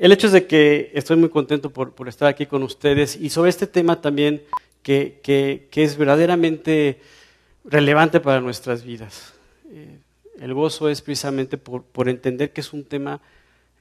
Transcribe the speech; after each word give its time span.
el 0.00 0.12
hecho 0.12 0.28
es 0.28 0.32
de 0.32 0.46
que 0.46 0.90
estoy 0.94 1.18
muy 1.18 1.28
contento 1.28 1.68
por, 1.68 2.08
estar 2.08 2.26
aquí 2.26 2.46
con 2.46 2.62
ustedes 2.62 3.16
y 3.16 3.28
sobre 3.28 3.50
este 3.50 3.66
tema 3.66 4.00
también 4.00 4.42
que, 4.82 5.68
es 5.70 5.96
verdaderamente 5.98 7.02
relevante 7.64 8.18
para 8.18 8.40
nuestras 8.40 8.82
vidas. 8.82 9.34
Eh, 9.70 9.98
el 10.40 10.54
gozo 10.54 10.88
es 10.88 11.02
precisamente 11.02 11.58
por, 11.58 12.08
entender 12.08 12.50
que 12.50 12.62
es 12.62 12.72
un 12.72 12.84
tema 12.84 13.20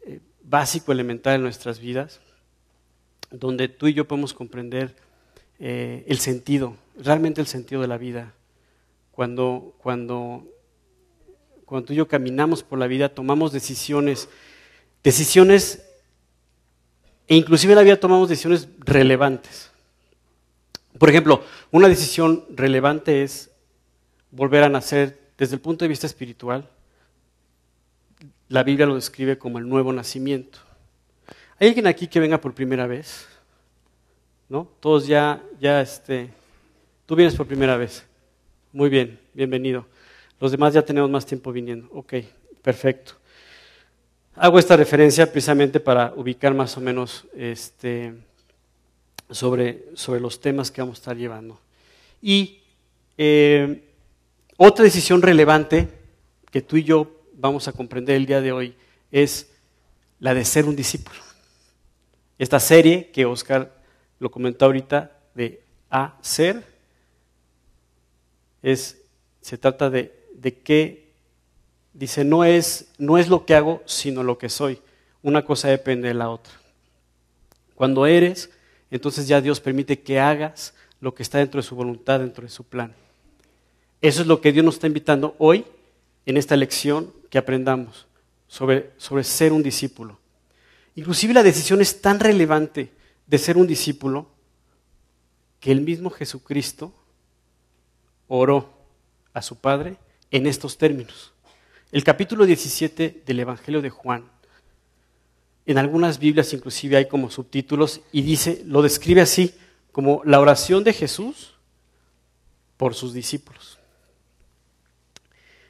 eh, 0.06 0.20
básico, 0.44 0.92
elemental 0.92 1.36
en 1.36 1.42
nuestras 1.42 1.80
vidas, 1.80 2.20
donde 3.32 3.70
tú 3.70 3.88
y 3.88 3.94
yo 3.94 4.06
podemos 4.06 4.34
comprender 4.34 4.98
eh, 5.58 6.04
el 6.06 6.20
sentido, 6.20 6.76
realmente 6.98 7.40
el 7.40 7.48
sentido 7.48 7.80
de 7.82 7.88
la 7.88 7.98
vida. 7.98 8.34
Cuando, 9.14 9.74
cuando, 9.78 10.46
cuando 11.64 11.88
tú 11.88 11.94
y 11.94 11.96
yo 11.96 12.10
caminamos 12.10 12.62
por 12.62 12.78
la 12.78 12.88
vida, 12.88 13.08
tomamos 13.08 13.54
decisiones, 13.54 14.28
decisiones, 15.02 15.86
e 17.30 17.36
inclusive 17.36 17.72
en 17.72 17.78
la 17.78 17.84
vida 17.84 18.00
tomamos 18.00 18.28
decisiones 18.28 18.68
relevantes. 18.80 19.72
Por 20.98 21.10
ejemplo, 21.10 21.44
una 21.72 21.88
decisión 21.88 22.44
relevante 22.50 23.24
es 23.24 23.52
volver 24.32 24.64
a 24.64 24.70
nacer 24.70 25.18
desde 25.38 25.56
el 25.56 25.62
punto 25.62 25.86
de 25.86 25.90
vista 25.90 26.08
espiritual. 26.08 26.70
La 28.50 28.64
Biblia 28.64 28.86
lo 28.86 28.96
describe 28.96 29.38
como 29.38 29.60
el 29.60 29.70
nuevo 29.70 29.94
nacimiento. 29.94 30.60
¿Hay 31.60 31.70
alguien 31.70 31.88
aquí 31.88 32.08
que 32.08 32.20
venga 32.20 32.42
por 32.42 32.54
primera 32.54 32.88
vez? 32.88 33.28
¿no? 34.50 34.68
Todos 34.80 35.08
ya, 35.08 35.42
ya, 35.62 35.82
este, 35.82 36.30
tú 37.06 37.16
vienes 37.16 37.36
por 37.36 37.46
primera 37.46 37.78
vez. 37.78 38.06
Muy 38.74 38.90
bien, 38.90 39.20
bienvenido. 39.34 39.86
Los 40.40 40.52
demás 40.52 40.74
ya 40.74 40.84
tenemos 40.84 41.10
más 41.10 41.26
tiempo 41.26 41.52
viniendo. 41.52 41.88
Ok, 41.92 42.16
perfecto. 42.62 43.14
Hago 44.42 44.58
esta 44.58 44.78
referencia 44.78 45.30
precisamente 45.30 45.82
para 45.82 46.14
ubicar 46.16 46.54
más 46.54 46.78
o 46.78 46.80
menos 46.80 47.28
este, 47.36 48.14
sobre, 49.30 49.88
sobre 49.96 50.22
los 50.22 50.40
temas 50.40 50.72
que 50.72 50.80
vamos 50.80 50.98
a 50.98 51.02
estar 51.02 51.18
llevando. 51.18 51.60
Y 52.22 52.62
eh, 53.18 53.84
otra 54.56 54.86
decisión 54.86 55.22
relevante 55.22 55.90
que 56.50 56.62
tú 56.62 56.78
y 56.78 56.86
yo 56.86 57.20
vamos 57.34 57.68
a 57.68 57.74
comprender 57.74 58.16
el 58.16 58.26
día 58.26 58.40
de 58.40 58.54
hoy 58.54 58.76
es 59.12 59.52
la 60.22 60.34
de 60.34 60.46
ser 60.46 60.64
un 60.64 60.76
discípulo. 60.78 61.20
Esta 62.38 62.62
serie 62.62 63.12
que 63.12 63.26
Oscar 63.26 63.76
lo 64.20 64.32
comentó 64.32 64.64
ahorita, 64.64 65.20
de 65.36 65.62
hacer, 65.90 66.64
es, 68.62 69.02
se 69.42 69.58
trata 69.58 69.90
de, 69.90 70.18
de 70.34 70.60
que, 70.60 71.09
dice, 71.94 72.24
no 72.24 72.44
es, 72.44 72.90
no 72.98 73.18
es 73.18 73.30
lo 73.30 73.46
que 73.46 73.56
hago, 73.56 73.82
sino 73.86 74.24
lo 74.24 74.38
que 74.38 74.50
soy. 74.50 74.80
Una 75.22 75.44
cosa 75.44 75.68
depende 75.68 76.08
de 76.08 76.14
la 76.14 76.30
otra. 76.30 76.54
Cuando 77.76 78.06
eres, 78.06 78.50
entonces 78.92 79.28
ya 79.28 79.42
Dios 79.42 79.60
permite 79.60 80.00
que 80.00 80.20
hagas 80.20 80.74
lo 81.02 81.14
que 81.14 81.24
está 81.24 81.38
dentro 81.38 81.62
de 81.62 81.68
su 81.68 81.76
voluntad, 81.76 82.20
dentro 82.20 82.44
de 82.44 82.50
su 82.50 82.64
plan. 82.64 82.94
Eso 84.02 84.22
es 84.22 84.28
lo 84.28 84.42
que 84.42 84.52
Dios 84.52 84.66
nos 84.66 84.76
está 84.76 84.88
invitando 84.88 85.36
hoy 85.38 85.66
en 86.26 86.38
esta 86.38 86.56
lección 86.56 87.14
que 87.30 87.38
aprendamos 87.38 88.08
sobre, 88.48 88.92
sobre 88.98 89.24
ser 89.24 89.52
un 89.52 89.64
discípulo. 89.64 90.20
Inclusive 90.96 91.34
la 91.34 91.44
decisión 91.44 91.82
es 91.82 92.02
tan 92.02 92.20
relevante 92.20 92.92
de 93.28 93.38
ser 93.38 93.58
un 93.58 93.68
discípulo 93.68 94.28
que 95.60 95.72
el 95.72 95.82
mismo 95.82 96.10
Jesucristo 96.10 96.94
oró 98.28 98.74
a 99.34 99.42
su 99.42 99.58
Padre 99.58 99.98
en 100.32 100.48
estos 100.48 100.78
términos. 100.78 101.34
El 101.92 102.04
capítulo 102.04 102.46
17 102.46 103.24
del 103.26 103.40
Evangelio 103.40 103.82
de 103.82 103.90
Juan, 103.90 104.30
en 105.66 105.78
algunas 105.80 106.20
Biblias 106.20 106.54
inclusive 106.54 106.98
hay 106.98 107.08
como 107.08 107.32
subtítulos 107.32 108.02
y 108.12 108.22
dice, 108.22 108.62
lo 108.66 108.84
describe 108.84 109.22
así 109.22 109.56
como 109.92 110.22
la 110.24 110.40
oración 110.40 110.84
de 110.84 110.94
Jesús 110.94 111.56
por 112.78 112.94
sus 112.94 113.14
discípulos. 113.14 113.80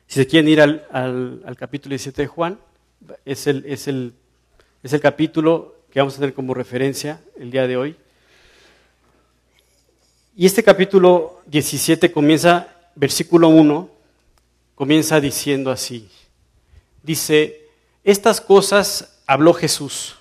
Si 0.07 0.15
se 0.15 0.27
quieren 0.27 0.49
ir 0.49 0.61
al, 0.61 1.55
capítulo 1.57 1.91
17 1.91 2.23
de 2.23 2.27
Juan, 2.27 2.59
es 3.23 3.47
el, 3.47 3.63
es 3.65 3.87
el, 3.87 4.13
es 4.83 4.91
el 4.91 4.99
capítulo 4.99 5.75
que 5.89 5.99
vamos 5.99 6.15
a 6.15 6.19
tener 6.19 6.33
como 6.33 6.53
referencia 6.53 7.21
el 7.37 7.49
día 7.49 7.65
de 7.65 7.77
hoy. 7.77 7.95
Y 10.35 10.45
este 10.45 10.63
capítulo 10.63 11.41
17 11.47 12.11
comienza, 12.11 12.67
versículo 12.95 13.49
1, 13.49 13.89
comienza 14.79 15.19
diciendo 15.19 15.71
así. 15.71 16.09
Dice, 17.03 17.67
estas 18.03 18.41
cosas 18.41 19.21
habló 19.25 19.53
Jesús. 19.53 20.17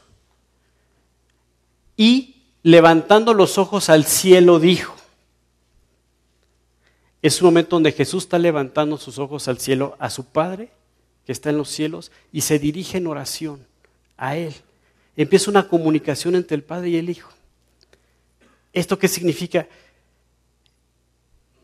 Y 1.96 2.42
levantando 2.62 3.34
los 3.34 3.58
ojos 3.58 3.88
al 3.88 4.04
cielo 4.04 4.60
dijo, 4.60 4.94
es 7.20 7.42
un 7.42 7.46
momento 7.46 7.76
donde 7.76 7.92
Jesús 7.92 8.24
está 8.24 8.38
levantando 8.38 8.96
sus 8.96 9.18
ojos 9.18 9.48
al 9.48 9.58
cielo 9.58 9.96
a 9.98 10.08
su 10.08 10.26
Padre, 10.26 10.70
que 11.26 11.32
está 11.32 11.50
en 11.50 11.58
los 11.58 11.68
cielos, 11.68 12.12
y 12.32 12.42
se 12.42 12.58
dirige 12.58 12.98
en 12.98 13.08
oración 13.08 13.66
a 14.16 14.36
Él 14.36 14.54
empieza 15.22 15.50
una 15.50 15.66
comunicación 15.66 16.36
entre 16.36 16.54
el 16.54 16.62
Padre 16.62 16.90
y 16.90 16.96
el 16.96 17.10
Hijo. 17.10 17.30
¿Esto 18.72 18.98
qué 18.98 19.08
significa? 19.08 19.66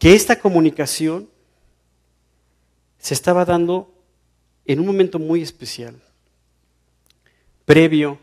Que 0.01 0.15
esta 0.15 0.41
comunicación 0.41 1.31
se 2.99 3.15
estaba 3.15 3.45
dando 3.45 3.94
en 4.67 4.81
un 4.81 4.87
momento 4.87 5.19
muy 5.19 5.43
especial, 5.43 6.01
previo 7.65 8.19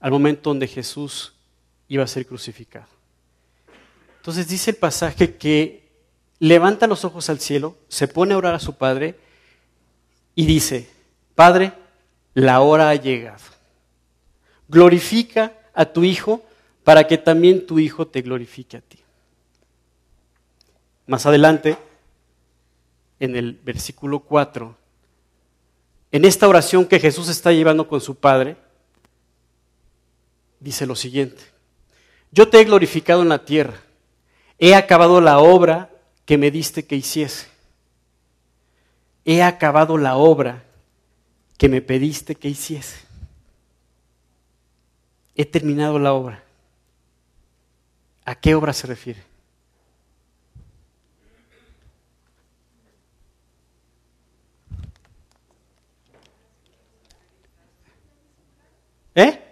al 0.00 0.10
momento 0.10 0.50
donde 0.50 0.66
Jesús 0.66 1.34
iba 1.88 2.04
a 2.04 2.08
ser 2.08 2.26
crucificado. 2.26 2.88
Entonces 4.18 4.48
dice 4.48 4.70
el 4.70 4.76
pasaje 4.76 5.36
que 5.36 5.88
levanta 6.38 6.86
los 6.86 7.04
ojos 7.04 7.30
al 7.30 7.40
cielo, 7.40 7.76
se 7.88 8.08
pone 8.08 8.34
a 8.34 8.38
orar 8.38 8.54
a 8.54 8.60
su 8.60 8.74
Padre 8.74 9.16
y 10.34 10.46
dice, 10.46 10.88
Padre, 11.34 11.72
la 12.34 12.60
hora 12.60 12.90
ha 12.90 12.94
llegado 12.94 13.56
glorifica 14.68 15.52
a 15.74 15.86
tu 15.86 16.04
Hijo 16.04 16.42
para 16.84 17.06
que 17.06 17.18
también 17.18 17.66
tu 17.66 17.78
Hijo 17.78 18.06
te 18.06 18.22
glorifique 18.22 18.76
a 18.76 18.80
ti. 18.80 18.98
Más 21.06 21.26
adelante, 21.26 21.78
en 23.20 23.36
el 23.36 23.52
versículo 23.52 24.20
4, 24.20 24.76
en 26.16 26.24
esta 26.24 26.48
oración 26.48 26.86
que 26.86 27.00
Jesús 27.00 27.28
está 27.28 27.52
llevando 27.52 27.88
con 27.88 28.00
su 28.00 28.14
Padre, 28.14 28.56
dice 30.60 30.86
lo 30.86 30.96
siguiente, 30.96 31.42
yo 32.32 32.48
te 32.48 32.60
he 32.60 32.64
glorificado 32.64 33.22
en 33.22 33.28
la 33.28 33.44
tierra, 33.44 33.80
he 34.58 34.74
acabado 34.74 35.20
la 35.20 35.38
obra 35.38 35.90
que 36.24 36.38
me 36.38 36.50
diste 36.50 36.86
que 36.86 36.96
hiciese, 36.96 37.46
he 39.24 39.42
acabado 39.42 39.96
la 39.96 40.16
obra 40.16 40.64
que 41.58 41.68
me 41.68 41.82
pediste 41.82 42.34
que 42.34 42.48
hiciese 42.48 43.06
he 45.36 45.44
terminado 45.44 45.98
la 45.98 46.14
obra. 46.14 46.42
¿A 48.24 48.34
qué 48.34 48.54
obra 48.54 48.72
se 48.72 48.86
refiere? 48.86 49.22
¿Eh? 59.16 59.42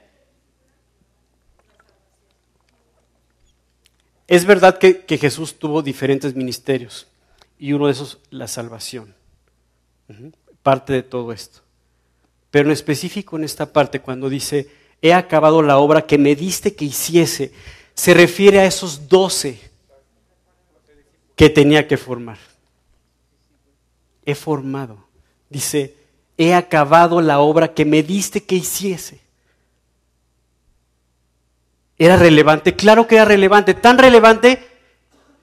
Es 4.29 4.45
verdad 4.45 4.79
que, 4.79 5.19
Jesús 5.19 5.59
tuvo 5.59 5.83
diferentes 5.83 6.35
ministerios 6.35 7.09
y 7.59 7.73
uno 7.73 7.87
de 7.87 7.93
esos 7.93 8.19
la 8.31 8.47
salvación, 8.47 9.15
parte 10.63 10.93
de 10.93 11.03
todo 11.03 11.33
esto. 11.33 11.61
Pero 12.51 12.69
en 12.69 12.73
específico 12.73 13.37
en 13.37 13.45
esta 13.45 13.73
parte, 13.73 14.01
cuando 14.01 14.29
dice, 14.29 14.71
he 15.03 15.13
acabado 15.13 15.63
la 15.63 15.79
obra 15.79 16.07
que 16.07 16.19
me 16.19 16.37
diste 16.37 16.75
que 16.75 16.85
hiciese, 16.85 17.53
se 17.95 18.15
refiere 18.15 18.61
a 18.61 18.67
esos 18.67 19.09
doce 19.09 19.61
que 21.37 21.49
tenía 21.51 21.89
que 21.89 21.97
formar. 21.97 22.39
He 24.25 24.35
formado. 24.35 25.07
Dice, 25.49 25.97
he 26.37 26.55
acabado 26.55 27.21
la 27.21 27.41
obra 27.41 27.75
que 27.75 27.85
me 27.85 28.03
diste 28.03 28.43
que 28.43 28.57
hiciese. 28.57 29.24
¿Era 31.99 32.17
relevante? 32.17 32.75
Claro 32.75 33.07
que 33.07 33.17
era 33.17 33.25
relevante. 33.25 33.75
Tan 33.75 33.99
relevante 33.99 34.67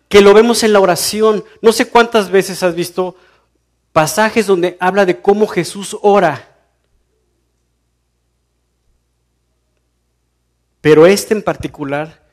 que 0.10 0.22
lo 0.22 0.34
vemos 0.34 0.64
en 0.64 0.74
la 0.74 0.80
oración. 0.80 1.44
No 1.62 1.72
sé 1.72 1.88
cuántas 1.88 2.30
veces 2.30 2.64
has 2.64 2.76
visto 2.76 3.16
pasajes 3.94 4.48
donde 4.48 4.78
habla 4.80 5.06
de 5.06 5.22
cómo 5.22 5.48
Jesús 5.48 5.98
ora. 6.02 6.52
Pero 10.82 11.06
este 11.06 11.34
en 11.34 11.44
particular, 11.44 12.28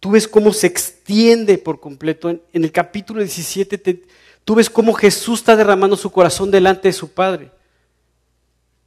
tú 0.00 0.10
ves 0.10 0.26
cómo 0.26 0.52
se 0.52 0.66
extiende 0.66 1.58
por 1.58 1.80
completo. 1.80 2.28
En, 2.28 2.42
el 2.52 2.72
capítulo 2.72 3.20
17, 3.20 4.02
tú 4.44 4.54
ves 4.56 4.68
cómo 4.68 4.92
Jesús 4.92 5.40
está 5.40 5.56
derramando 5.56 5.96
su 5.96 6.10
corazón 6.10 6.50
delante 6.50 6.88
de 6.88 6.92
su 6.92 7.12
Padre. 7.12 7.52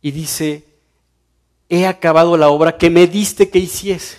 Y 0.01 0.11
dice, 0.11 0.65
he 1.69 1.87
acabado 1.87 2.35
la 2.35 2.49
obra 2.49 2.77
que 2.77 2.89
me 2.89 3.07
diste 3.07 3.49
que 3.49 3.59
hiciese. 3.59 4.17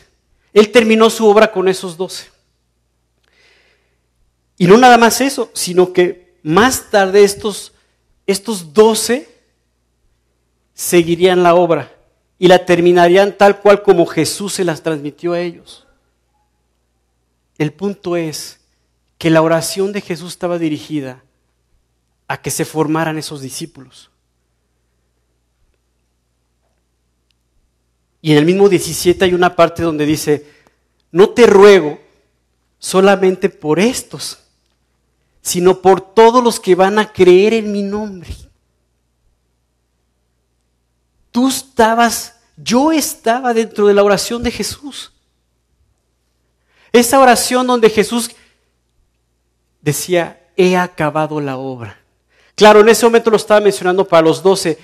Él 0.52 0.70
terminó 0.70 1.10
su 1.10 1.26
obra 1.26 1.50
con 1.50 1.68
esos 1.68 1.96
doce. 1.96 2.30
Y 4.58 4.66
no 4.66 4.76
nada 4.76 4.98
más 4.98 5.20
eso, 5.20 5.50
sino 5.54 5.92
que 5.92 6.36
más 6.42 6.90
tarde 6.90 7.24
estos, 7.24 7.72
estos 8.26 8.72
doce 8.72 9.28
seguirían 10.74 11.42
la 11.42 11.54
obra 11.54 11.92
y 12.38 12.48
la 12.48 12.64
terminarían 12.64 13.36
tal 13.36 13.60
cual 13.60 13.82
como 13.82 14.06
Jesús 14.06 14.54
se 14.54 14.64
las 14.64 14.82
transmitió 14.82 15.32
a 15.32 15.40
ellos. 15.40 15.86
El 17.58 17.72
punto 17.72 18.16
es 18.16 18.60
que 19.18 19.30
la 19.30 19.42
oración 19.42 19.92
de 19.92 20.00
Jesús 20.00 20.32
estaba 20.32 20.58
dirigida 20.58 21.24
a 22.28 22.40
que 22.40 22.50
se 22.50 22.64
formaran 22.64 23.18
esos 23.18 23.40
discípulos. 23.40 24.11
Y 28.22 28.32
en 28.32 28.38
el 28.38 28.46
mismo 28.46 28.68
17 28.68 29.24
hay 29.24 29.34
una 29.34 29.54
parte 29.56 29.82
donde 29.82 30.06
dice, 30.06 30.46
no 31.10 31.30
te 31.30 31.46
ruego 31.46 32.00
solamente 32.78 33.50
por 33.50 33.80
estos, 33.80 34.38
sino 35.42 35.82
por 35.82 36.00
todos 36.00 36.42
los 36.42 36.60
que 36.60 36.76
van 36.76 37.00
a 37.00 37.12
creer 37.12 37.52
en 37.52 37.72
mi 37.72 37.82
nombre. 37.82 38.30
Tú 41.32 41.48
estabas, 41.48 42.36
yo 42.56 42.92
estaba 42.92 43.52
dentro 43.52 43.88
de 43.88 43.94
la 43.94 44.04
oración 44.04 44.42
de 44.42 44.52
Jesús. 44.52 45.12
Esa 46.92 47.18
oración 47.18 47.66
donde 47.66 47.90
Jesús 47.90 48.30
decía, 49.80 50.46
he 50.56 50.76
acabado 50.76 51.40
la 51.40 51.56
obra. 51.56 51.98
Claro, 52.54 52.80
en 52.80 52.88
ese 52.90 53.04
momento 53.04 53.30
lo 53.30 53.36
estaba 53.36 53.60
mencionando 53.60 54.06
para 54.06 54.22
los 54.22 54.42
doce, 54.42 54.78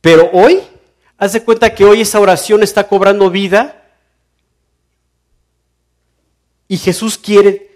pero 0.00 0.30
hoy, 0.32 0.60
haz 1.18 1.32
de 1.32 1.42
cuenta 1.42 1.74
que 1.74 1.84
hoy 1.84 2.00
esa 2.00 2.20
oración 2.20 2.62
está 2.62 2.86
cobrando 2.86 3.28
vida 3.28 3.84
y 6.68 6.78
Jesús 6.78 7.18
quiere 7.18 7.68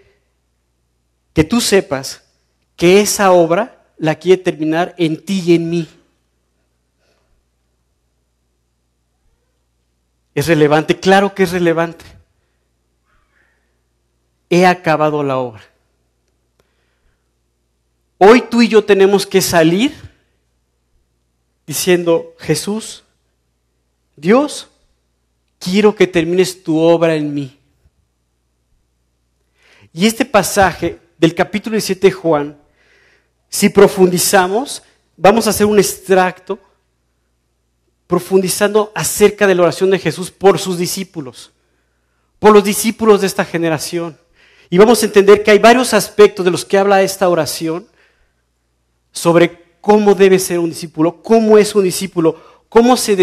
que 1.33 1.43
tú 1.43 1.59
sepas 1.59 2.23
que 2.77 3.01
esa 3.01 3.31
obra 3.31 3.83
la 3.97 4.15
quiere 4.15 4.41
terminar 4.41 4.95
en 4.97 5.23
ti 5.23 5.43
y 5.45 5.55
en 5.55 5.69
mí. 5.69 5.87
¿Es 10.33 10.47
relevante? 10.47 10.99
Claro 10.99 11.35
que 11.35 11.43
es 11.43 11.51
relevante. 11.51 12.05
He 14.49 14.65
acabado 14.65 15.21
la 15.21 15.37
obra. 15.37 15.63
Hoy 18.17 18.41
tú 18.41 18.61
y 18.61 18.67
yo 18.67 18.83
tenemos 18.83 19.27
que 19.27 19.41
salir 19.41 19.93
diciendo, 21.65 22.35
Jesús, 22.39 23.02
Dios, 24.15 24.69
quiero 25.59 25.95
que 25.95 26.07
termines 26.07 26.63
tu 26.63 26.77
obra 26.77 27.15
en 27.15 27.33
mí. 27.33 27.57
Y 29.91 30.05
este 30.05 30.25
pasaje 30.25 30.99
del 31.17 31.35
capítulo 31.35 31.75
17 31.75 32.07
de 32.07 32.11
Juan, 32.11 32.57
si 33.49 33.69
profundizamos, 33.69 34.81
vamos 35.15 35.45
a 35.47 35.51
hacer 35.51 35.65
un 35.65 35.77
extracto 35.77 36.59
profundizando 38.07 38.91
acerca 38.93 39.47
de 39.47 39.55
la 39.55 39.63
oración 39.63 39.89
de 39.89 39.99
Jesús 39.99 40.31
por 40.31 40.59
sus 40.59 40.77
discípulos, 40.77 41.51
por 42.39 42.53
los 42.53 42.63
discípulos 42.63 43.21
de 43.21 43.27
esta 43.27 43.45
generación. 43.45 44.17
Y 44.69 44.77
vamos 44.77 45.01
a 45.01 45.05
entender 45.05 45.43
que 45.43 45.51
hay 45.51 45.59
varios 45.59 45.93
aspectos 45.93 46.43
de 46.43 46.51
los 46.51 46.65
que 46.65 46.77
habla 46.77 47.03
esta 47.03 47.29
oración 47.29 47.87
sobre 49.11 49.77
cómo 49.81 50.15
debe 50.15 50.39
ser 50.39 50.59
un 50.59 50.69
discípulo, 50.69 51.21
cómo 51.21 51.57
es 51.57 51.75
un 51.75 51.83
discípulo, 51.83 52.63
cómo, 52.69 52.97
se 52.97 53.15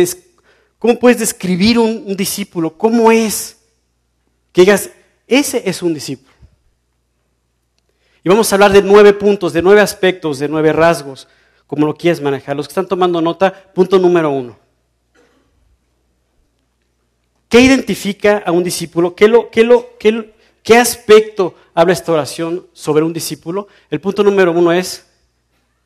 cómo 0.81 0.99
puedes 0.99 1.19
describir 1.19 1.79
un, 1.79 2.17
discípulo, 2.17 2.77
cómo 2.77 3.13
es. 3.13 3.59
Que 4.51 4.63
digas, 4.63 4.91
ese 5.29 5.63
es 5.65 5.81
un 5.83 5.95
discípulo. 5.95 6.35
Y 8.25 8.29
vamos 8.29 8.51
a 8.51 8.57
hablar 8.57 8.73
de 8.73 8.83
nueve 8.83 9.13
puntos, 9.13 9.53
de 9.53 9.63
nueve 9.63 9.81
aspectos, 9.81 10.41
de 10.41 10.49
nueve 10.49 10.73
rasgos, 10.73 11.29
como 11.69 11.87
lo 11.87 11.95
quieres 11.95 12.21
manejar. 12.21 12.57
Los 12.57 12.67
que 12.67 12.73
están 12.73 12.89
tomando 12.89 13.21
nota, 13.21 13.53
punto 13.73 13.99
número 13.99 14.31
uno. 14.31 14.59
¿Qué 17.49 17.61
identifica 17.61 18.39
a 18.39 18.51
un 18.51 18.65
discípulo? 18.65 19.15
¿Qué, 19.15 19.29
lo, 19.29 19.51
qué, 19.51 19.63
lo, 19.63 19.99
qué, 19.99 20.33
qué 20.63 20.77
aspecto 20.79 21.55
habla 21.75 21.93
esta 21.93 22.13
oración 22.13 22.67
sobre 22.73 23.05
un 23.05 23.13
discípulo? 23.13 23.69
El 23.91 24.01
punto 24.01 24.23
número 24.23 24.51
uno 24.53 24.73
es 24.73 25.07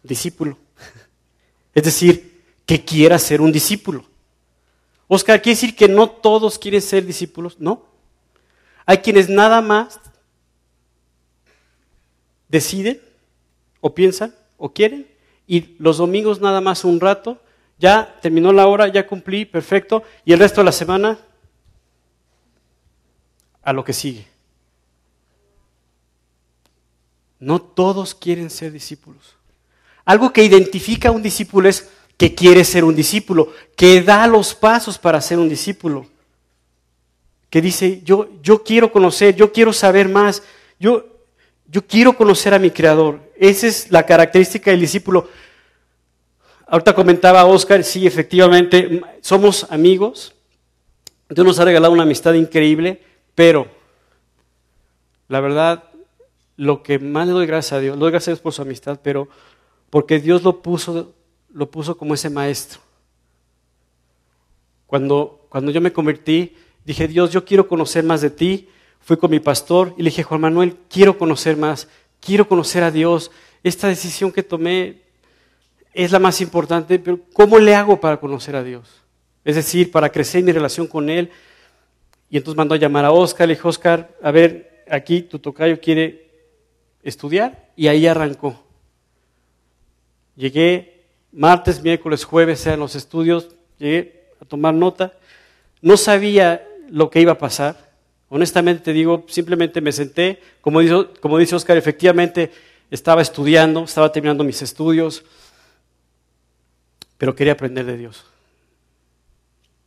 discípulo. 0.02 0.56
Es 1.74 1.82
decir, 1.82 2.42
que 2.64 2.84
quiera 2.84 3.18
ser 3.18 3.40
un 3.40 3.50
discípulo. 3.50 4.04
Oscar, 5.08 5.42
¿quiere 5.42 5.56
decir 5.56 5.76
que 5.76 5.88
no 5.88 6.08
todos 6.08 6.58
quieren 6.58 6.80
ser 6.80 7.04
discípulos? 7.04 7.56
No. 7.58 7.84
Hay 8.86 8.98
quienes 8.98 9.28
nada 9.28 9.60
más 9.60 10.00
deciden 12.48 13.00
o 13.80 13.94
piensan 13.94 14.34
o 14.56 14.72
quieren 14.72 15.06
y 15.46 15.76
los 15.78 15.98
domingos 15.98 16.40
nada 16.40 16.60
más 16.60 16.84
un 16.84 17.00
rato, 17.00 17.40
ya 17.78 18.18
terminó 18.22 18.52
la 18.52 18.66
hora, 18.66 18.88
ya 18.88 19.06
cumplí, 19.06 19.44
perfecto, 19.44 20.02
y 20.24 20.32
el 20.32 20.38
resto 20.38 20.60
de 20.60 20.64
la 20.64 20.72
semana 20.72 21.18
a 23.62 23.72
lo 23.72 23.84
que 23.84 23.92
sigue. 23.92 24.26
No 27.38 27.60
todos 27.60 28.14
quieren 28.14 28.48
ser 28.48 28.72
discípulos. 28.72 29.36
Algo 30.04 30.32
que 30.32 30.44
identifica 30.44 31.08
a 31.08 31.12
un 31.12 31.22
discípulo 31.22 31.68
es 31.68 31.90
que 32.16 32.34
quiere 32.34 32.64
ser 32.64 32.84
un 32.84 32.94
discípulo, 32.94 33.52
que 33.76 34.02
da 34.02 34.26
los 34.26 34.54
pasos 34.54 34.98
para 34.98 35.20
ser 35.20 35.38
un 35.38 35.48
discípulo. 35.48 36.06
Que 37.50 37.60
dice, 37.60 38.02
yo, 38.04 38.28
yo 38.42 38.62
quiero 38.62 38.90
conocer, 38.92 39.34
yo 39.34 39.52
quiero 39.52 39.72
saber 39.72 40.08
más, 40.08 40.42
yo, 40.78 41.06
yo 41.66 41.86
quiero 41.86 42.16
conocer 42.16 42.54
a 42.54 42.58
mi 42.58 42.70
Creador. 42.70 43.20
Esa 43.36 43.66
es 43.66 43.90
la 43.90 44.06
característica 44.06 44.70
del 44.70 44.80
discípulo. 44.80 45.28
Ahorita 46.66 46.94
comentaba 46.94 47.44
Oscar, 47.44 47.84
sí, 47.84 48.06
efectivamente, 48.06 49.02
somos 49.20 49.66
amigos. 49.70 50.34
Dios 51.28 51.46
nos 51.46 51.58
ha 51.58 51.64
regalado 51.64 51.92
una 51.92 52.02
amistad 52.04 52.34
increíble, 52.34 53.02
pero 53.34 53.66
la 55.28 55.40
verdad, 55.40 55.84
lo 56.56 56.82
que 56.82 56.98
más 56.98 57.26
le 57.26 57.32
doy 57.32 57.46
gracias 57.46 57.72
a 57.72 57.80
Dios, 57.80 57.96
le 57.96 58.00
doy 58.00 58.10
gracias 58.10 58.28
a 58.28 58.30
Dios 58.32 58.40
por 58.40 58.52
su 58.52 58.62
amistad, 58.62 59.00
pero 59.02 59.28
porque 59.90 60.20
Dios 60.20 60.42
lo 60.42 60.62
puso, 60.62 61.12
lo 61.54 61.70
puso 61.70 61.96
como 61.96 62.12
ese 62.14 62.28
maestro. 62.28 62.80
Cuando, 64.86 65.46
cuando 65.48 65.70
yo 65.70 65.80
me 65.80 65.92
convertí, 65.92 66.54
dije, 66.84 67.08
Dios, 67.08 67.30
yo 67.30 67.44
quiero 67.44 67.66
conocer 67.66 68.04
más 68.04 68.20
de 68.20 68.30
ti. 68.30 68.68
Fui 69.00 69.16
con 69.16 69.30
mi 69.30 69.40
pastor 69.40 69.94
y 69.96 70.02
le 70.02 70.10
dije, 70.10 70.22
Juan 70.22 70.40
Manuel, 70.40 70.76
quiero 70.90 71.16
conocer 71.16 71.56
más, 71.56 71.88
quiero 72.20 72.48
conocer 72.48 72.82
a 72.82 72.90
Dios. 72.90 73.30
Esta 73.62 73.88
decisión 73.88 74.32
que 74.32 74.42
tomé 74.42 75.02
es 75.92 76.10
la 76.10 76.18
más 76.18 76.40
importante, 76.40 76.98
pero 76.98 77.20
¿cómo 77.32 77.58
le 77.58 77.74
hago 77.74 78.00
para 78.00 78.18
conocer 78.18 78.56
a 78.56 78.64
Dios? 78.64 78.88
Es 79.44 79.56
decir, 79.56 79.90
para 79.90 80.10
crecer 80.10 80.42
mi 80.42 80.52
relación 80.52 80.86
con 80.86 81.08
Él. 81.08 81.30
Y 82.30 82.36
entonces 82.38 82.56
mandó 82.56 82.74
a 82.74 82.78
llamar 82.78 83.04
a 83.04 83.12
Oscar, 83.12 83.46
le 83.46 83.54
dijo, 83.54 83.68
Oscar, 83.68 84.16
a 84.22 84.30
ver, 84.32 84.84
aquí 84.90 85.22
tu 85.22 85.38
tocayo 85.38 85.80
quiere 85.80 86.30
estudiar, 87.02 87.70
y 87.76 87.86
ahí 87.86 88.06
arrancó. 88.06 88.60
Llegué 90.34 90.93
martes, 91.34 91.82
miércoles, 91.82 92.24
jueves, 92.24 92.60
sean 92.60 92.80
los 92.80 92.94
estudios, 92.94 93.48
llegué 93.78 94.24
a 94.40 94.44
tomar 94.44 94.74
nota. 94.74 95.12
No 95.82 95.96
sabía 95.96 96.66
lo 96.88 97.10
que 97.10 97.20
iba 97.20 97.32
a 97.32 97.38
pasar. 97.38 97.92
Honestamente 98.28 98.82
te 98.82 98.92
digo, 98.92 99.24
simplemente 99.28 99.80
me 99.80 99.92
senté, 99.92 100.40
como 100.60 100.80
dice, 100.80 101.08
como 101.20 101.38
dice 101.38 101.54
Oscar, 101.54 101.76
efectivamente 101.76 102.50
estaba 102.90 103.22
estudiando, 103.22 103.84
estaba 103.84 104.10
terminando 104.10 104.44
mis 104.44 104.62
estudios, 104.62 105.24
pero 107.18 107.34
quería 107.34 107.52
aprender 107.52 107.84
de 107.84 107.96
Dios. 107.96 108.24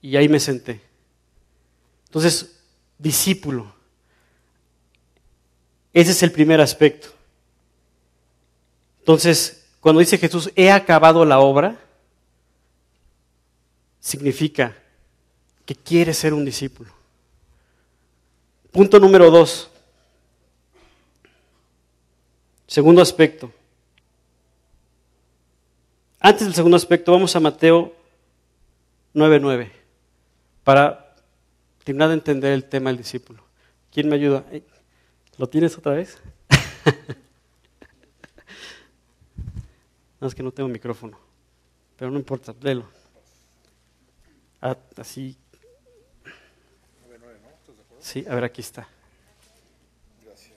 Y 0.02 0.16
ahí 0.16 0.30
me 0.30 0.40
senté. 0.40 0.82
Entonces, 2.06 2.62
discípulo. 2.98 3.74
Ese 5.94 6.12
es 6.12 6.24
el 6.24 6.32
primer 6.32 6.62
aspecto. 6.62 7.10
Entonces, 9.00 9.67
cuando 9.88 10.02
dice 10.02 10.18
Jesús, 10.18 10.52
he 10.58 10.70
acabado 10.70 11.24
la 11.24 11.40
obra, 11.40 11.80
significa 14.02 14.76
que 15.66 15.76
quiere 15.76 16.14
ser 16.14 16.34
un 16.34 16.44
discípulo. 16.44 16.92
Punto 18.70 19.00
número 19.00 19.32
dos. 19.32 19.72
Segundo 22.68 23.02
aspecto. 23.02 23.50
Antes 26.20 26.48
del 26.48 26.54
segundo 26.54 26.76
aspecto, 26.76 27.14
vamos 27.14 27.34
a 27.38 27.40
Mateo 27.40 27.96
9:9 29.14 29.72
para 30.66 31.16
terminar 31.86 32.10
de 32.10 32.16
entender 32.16 32.52
el 32.52 32.66
tema 32.66 32.90
del 32.90 32.98
discípulo. 32.98 33.42
¿Quién 33.94 34.10
me 34.10 34.16
ayuda? 34.16 34.44
¿Lo 35.38 35.48
tienes 35.48 35.78
otra 35.78 35.94
vez? 35.94 36.18
no, 40.20 40.28
es 40.28 40.36
que 40.36 40.44
no 40.44 40.52
tengo 40.52 40.70
micrófono, 40.70 41.18
pero 41.96 42.12
no 42.12 42.18
importa, 42.18 42.54
léelo. 42.62 42.86
así. 44.98 45.38
Sí, 48.00 48.26
a 48.28 48.36
ver, 48.36 48.46
aquí 48.46 48.62
está. 48.62 48.88
Gracias. 50.24 50.54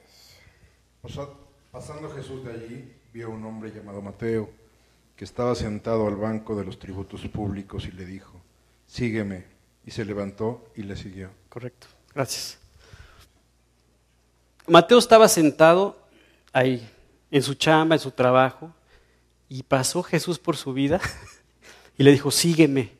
Pasando 1.72 2.10
Jesús 2.10 2.44
de 2.44 2.52
allí, 2.52 2.92
vio 3.12 3.26
a 3.26 3.30
un 3.30 3.44
hombre 3.44 3.70
llamado 3.70 4.00
Mateo, 4.00 4.50
que 5.16 5.24
estaba 5.24 5.54
sentado 5.54 6.06
al 6.06 6.16
banco 6.16 6.56
de 6.56 6.64
los 6.64 6.78
tributos 6.78 7.20
públicos 7.28 7.86
y 7.86 7.92
le 7.92 8.04
dijo, 8.04 8.40
sígueme. 8.86 9.44
Y 9.84 9.92
se 9.92 10.04
levantó 10.04 10.66
y 10.76 10.82
le 10.82 10.94
siguió. 10.94 11.30
Correcto, 11.48 11.86
gracias. 12.14 12.58
Mateo 14.66 14.98
estaba 14.98 15.26
sentado 15.26 15.96
ahí, 16.52 16.86
en 17.30 17.42
su 17.42 17.54
chamba, 17.54 17.94
en 17.96 18.00
su 18.00 18.10
trabajo, 18.10 18.72
y 19.50 19.64
pasó 19.64 20.02
Jesús 20.04 20.38
por 20.38 20.56
su 20.56 20.72
vida 20.72 21.00
y 21.98 22.04
le 22.04 22.12
dijo, 22.12 22.30
sígueme. 22.30 22.92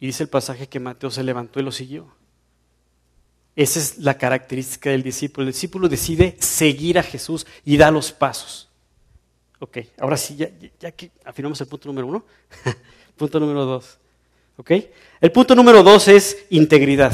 Y 0.00 0.06
dice 0.06 0.24
el 0.24 0.30
pasaje 0.30 0.68
que 0.68 0.80
Mateo 0.80 1.10
se 1.10 1.22
levantó 1.22 1.60
y 1.60 1.62
lo 1.62 1.70
siguió. 1.70 2.08
Esa 3.54 3.78
es 3.78 3.98
la 3.98 4.16
característica 4.16 4.88
del 4.88 5.02
discípulo. 5.02 5.46
El 5.46 5.52
discípulo 5.52 5.88
decide 5.88 6.36
seguir 6.40 6.98
a 6.98 7.02
Jesús 7.02 7.46
y 7.62 7.76
da 7.76 7.90
los 7.90 8.10
pasos. 8.10 8.70
Ok, 9.58 9.78
ahora 9.98 10.16
sí, 10.16 10.36
ya, 10.36 10.48
ya 10.80 10.90
que 10.92 11.10
afinamos 11.22 11.60
el 11.60 11.66
punto 11.66 11.86
número 11.88 12.06
uno, 12.06 12.24
punto 13.18 13.38
número 13.38 13.66
dos. 13.66 13.98
Ok, 14.56 14.70
el 15.20 15.32
punto 15.32 15.54
número 15.54 15.82
dos 15.82 16.08
es 16.08 16.46
integridad. 16.48 17.12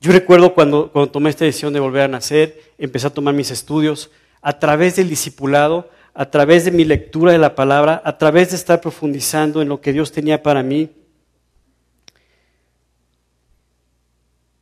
Yo 0.00 0.12
recuerdo 0.12 0.54
cuando, 0.54 0.92
cuando 0.92 1.10
tomé 1.10 1.30
esta 1.30 1.44
decisión 1.44 1.72
de 1.72 1.80
volver 1.80 2.02
a 2.02 2.08
nacer, 2.08 2.60
empecé 2.78 3.08
a 3.08 3.10
tomar 3.10 3.34
mis 3.34 3.50
estudios 3.50 4.10
a 4.40 4.58
través 4.58 4.96
del 4.96 5.08
discipulado, 5.08 5.90
a 6.14 6.30
través 6.30 6.64
de 6.64 6.70
mi 6.70 6.84
lectura 6.84 7.32
de 7.32 7.38
la 7.38 7.54
palabra, 7.54 8.00
a 8.04 8.18
través 8.18 8.50
de 8.50 8.56
estar 8.56 8.80
profundizando 8.80 9.62
en 9.62 9.68
lo 9.68 9.80
que 9.80 9.92
Dios 9.92 10.12
tenía 10.12 10.42
para 10.42 10.62
mí, 10.62 10.90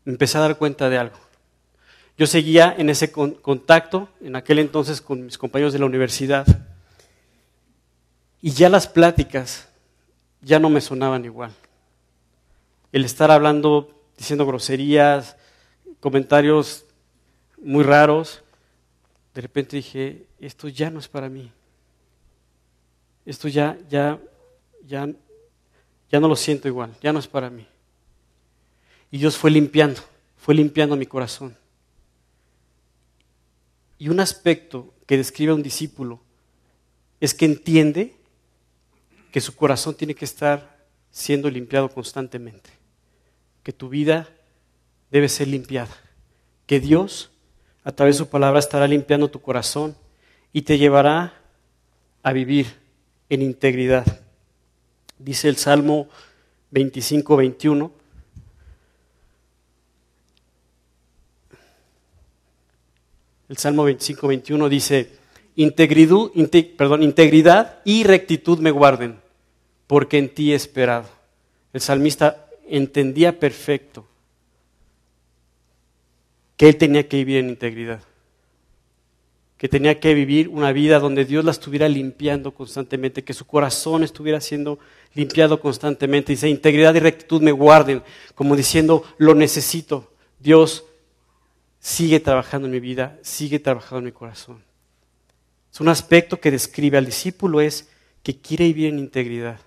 empecé 0.06 0.38
a 0.38 0.42
dar 0.42 0.56
cuenta 0.56 0.88
de 0.88 0.98
algo. 0.98 1.18
Yo 2.16 2.26
seguía 2.26 2.74
en 2.76 2.88
ese 2.88 3.12
contacto, 3.12 4.08
en 4.22 4.36
aquel 4.36 4.58
entonces 4.58 5.02
con 5.02 5.26
mis 5.26 5.36
compañeros 5.36 5.74
de 5.74 5.78
la 5.78 5.86
universidad, 5.86 6.46
y 8.40 8.52
ya 8.52 8.68
las 8.68 8.86
pláticas 8.86 9.68
ya 10.40 10.58
no 10.58 10.70
me 10.70 10.80
sonaban 10.80 11.24
igual. 11.24 11.52
El 12.92 13.04
estar 13.04 13.30
hablando, 13.30 13.95
diciendo 14.16 14.46
groserías, 14.46 15.36
comentarios 16.00 16.84
muy 17.58 17.84
raros, 17.84 18.42
de 19.34 19.40
repente 19.42 19.76
dije, 19.76 20.26
esto 20.40 20.68
ya 20.68 20.90
no 20.90 20.98
es 20.98 21.08
para 21.08 21.28
mí. 21.28 21.52
Esto 23.26 23.48
ya, 23.48 23.76
ya, 23.90 24.18
ya, 24.86 25.08
ya 26.10 26.20
no 26.20 26.28
lo 26.28 26.36
siento 26.36 26.68
igual, 26.68 26.94
ya 27.02 27.12
no 27.12 27.18
es 27.18 27.26
para 27.26 27.50
mí. 27.50 27.66
Y 29.10 29.18
Dios 29.18 29.36
fue 29.36 29.50
limpiando, 29.50 30.00
fue 30.36 30.54
limpiando 30.54 30.96
mi 30.96 31.06
corazón. 31.06 31.56
Y 33.98 34.08
un 34.08 34.20
aspecto 34.20 34.94
que 35.06 35.16
describe 35.16 35.52
a 35.52 35.54
un 35.54 35.62
discípulo 35.62 36.20
es 37.20 37.34
que 37.34 37.46
entiende 37.46 38.14
que 39.32 39.40
su 39.40 39.54
corazón 39.54 39.94
tiene 39.94 40.14
que 40.14 40.24
estar 40.24 40.76
siendo 41.10 41.50
limpiado 41.50 41.88
constantemente, 41.88 42.70
que 43.66 43.72
tu 43.72 43.88
vida 43.88 44.28
debe 45.10 45.28
ser 45.28 45.48
limpiada, 45.48 45.90
que 46.66 46.78
Dios 46.78 47.32
a 47.82 47.90
través 47.90 48.14
de 48.14 48.18
su 48.18 48.28
palabra 48.28 48.60
estará 48.60 48.86
limpiando 48.86 49.28
tu 49.28 49.42
corazón 49.42 49.96
y 50.52 50.62
te 50.62 50.78
llevará 50.78 51.34
a 52.22 52.32
vivir 52.32 52.68
en 53.28 53.42
integridad. 53.42 54.20
Dice 55.18 55.48
el 55.48 55.56
Salmo 55.56 56.08
25, 56.70 57.36
21. 57.36 57.92
El 63.48 63.56
Salmo 63.56 63.82
25, 63.82 64.28
21 64.28 64.68
dice, 64.68 65.10
integridad, 65.56 66.30
perdón, 66.78 67.02
integridad 67.02 67.80
y 67.84 68.04
rectitud 68.04 68.60
me 68.60 68.70
guarden, 68.70 69.18
porque 69.88 70.18
en 70.18 70.32
ti 70.32 70.52
he 70.52 70.54
esperado. 70.54 71.08
El 71.72 71.80
salmista 71.80 72.45
entendía 72.68 73.38
perfecto 73.38 74.06
que 76.56 76.68
él 76.68 76.76
tenía 76.76 77.06
que 77.08 77.18
vivir 77.18 77.38
en 77.38 77.50
integridad, 77.50 78.00
que 79.58 79.68
tenía 79.68 80.00
que 80.00 80.14
vivir 80.14 80.48
una 80.48 80.72
vida 80.72 80.98
donde 80.98 81.24
Dios 81.24 81.44
la 81.44 81.50
estuviera 81.50 81.88
limpiando 81.88 82.52
constantemente, 82.52 83.24
que 83.24 83.34
su 83.34 83.46
corazón 83.46 84.02
estuviera 84.02 84.40
siendo 84.40 84.78
limpiado 85.14 85.60
constantemente. 85.60 86.32
Dice, 86.32 86.48
integridad 86.48 86.94
y 86.94 87.00
rectitud 87.00 87.42
me 87.42 87.52
guarden, 87.52 88.02
como 88.34 88.56
diciendo, 88.56 89.04
lo 89.18 89.34
necesito. 89.34 90.12
Dios 90.38 90.84
sigue 91.78 92.20
trabajando 92.20 92.66
en 92.66 92.72
mi 92.72 92.80
vida, 92.80 93.18
sigue 93.22 93.58
trabajando 93.58 93.98
en 93.98 94.04
mi 94.06 94.12
corazón. 94.12 94.62
Es 95.72 95.80
un 95.80 95.88
aspecto 95.88 96.40
que 96.40 96.50
describe 96.50 96.98
al 96.98 97.06
discípulo 97.06 97.60
es 97.60 97.88
que 98.22 98.40
quiere 98.40 98.64
vivir 98.64 98.88
en 98.88 98.98
integridad, 98.98 99.60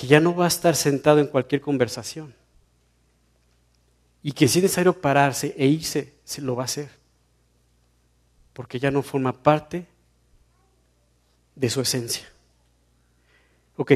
que 0.00 0.06
ya 0.06 0.18
no 0.18 0.34
va 0.34 0.46
a 0.46 0.48
estar 0.48 0.74
sentado 0.76 1.20
en 1.20 1.26
cualquier 1.26 1.60
conversación 1.60 2.34
y 4.22 4.32
que 4.32 4.48
si 4.48 4.58
es 4.58 4.62
necesario 4.62 4.98
pararse 4.98 5.54
e 5.58 5.66
irse, 5.66 6.14
se 6.24 6.40
lo 6.40 6.56
va 6.56 6.62
a 6.62 6.64
hacer. 6.64 6.88
Porque 8.54 8.80
ya 8.80 8.90
no 8.90 9.02
forma 9.02 9.42
parte 9.42 9.86
de 11.54 11.68
su 11.68 11.82
esencia. 11.82 12.26
Ok. 13.76 13.92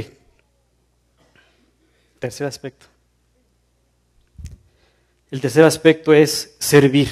Tercer 2.18 2.46
aspecto. 2.48 2.84
El 5.30 5.40
tercer 5.40 5.64
aspecto 5.64 6.12
es 6.12 6.54
servir. 6.58 7.08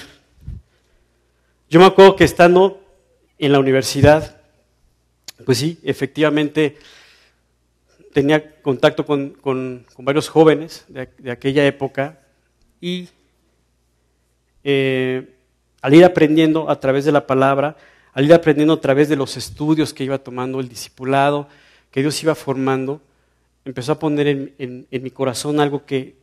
Yo 1.70 1.80
me 1.80 1.86
acuerdo 1.86 2.14
que 2.14 2.24
estando 2.24 2.84
en 3.38 3.52
la 3.52 3.58
universidad, 3.58 4.42
pues 5.46 5.56
sí, 5.56 5.80
efectivamente 5.82 6.76
tenía 8.12 8.60
contacto 8.62 9.04
con, 9.06 9.86
varios 9.98 10.28
jóvenes 10.28 10.84
de 10.88 11.30
aquella 11.30 11.66
época 11.66 12.20
y 12.80 13.08
eh, 14.64 15.34
al 15.80 15.94
ir 15.94 16.04
aprendiendo 16.04 16.70
a 16.70 16.78
través 16.78 17.04
de 17.04 17.12
la 17.12 17.26
palabra, 17.26 17.76
al 18.12 18.24
ir 18.24 18.34
aprendiendo 18.34 18.74
a 18.74 18.80
través 18.80 19.08
de 19.08 19.16
los 19.16 19.36
estudios 19.36 19.92
que 19.92 20.04
iba 20.04 20.18
tomando 20.18 20.60
el 20.60 20.68
discipulado, 20.68 21.48
que 21.90 22.00
Dios 22.00 22.22
iba 22.22 22.34
formando, 22.34 23.00
empezó 23.64 23.92
a 23.92 23.98
poner 23.98 24.54
en, 24.58 24.86
mi 24.90 25.10
corazón 25.10 25.60
algo 25.60 25.84
que, 25.84 26.16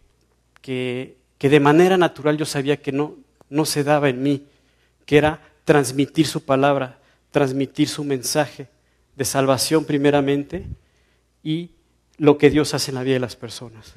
que, 0.61 1.15
de 1.39 1.59
manera 1.59 1.97
natural 1.97 2.37
yo 2.37 2.45
sabía 2.45 2.77
que 2.77 2.91
no, 2.91 3.15
no 3.49 3.65
se 3.65 3.83
daba 3.83 4.09
en 4.09 4.21
mí, 4.23 4.45
que 5.05 5.17
era 5.17 5.41
transmitir 5.65 6.25
su 6.25 6.43
palabra, 6.43 6.99
transmitir 7.31 7.87
su 7.87 8.03
mensaje 8.03 8.67
de 9.15 9.25
salvación 9.25 9.83
primeramente 9.83 10.65
y 11.43 11.71
lo 12.19 12.37
que 12.37 12.49
Dios 12.49 12.73
hace 12.73 12.91
en 12.91 12.95
la 12.95 13.03
vida 13.03 13.15
de 13.15 13.21
las 13.21 13.35
personas. 13.35 13.93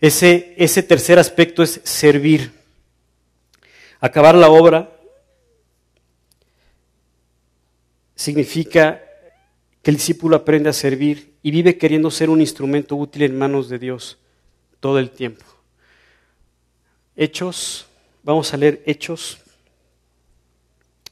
Ese, 0.00 0.54
ese 0.56 0.82
tercer 0.82 1.18
aspecto 1.18 1.62
es 1.62 1.80
servir. 1.84 2.52
Acabar 4.00 4.34
la 4.34 4.48
obra 4.48 4.90
significa 8.14 9.02
que 9.82 9.90
el 9.90 9.96
discípulo 9.96 10.36
aprende 10.36 10.70
a 10.70 10.72
servir 10.72 11.34
y 11.42 11.50
vive 11.50 11.76
queriendo 11.76 12.10
ser 12.10 12.30
un 12.30 12.40
instrumento 12.40 12.96
útil 12.96 13.22
en 13.22 13.36
manos 13.36 13.68
de 13.68 13.78
Dios 13.78 14.18
todo 14.80 14.98
el 14.98 15.10
tiempo. 15.10 15.44
Hechos, 17.16 17.86
vamos 18.22 18.52
a 18.54 18.56
leer 18.56 18.82
Hechos 18.86 19.38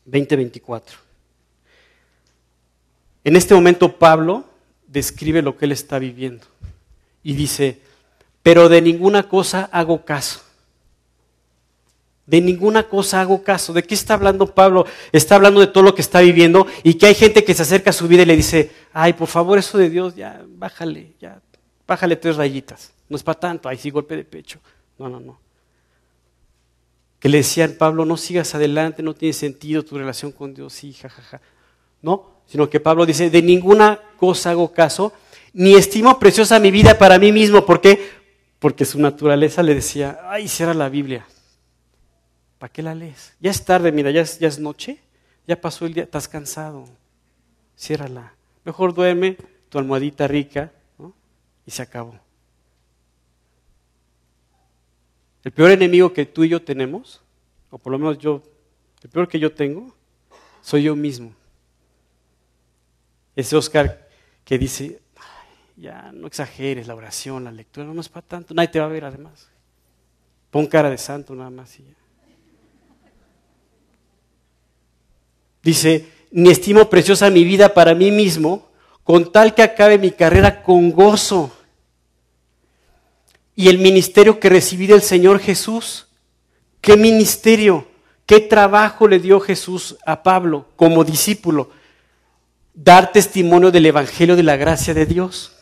20:24. 0.06 0.98
En 3.22 3.36
este 3.36 3.54
momento 3.54 3.98
Pablo 3.98 4.49
describe 4.92 5.42
lo 5.42 5.56
que 5.56 5.66
él 5.66 5.72
está 5.72 5.98
viviendo 5.98 6.46
y 7.22 7.34
dice, 7.34 7.80
pero 8.42 8.68
de 8.68 8.82
ninguna 8.82 9.28
cosa 9.28 9.68
hago 9.72 10.04
caso. 10.04 10.40
De 12.26 12.40
ninguna 12.40 12.88
cosa 12.88 13.20
hago 13.20 13.42
caso. 13.42 13.72
¿De 13.72 13.82
qué 13.82 13.94
está 13.94 14.14
hablando 14.14 14.54
Pablo? 14.54 14.86
Está 15.10 15.34
hablando 15.34 15.60
de 15.60 15.66
todo 15.66 15.82
lo 15.82 15.94
que 15.94 16.02
está 16.02 16.20
viviendo 16.20 16.66
y 16.82 16.94
que 16.94 17.06
hay 17.06 17.14
gente 17.14 17.44
que 17.44 17.54
se 17.54 17.62
acerca 17.62 17.90
a 17.90 17.92
su 17.92 18.06
vida 18.06 18.22
y 18.22 18.26
le 18.26 18.36
dice, 18.36 18.70
ay, 18.92 19.12
por 19.14 19.26
favor, 19.28 19.58
eso 19.58 19.78
de 19.78 19.90
Dios, 19.90 20.14
ya, 20.14 20.44
bájale, 20.46 21.12
ya, 21.20 21.40
bájale 21.86 22.16
tres 22.16 22.36
rayitas. 22.36 22.92
No 23.08 23.16
es 23.16 23.22
para 23.22 23.40
tanto, 23.40 23.68
ay, 23.68 23.76
sí, 23.76 23.90
golpe 23.90 24.16
de 24.16 24.24
pecho. 24.24 24.60
No, 24.98 25.08
no, 25.08 25.18
no. 25.18 25.40
Que 27.18 27.28
le 27.28 27.38
decían, 27.38 27.74
Pablo, 27.76 28.04
no 28.04 28.16
sigas 28.16 28.54
adelante, 28.54 29.02
no 29.02 29.14
tiene 29.14 29.32
sentido 29.32 29.84
tu 29.84 29.98
relación 29.98 30.30
con 30.30 30.54
Dios, 30.54 30.72
sí, 30.72 30.92
jajaja. 30.92 31.40
No, 32.00 32.30
sino 32.46 32.70
que 32.70 32.80
Pablo 32.80 33.04
dice, 33.04 33.28
de 33.28 33.42
ninguna 33.42 34.00
cosa 34.20 34.50
hago 34.50 34.72
caso, 34.72 35.12
ni 35.52 35.74
estimo 35.74 36.18
preciosa 36.18 36.60
mi 36.60 36.70
vida 36.70 36.96
para 36.98 37.18
mí 37.18 37.32
mismo. 37.32 37.64
¿Por 37.64 37.80
qué? 37.80 38.20
porque 38.60 38.84
su 38.84 39.00
naturaleza 39.00 39.62
le 39.62 39.74
decía, 39.74 40.20
ay, 40.24 40.46
cierra 40.46 40.74
la 40.74 40.90
Biblia. 40.90 41.26
¿Para 42.58 42.70
qué 42.70 42.82
la 42.82 42.94
lees? 42.94 43.34
Ya 43.40 43.50
es 43.50 43.64
tarde, 43.64 43.90
mira, 43.90 44.10
ya 44.10 44.20
es, 44.20 44.38
ya 44.38 44.48
es 44.48 44.58
noche, 44.58 45.00
ya 45.46 45.58
pasó 45.58 45.86
el 45.86 45.94
día, 45.94 46.04
estás 46.04 46.28
cansado. 46.28 46.84
ciérrala. 47.76 48.34
Mejor 48.62 48.92
duerme 48.92 49.38
tu 49.70 49.78
almohadita 49.78 50.28
rica 50.28 50.70
y 51.64 51.70
se 51.70 51.80
acabó. 51.80 52.20
El 55.42 55.52
peor 55.52 55.70
enemigo 55.70 56.12
que 56.12 56.26
tú 56.26 56.44
y 56.44 56.50
yo 56.50 56.60
tenemos, 56.60 57.22
o 57.70 57.78
por 57.78 57.92
lo 57.92 57.98
menos 57.98 58.18
yo, 58.18 58.42
el 59.02 59.08
peor 59.08 59.26
que 59.26 59.38
yo 59.38 59.54
tengo, 59.54 59.96
soy 60.60 60.82
yo 60.82 60.94
mismo. 60.94 61.32
Ese 63.34 63.56
Oscar 63.56 64.09
que 64.50 64.58
dice, 64.58 65.00
ya 65.76 66.10
no 66.12 66.26
exageres 66.26 66.88
la 66.88 66.96
oración, 66.96 67.44
la 67.44 67.52
lectura, 67.52 67.86
no 67.86 68.00
es 68.00 68.08
para 68.08 68.26
tanto, 68.26 68.52
nadie 68.52 68.66
te 68.66 68.80
va 68.80 68.86
a 68.86 68.88
ver 68.88 69.04
además. 69.04 69.46
Pon 70.50 70.66
cara 70.66 70.90
de 70.90 70.98
santo 70.98 71.36
nada 71.36 71.50
más 71.50 71.78
y 71.78 71.84
ya. 71.84 71.94
Dice, 75.62 76.08
ni 76.32 76.50
estimo 76.50 76.90
preciosa 76.90 77.30
mi 77.30 77.44
vida 77.44 77.72
para 77.74 77.94
mí 77.94 78.10
mismo, 78.10 78.68
con 79.04 79.30
tal 79.30 79.54
que 79.54 79.62
acabe 79.62 79.98
mi 79.98 80.10
carrera 80.10 80.64
con 80.64 80.90
gozo. 80.90 81.56
Y 83.54 83.68
el 83.68 83.78
ministerio 83.78 84.40
que 84.40 84.48
recibí 84.48 84.88
del 84.88 85.02
Señor 85.02 85.38
Jesús, 85.38 86.08
¿qué 86.80 86.96
ministerio? 86.96 87.86
¿Qué 88.26 88.40
trabajo 88.40 89.06
le 89.06 89.20
dio 89.20 89.38
Jesús 89.38 89.96
a 90.04 90.24
Pablo 90.24 90.66
como 90.74 91.04
discípulo? 91.04 91.70
Dar 92.82 93.12
testimonio 93.12 93.70
del 93.70 93.84
Evangelio 93.84 94.36
de 94.36 94.42
la 94.42 94.56
gracia 94.56 94.94
de 94.94 95.04
Dios. 95.04 95.52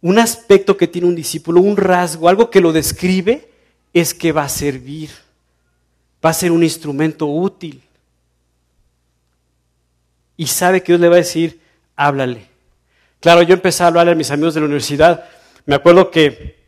Un 0.00 0.20
aspecto 0.20 0.76
que 0.76 0.86
tiene 0.86 1.08
un 1.08 1.16
discípulo, 1.16 1.60
un 1.60 1.76
rasgo, 1.76 2.28
algo 2.28 2.50
que 2.50 2.60
lo 2.60 2.72
describe, 2.72 3.50
es 3.92 4.14
que 4.14 4.30
va 4.30 4.44
a 4.44 4.48
servir, 4.48 5.10
va 6.24 6.30
a 6.30 6.34
ser 6.34 6.52
un 6.52 6.62
instrumento 6.62 7.26
útil 7.26 7.82
y 10.36 10.46
sabe 10.46 10.82
que 10.82 10.92
Dios 10.92 11.00
le 11.00 11.08
va 11.08 11.16
a 11.16 11.18
decir, 11.18 11.60
háblale. 11.96 12.46
Claro, 13.18 13.42
yo 13.42 13.54
empecé 13.54 13.82
a 13.82 13.88
hablarle 13.88 14.12
a 14.12 14.16
mis 14.16 14.30
amigos 14.30 14.54
de 14.54 14.60
la 14.60 14.66
universidad. 14.66 15.24
Me 15.66 15.74
acuerdo 15.74 16.12
que, 16.12 16.63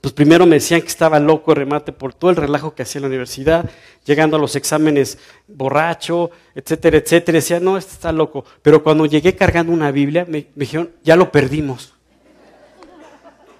pues 0.00 0.12
primero 0.12 0.44
me 0.44 0.56
decían 0.56 0.82
que 0.82 0.88
estaba 0.88 1.18
loco 1.18 1.54
remate 1.54 1.92
por 1.92 2.12
todo 2.12 2.30
el 2.30 2.36
relajo 2.36 2.74
que 2.74 2.82
hacía 2.82 2.98
en 2.98 3.02
la 3.04 3.08
universidad, 3.08 3.70
llegando 4.04 4.36
a 4.36 4.40
los 4.40 4.54
exámenes 4.54 5.18
borracho, 5.46 6.30
etcétera, 6.54 6.98
etcétera. 6.98 7.36
Decía, 7.36 7.58
no, 7.58 7.78
este 7.78 7.92
está 7.92 8.12
loco. 8.12 8.44
Pero 8.62 8.82
cuando 8.82 9.06
llegué 9.06 9.34
cargando 9.34 9.72
una 9.72 9.90
Biblia, 9.90 10.26
me, 10.28 10.46
me 10.54 10.60
dijeron, 10.60 10.90
ya 11.02 11.16
lo 11.16 11.32
perdimos. 11.32 11.94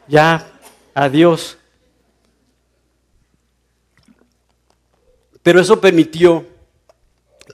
Ya, 0.06 0.46
adiós. 0.94 1.56
Pero 5.42 5.60
eso 5.60 5.80
permitió 5.80 6.46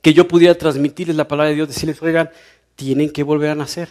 que 0.02 0.12
yo 0.12 0.26
pudiera 0.26 0.54
transmitirles 0.56 1.16
la 1.16 1.28
palabra 1.28 1.50
de 1.50 1.54
Dios, 1.54 1.68
decirles, 1.68 2.02
oigan, 2.02 2.28
tienen 2.74 3.10
que 3.10 3.22
volver 3.22 3.50
a 3.50 3.54
nacer, 3.54 3.88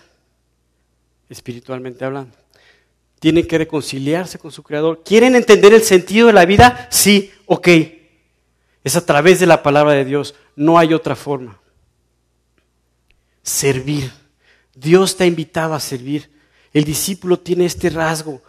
espiritualmente 1.30 2.04
hablando. 2.04 2.43
Tienen 3.24 3.48
que 3.48 3.58
reconciliarse 3.58 4.38
con 4.38 4.52
su 4.52 4.64
Creador. 4.64 5.02
¿Quieren 5.02 5.38
entender 5.38 5.74
el 5.74 5.82
sentido 5.82 6.28
de 6.28 6.34
la 6.34 6.44
vida? 6.44 6.90
Sí, 6.92 7.32
ok. 7.46 7.70
Es 8.84 8.98
a 8.98 9.06
través 9.06 9.40
de 9.40 9.46
la 9.46 9.64
palabra 9.64 9.94
de 9.94 10.04
Dios. 10.04 10.36
No 10.58 10.78
hay 10.78 10.94
otra 10.94 11.16
forma. 11.16 11.58
Servir. 13.42 14.12
Dios 14.76 15.16
te 15.16 15.24
ha 15.24 15.28
invitado 15.28 15.74
a 15.74 15.80
servir. 15.80 16.32
El 16.74 16.84
discípulo 16.84 17.40
tiene 17.40 17.64
este 17.64 17.90
rasgo, 17.90 18.42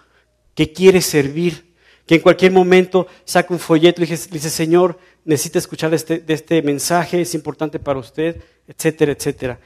que 0.57 0.73
quiere 0.73 1.01
servir, 1.03 1.73
que 2.05 2.17
en 2.17 2.21
cualquier 2.21 2.51
momento 2.51 3.07
saca 3.25 3.55
un 3.55 3.61
folleto 3.61 4.03
y 4.03 4.07
dice, 4.07 4.51
Señor, 4.51 4.99
necesita 5.25 5.61
escuchar 5.61 5.95
este, 5.95 6.19
de 6.19 6.35
este 6.35 6.61
mensaje, 6.63 7.21
es 7.21 7.33
importante 7.37 7.79
para 7.79 8.01
usted, 8.01 8.43
etcétera, 8.67 9.13
etcétera. 9.13 9.61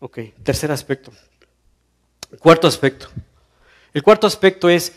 Ok, 0.00 0.18
tercer 0.42 0.72
aspecto. 0.72 1.12
Cuarto 2.40 2.66
aspecto. 2.66 3.08
El 3.96 4.02
cuarto 4.02 4.26
aspecto 4.26 4.68
es 4.68 4.92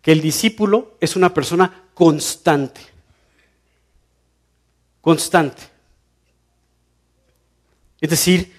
que 0.00 0.12
el 0.12 0.20
discípulo 0.20 0.94
es 1.00 1.16
una 1.16 1.34
persona 1.34 1.82
constante. 1.94 2.80
Constante. 5.00 5.64
Es 8.00 8.08
decir, 8.08 8.52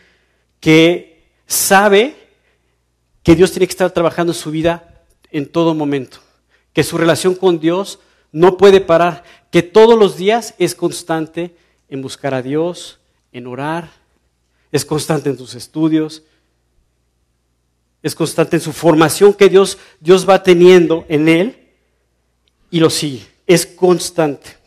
que 0.60 1.30
sabe 1.46 2.18
que 3.24 3.34
Dios 3.34 3.52
tiene 3.52 3.66
que 3.66 3.72
estar 3.72 3.90
trabajando 3.92 4.34
en 4.34 4.38
su 4.38 4.52
vida 4.52 5.06
en 5.32 5.50
todo 5.50 5.74
momento. 5.74 6.18
Que 6.74 6.84
su 6.84 6.98
relación 6.98 7.34
con 7.34 7.58
Dios 7.58 8.00
no 8.34 8.58
puede 8.58 8.82
parar, 8.82 9.24
que 9.52 9.64
todos 9.64 9.98
los 9.98 10.18
días 10.18 10.54
es 10.58 10.76
constante 10.76 11.56
en 11.88 12.02
buscar 12.02 12.34
a 12.34 12.42
Dios, 12.42 13.00
en 13.32 13.48
orar, 13.48 13.90
es 14.70 14.84
constante 14.84 15.30
en 15.30 15.38
sus 15.38 15.56
estudios, 15.56 16.24
es 18.04 18.16
constante 18.16 18.58
en 18.58 18.62
su 18.62 18.74
formación 18.74 19.34
que 19.34 19.50
Dios, 19.50 19.78
Dios 20.00 20.28
va 20.28 20.44
teniendo 20.44 21.06
en 21.10 21.28
él 21.28 21.70
y 22.70 22.80
lo 22.80 22.90
sigue, 22.90 23.26
es 23.46 23.66
constante. 23.66 24.58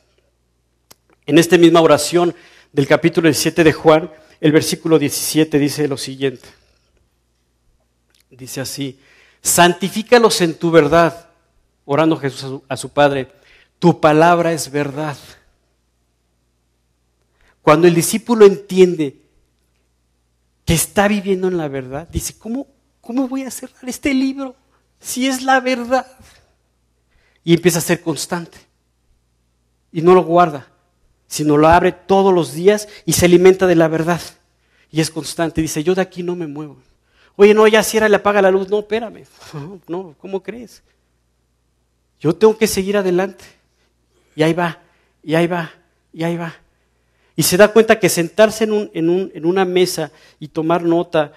En 1.27 1.39
esta 1.39 1.57
misma 1.59 1.81
oración 1.81 2.35
del 2.73 2.87
capítulo 2.87 3.29
17 3.29 3.65
de 3.65 3.73
Juan, 3.73 4.11
el 4.41 4.53
versículo 4.53 4.99
17 4.99 5.59
dice 5.59 5.89
lo 5.89 5.97
siguiente. 5.97 6.49
Dice 8.31 8.61
así, 8.61 8.99
santifícalos 9.43 10.41
en 10.41 10.55
tu 10.55 10.71
verdad, 10.71 11.29
orando 11.85 12.17
Jesús 12.17 12.45
a 12.45 12.49
su, 12.49 12.65
a 12.69 12.77
su 12.77 12.89
Padre 12.89 13.29
tu 13.81 13.99
palabra 13.99 14.53
es 14.53 14.71
verdad. 14.71 15.17
Cuando 17.63 17.89
el 17.89 17.95
discípulo 17.95 18.45
entiende 18.45 19.17
que 20.67 20.75
está 20.75 21.09
viviendo 21.09 21.49
en 21.49 21.57
la 21.57 21.67
verdad, 21.67 22.07
dice, 22.09 22.39
¿cómo, 22.39 22.69
cómo 23.01 23.29
voy 23.29 23.43
a 23.43 23.51
cerrar 23.51 23.89
este 23.89 24.15
libro 24.15 24.57
si 25.01 25.27
es 25.27 25.43
la 25.43 25.61
verdad? 25.61 26.07
Y 27.43 27.55
empieza 27.55 27.79
a 27.79 27.83
ser 27.83 28.03
constante. 28.03 28.59
Y 29.93 30.03
no 30.03 30.15
lo 30.15 30.25
guarda, 30.25 30.69
sino 31.27 31.57
lo 31.57 31.69
abre 31.69 31.93
todos 31.93 32.33
los 32.33 32.53
días 32.53 32.89
y 33.07 33.15
se 33.15 33.27
alimenta 33.27 33.67
de 33.67 33.75
la 33.75 33.89
verdad. 33.89 34.21
Y 34.91 35.01
es 35.01 35.11
constante. 35.11 35.63
Dice, 35.63 35.83
yo 35.83 35.95
de 35.95 36.03
aquí 36.03 36.23
no 36.23 36.37
me 36.37 36.47
muevo. 36.47 36.77
Oye, 37.37 37.55
no, 37.55 37.67
ya 37.67 37.83
cierra, 37.83 38.09
le 38.09 38.17
apaga 38.17 38.43
la 38.43 38.51
luz. 38.51 38.69
No, 38.69 38.81
espérame. 38.81 39.25
No, 39.89 40.15
¿cómo 40.19 40.43
crees? 40.43 40.83
Yo 42.21 42.35
tengo 42.35 42.57
que 42.57 42.67
seguir 42.67 42.97
adelante. 42.97 43.45
Y 44.37 44.43
ahí 44.43 44.53
va, 44.53 44.79
y 45.23 45.35
ahí 45.35 45.47
va, 45.47 45.71
y 46.13 46.23
ahí 46.23 46.37
va. 46.37 46.55
Y 47.35 47.43
se 47.43 47.57
da 47.57 47.73
cuenta 47.73 47.99
que 47.99 48.09
sentarse 48.09 48.65
en, 48.65 48.73
un, 48.73 48.91
en, 48.93 49.09
un, 49.09 49.31
en 49.35 49.47
una 49.47 49.65
mesa 49.65 50.13
y 50.39 50.49
tomar 50.49 50.83
nota 50.83 51.33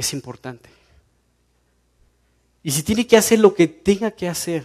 es 0.00 0.12
importante. 0.12 0.68
Y 2.62 2.70
si 2.70 2.82
tiene 2.82 3.06
que 3.06 3.16
hacer 3.16 3.38
lo 3.38 3.54
que 3.54 3.68
tenga 3.68 4.10
que 4.10 4.28
hacer 4.28 4.64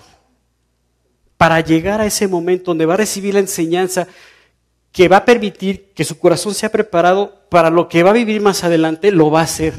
para 1.37 1.61
llegar 1.61 2.01
a 2.01 2.05
ese 2.05 2.27
momento 2.27 2.71
donde 2.71 2.85
va 2.85 2.95
a 2.95 2.97
recibir 2.97 3.33
la 3.33 3.39
enseñanza 3.39 4.07
que 4.91 5.07
va 5.07 5.17
a 5.17 5.25
permitir 5.25 5.93
que 5.93 6.03
su 6.03 6.17
corazón 6.17 6.53
sea 6.53 6.71
preparado 6.71 7.47
para 7.49 7.69
lo 7.69 7.87
que 7.87 8.03
va 8.03 8.11
a 8.11 8.13
vivir 8.13 8.41
más 8.41 8.63
adelante, 8.63 9.11
lo 9.11 9.29
va 9.29 9.41
a 9.41 9.43
hacer. 9.43 9.73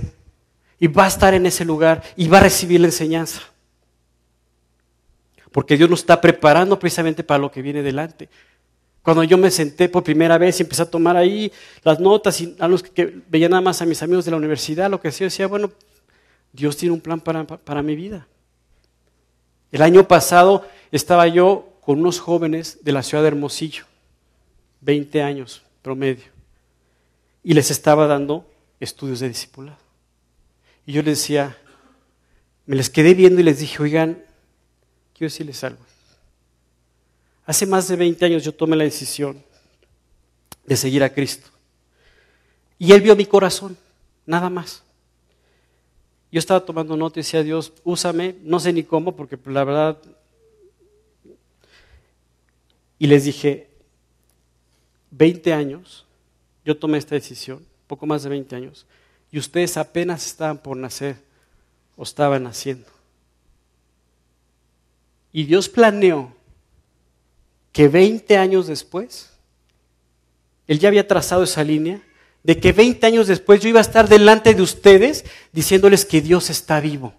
Y 0.79 0.88
va 0.88 1.05
a 1.05 1.09
estar 1.09 1.33
en 1.35 1.47
ese 1.47 1.64
lugar 1.64 2.03
y 2.16 2.29
va 2.29 2.38
a 2.38 2.42
recibir 2.42 2.81
la 2.81 2.88
enseñanza 2.88 3.40
porque 5.57 5.79
Dios 5.79 5.88
nos 5.88 6.01
está 6.01 6.21
preparando 6.21 6.79
precisamente 6.79 7.25
para 7.25 7.38
lo 7.38 7.51
que 7.51 7.62
viene 7.62 7.83
delante. 7.83 8.29
Cuando 9.07 9.23
yo 9.23 9.38
me 9.38 9.53
senté 9.53 9.88
por 9.88 10.03
primera 10.03 10.37
vez 10.37 10.59
y 10.59 10.64
empecé 10.64 10.83
a 10.83 10.90
tomar 10.90 11.16
ahí 11.16 11.53
las 11.85 12.01
notas 12.01 12.40
y 12.40 12.57
a 12.59 12.66
los 12.66 12.83
que 12.83 13.21
veía 13.29 13.49
nada 13.49 13.61
más 13.61 13.81
a 13.81 13.87
mis 13.87 14.03
amigos 14.03 14.25
de 14.25 14.33
la 14.33 14.37
universidad, 14.37 14.90
lo 14.90 15.01
que 15.01 15.07
hacía, 15.07 15.29
decía, 15.29 15.47
bueno, 15.47 15.71
Dios 16.53 16.77
tiene 16.77 16.92
un 16.92 17.01
plan 17.01 17.21
para, 17.21 17.47
para 17.47 17.85
mi 17.85 17.95
vida. 17.95 18.27
El 19.71 19.83
año 19.83 20.09
pasado 20.09 20.66
estaba 20.90 21.29
yo 21.29 21.79
con 21.83 22.01
unos 22.01 22.19
jóvenes 22.19 22.81
de 22.83 22.90
la 22.90 23.05
ciudad 23.05 23.23
de 23.23 23.29
Hermosillo, 23.29 23.85
20 24.81 25.23
años 25.23 25.62
promedio, 25.83 26.25
y 27.45 27.55
les 27.55 27.71
estaba 27.71 28.09
dando 28.09 28.45
estudios 28.81 29.21
de 29.21 29.29
discipulado. 29.29 29.79
Y 30.85 30.95
yo 30.95 31.03
les 31.03 31.21
decía, 31.21 31.57
me 32.64 32.75
les 32.75 32.90
quedé 32.90 33.14
viendo 33.14 33.40
y 33.40 33.45
les 33.45 33.61
dije, 33.61 33.81
oigan, 33.81 34.25
quiero 35.14 35.31
decirles 35.31 35.62
algo. 35.62 35.87
Hace 37.46 37.64
más 37.64 37.87
de 37.87 37.94
20 37.94 38.24
años 38.24 38.44
yo 38.44 38.52
tomé 38.52 38.76
la 38.76 38.85
decisión 38.85 39.42
de 40.66 40.76
seguir 40.76 41.04
a 41.04 41.12
Cristo. 41.12 41.48
Y 42.76 42.92
Él 42.92 43.00
vio 43.00 43.14
mi 43.14 43.24
corazón, 43.24 43.78
nada 44.26 44.50
más. 44.50 44.82
Yo 46.32 46.40
estaba 46.40 46.64
tomando 46.64 46.96
nota 46.96 47.20
y 47.20 47.22
decía, 47.22 47.44
Dios, 47.44 47.72
úsame, 47.85 48.35
no 48.42 48.59
sé 48.59 48.72
ni 48.72 48.82
cómo, 48.82 49.14
porque 49.14 49.38
la 49.46 49.64
verdad... 49.64 49.96
Y 52.98 53.06
les 53.06 53.24
dije, 53.24 53.68
20 55.12 55.52
años, 55.52 56.04
yo 56.64 56.76
tomé 56.76 56.98
esta 56.98 57.14
decisión, 57.14 57.64
poco 57.87 58.06
más 58.06 58.24
de 58.24 58.30
20 58.30 58.56
años, 58.56 58.87
y 59.30 59.38
ustedes 59.38 59.76
apenas 59.76 60.26
estaban 60.26 60.59
por 60.59 60.76
nacer 60.76 61.16
o 61.96 62.02
estaban 62.02 62.42
naciendo. 62.42 62.88
Y 65.32 65.44
Dios 65.44 65.68
planeó 65.68 66.35
que 67.76 67.88
20 67.88 68.38
años 68.38 68.68
después, 68.68 69.28
Él 70.66 70.78
ya 70.78 70.88
había 70.88 71.06
trazado 71.06 71.42
esa 71.42 71.62
línea, 71.62 72.00
de 72.42 72.58
que 72.58 72.72
20 72.72 73.06
años 73.06 73.26
después 73.26 73.60
yo 73.60 73.68
iba 73.68 73.80
a 73.80 73.82
estar 73.82 74.08
delante 74.08 74.54
de 74.54 74.62
ustedes 74.62 75.26
diciéndoles 75.52 76.06
que 76.06 76.22
Dios 76.22 76.48
está 76.48 76.80
vivo, 76.80 77.12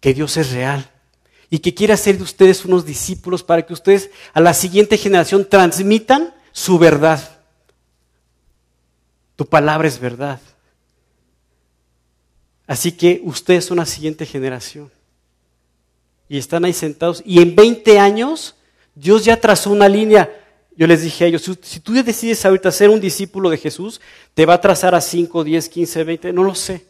que 0.00 0.12
Dios 0.12 0.36
es 0.38 0.50
real 0.50 0.90
y 1.50 1.60
que 1.60 1.72
quiere 1.72 1.92
hacer 1.92 2.16
de 2.16 2.24
ustedes 2.24 2.64
unos 2.64 2.84
discípulos 2.84 3.44
para 3.44 3.64
que 3.64 3.72
ustedes 3.72 4.10
a 4.32 4.40
la 4.40 4.54
siguiente 4.54 4.98
generación 4.98 5.48
transmitan 5.48 6.34
su 6.50 6.76
verdad. 6.76 7.38
Tu 9.36 9.46
palabra 9.46 9.86
es 9.86 10.00
verdad. 10.00 10.40
Así 12.66 12.90
que 12.90 13.20
ustedes 13.22 13.66
son 13.66 13.76
la 13.76 13.86
siguiente 13.86 14.26
generación. 14.26 14.90
Y 16.28 16.38
están 16.38 16.64
ahí 16.64 16.72
sentados. 16.72 17.22
Y 17.24 17.40
en 17.40 17.54
20 17.54 18.00
años, 18.00 18.56
Dios 18.98 19.24
ya 19.24 19.40
trazó 19.40 19.70
una 19.70 19.88
línea. 19.88 20.28
Yo 20.76 20.86
les 20.86 21.02
dije 21.02 21.24
a 21.24 21.26
ellos, 21.28 21.50
si 21.62 21.80
tú 21.80 21.92
decides 21.92 22.44
ahorita 22.44 22.70
ser 22.72 22.90
un 22.90 23.00
discípulo 23.00 23.48
de 23.48 23.56
Jesús, 23.56 24.00
te 24.34 24.44
va 24.44 24.54
a 24.54 24.60
trazar 24.60 24.94
a 24.94 25.00
5, 25.00 25.44
10, 25.44 25.68
15, 25.68 26.04
20, 26.04 26.32
no 26.32 26.42
lo 26.42 26.54
sé. 26.54 26.84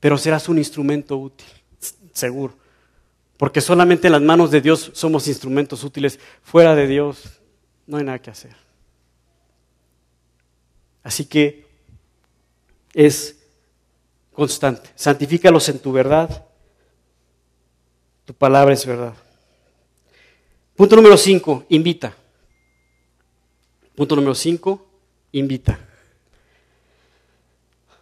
Pero 0.00 0.18
serás 0.18 0.48
un 0.48 0.58
instrumento 0.58 1.16
útil, 1.16 1.46
seguro. 2.12 2.54
Porque 3.38 3.60
solamente 3.60 4.08
en 4.08 4.12
las 4.12 4.22
manos 4.22 4.50
de 4.50 4.60
Dios 4.60 4.90
somos 4.94 5.26
instrumentos 5.28 5.82
útiles. 5.82 6.18
Fuera 6.42 6.74
de 6.74 6.86
Dios 6.86 7.40
no 7.86 7.96
hay 7.96 8.04
nada 8.04 8.18
que 8.18 8.30
hacer. 8.30 8.54
Así 11.02 11.24
que 11.24 11.66
es 12.92 13.36
constante. 14.32 14.90
Santifícalos 14.94 15.68
en 15.68 15.78
tu 15.78 15.92
verdad. 15.92 16.46
Tu 18.24 18.34
palabra 18.34 18.74
es 18.74 18.86
verdad. 18.86 19.14
Punto 20.82 20.96
número 20.96 21.16
5, 21.16 21.66
invita. 21.68 22.12
Punto 23.94 24.16
número 24.16 24.34
5, 24.34 24.84
invita. 25.30 25.78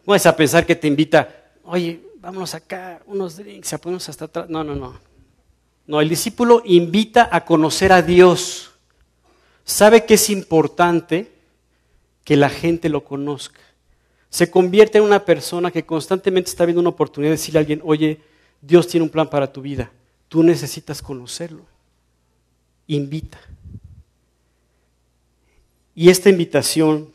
No 0.06 0.14
es 0.14 0.24
a 0.24 0.34
pensar 0.34 0.64
que 0.64 0.74
te 0.74 0.88
invita, 0.88 1.28
oye, 1.64 2.00
vámonos 2.22 2.54
acá, 2.54 3.02
unos 3.04 3.36
drinks, 3.36 3.74
a 3.74 3.76
ponernos 3.76 4.08
hasta 4.08 4.24
atrás. 4.24 4.48
No, 4.48 4.64
no, 4.64 4.74
no. 4.74 4.98
No, 5.86 6.00
el 6.00 6.08
discípulo 6.08 6.62
invita 6.64 7.28
a 7.30 7.44
conocer 7.44 7.92
a 7.92 8.00
Dios. 8.00 8.70
Sabe 9.62 10.06
que 10.06 10.14
es 10.14 10.30
importante 10.30 11.30
que 12.24 12.34
la 12.34 12.48
gente 12.48 12.88
lo 12.88 13.04
conozca 13.04 13.60
se 14.30 14.50
convierte 14.50 14.96
en 14.96 15.04
una 15.04 15.22
persona 15.22 15.70
que 15.70 15.84
constantemente 15.84 16.48
está 16.48 16.64
viendo 16.64 16.80
una 16.80 16.88
oportunidad 16.88 17.32
de 17.32 17.36
decirle 17.36 17.58
a 17.58 17.60
alguien, 17.60 17.82
oye, 17.84 18.22
Dios 18.62 18.88
tiene 18.88 19.04
un 19.04 19.10
plan 19.10 19.28
para 19.28 19.52
tu 19.52 19.60
vida, 19.60 19.90
tú 20.28 20.42
necesitas 20.42 21.02
conocerlo. 21.02 21.69
Invita. 22.90 23.38
Y 25.94 26.10
esta 26.10 26.28
invitación 26.28 27.12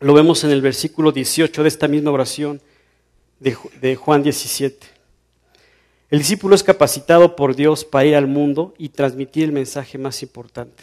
lo 0.00 0.14
vemos 0.14 0.42
en 0.42 0.52
el 0.52 0.62
versículo 0.62 1.12
18 1.12 1.62
de 1.62 1.68
esta 1.68 1.86
misma 1.86 2.12
oración 2.12 2.62
de, 3.40 3.94
Juan 3.94 4.22
17. 4.22 4.86
El 6.08 6.18
discípulo 6.20 6.54
es 6.54 6.62
capacitado 6.62 7.36
por 7.36 7.54
Dios 7.54 7.84
para 7.84 8.06
ir 8.06 8.16
al 8.16 8.26
mundo 8.26 8.72
y 8.78 8.88
transmitir 8.88 9.44
el 9.44 9.52
mensaje 9.52 9.98
más 9.98 10.22
importante. 10.22 10.82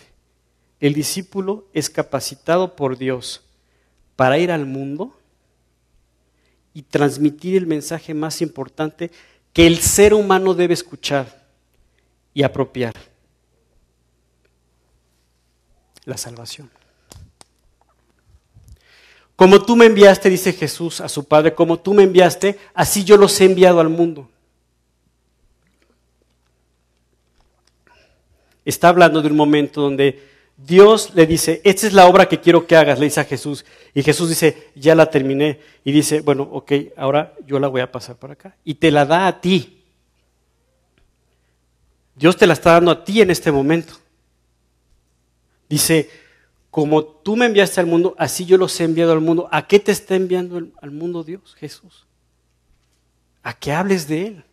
El 0.79 0.93
discípulo 0.93 1.65
es 1.73 1.89
capacitado 1.89 2.75
por 2.75 2.99
Dios 2.99 3.41
para 4.15 4.37
ir 4.37 4.51
al 4.51 4.67
mundo 4.67 5.17
y 6.75 6.83
transmitir 6.83 7.57
el 7.57 7.65
mensaje 7.65 8.13
más 8.13 8.43
importante 8.43 9.09
que 9.53 9.65
el 9.65 9.79
ser 9.79 10.13
humano 10.13 10.53
debe 10.53 10.75
escuchar 10.75 11.47
y 12.35 12.43
apropiar. 12.43 13.10
La 16.11 16.17
salvación. 16.17 16.69
Como 19.37 19.63
tú 19.63 19.77
me 19.77 19.85
enviaste, 19.85 20.29
dice 20.29 20.51
Jesús 20.51 20.99
a 20.99 21.07
su 21.07 21.23
Padre, 21.23 21.55
como 21.55 21.79
tú 21.79 21.93
me 21.93 22.03
enviaste, 22.03 22.59
así 22.73 23.05
yo 23.05 23.15
los 23.15 23.39
he 23.39 23.45
enviado 23.45 23.79
al 23.79 23.87
mundo. 23.87 24.29
Está 28.65 28.89
hablando 28.89 29.21
de 29.21 29.29
un 29.29 29.37
momento 29.37 29.79
donde 29.79 30.21
Dios 30.57 31.15
le 31.15 31.25
dice, 31.25 31.61
esta 31.63 31.87
es 31.87 31.93
la 31.93 32.07
obra 32.07 32.27
que 32.27 32.41
quiero 32.41 32.67
que 32.67 32.75
hagas, 32.75 32.99
le 32.99 33.05
dice 33.05 33.21
a 33.21 33.23
Jesús. 33.23 33.63
Y 33.93 34.03
Jesús 34.03 34.27
dice, 34.27 34.67
ya 34.75 34.95
la 34.95 35.09
terminé. 35.09 35.61
Y 35.85 35.93
dice, 35.93 36.19
bueno, 36.19 36.43
ok, 36.43 36.73
ahora 36.97 37.33
yo 37.47 37.57
la 37.57 37.69
voy 37.69 37.79
a 37.79 37.89
pasar 37.89 38.17
por 38.17 38.31
acá. 38.31 38.57
Y 38.65 38.73
te 38.73 38.91
la 38.91 39.05
da 39.05 39.27
a 39.27 39.39
ti. 39.39 39.81
Dios 42.15 42.35
te 42.35 42.45
la 42.45 42.51
está 42.51 42.73
dando 42.73 42.91
a 42.91 43.01
ti 43.01 43.21
en 43.21 43.31
este 43.31 43.49
momento. 43.49 44.01
Dice, 45.71 46.09
como 46.69 47.01
tú 47.05 47.37
me 47.37 47.45
enviaste 47.45 47.79
al 47.79 47.85
mundo, 47.85 48.13
así 48.17 48.45
yo 48.45 48.57
los 48.57 48.77
he 48.81 48.83
enviado 48.83 49.13
al 49.13 49.21
mundo. 49.21 49.47
¿A 49.53 49.67
qué 49.67 49.79
te 49.79 49.93
está 49.93 50.15
enviando 50.15 50.61
al 50.81 50.91
mundo 50.91 51.23
Dios, 51.23 51.55
Jesús? 51.57 52.05
A 53.41 53.53
que 53.53 53.71
hables 53.71 54.05
de 54.05 54.27
Él, 54.27 54.43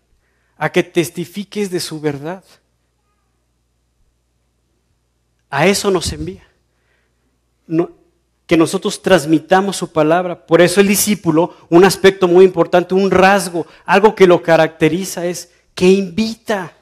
a 0.56 0.70
que 0.70 0.84
testifiques 0.84 1.72
de 1.72 1.80
su 1.80 2.00
verdad. 2.00 2.44
A 5.50 5.66
eso 5.66 5.90
nos 5.90 6.12
envía. 6.12 6.44
que 8.46 8.56
nosotros 8.56 9.02
transmitamos 9.02 9.76
su 9.76 9.90
palabra. 9.90 10.46
Por 10.46 10.60
eso 10.60 10.80
el 10.80 10.86
discípulo, 10.86 11.56
un 11.68 11.84
aspecto 11.84 12.28
muy 12.28 12.44
importante, 12.44 12.94
un 12.94 13.10
rasgo, 13.10 13.66
algo 13.84 14.14
que 14.14 14.28
lo 14.28 14.40
caracteriza 14.40 15.26
es 15.26 15.50
que 15.74 15.86
invita. 15.86 16.72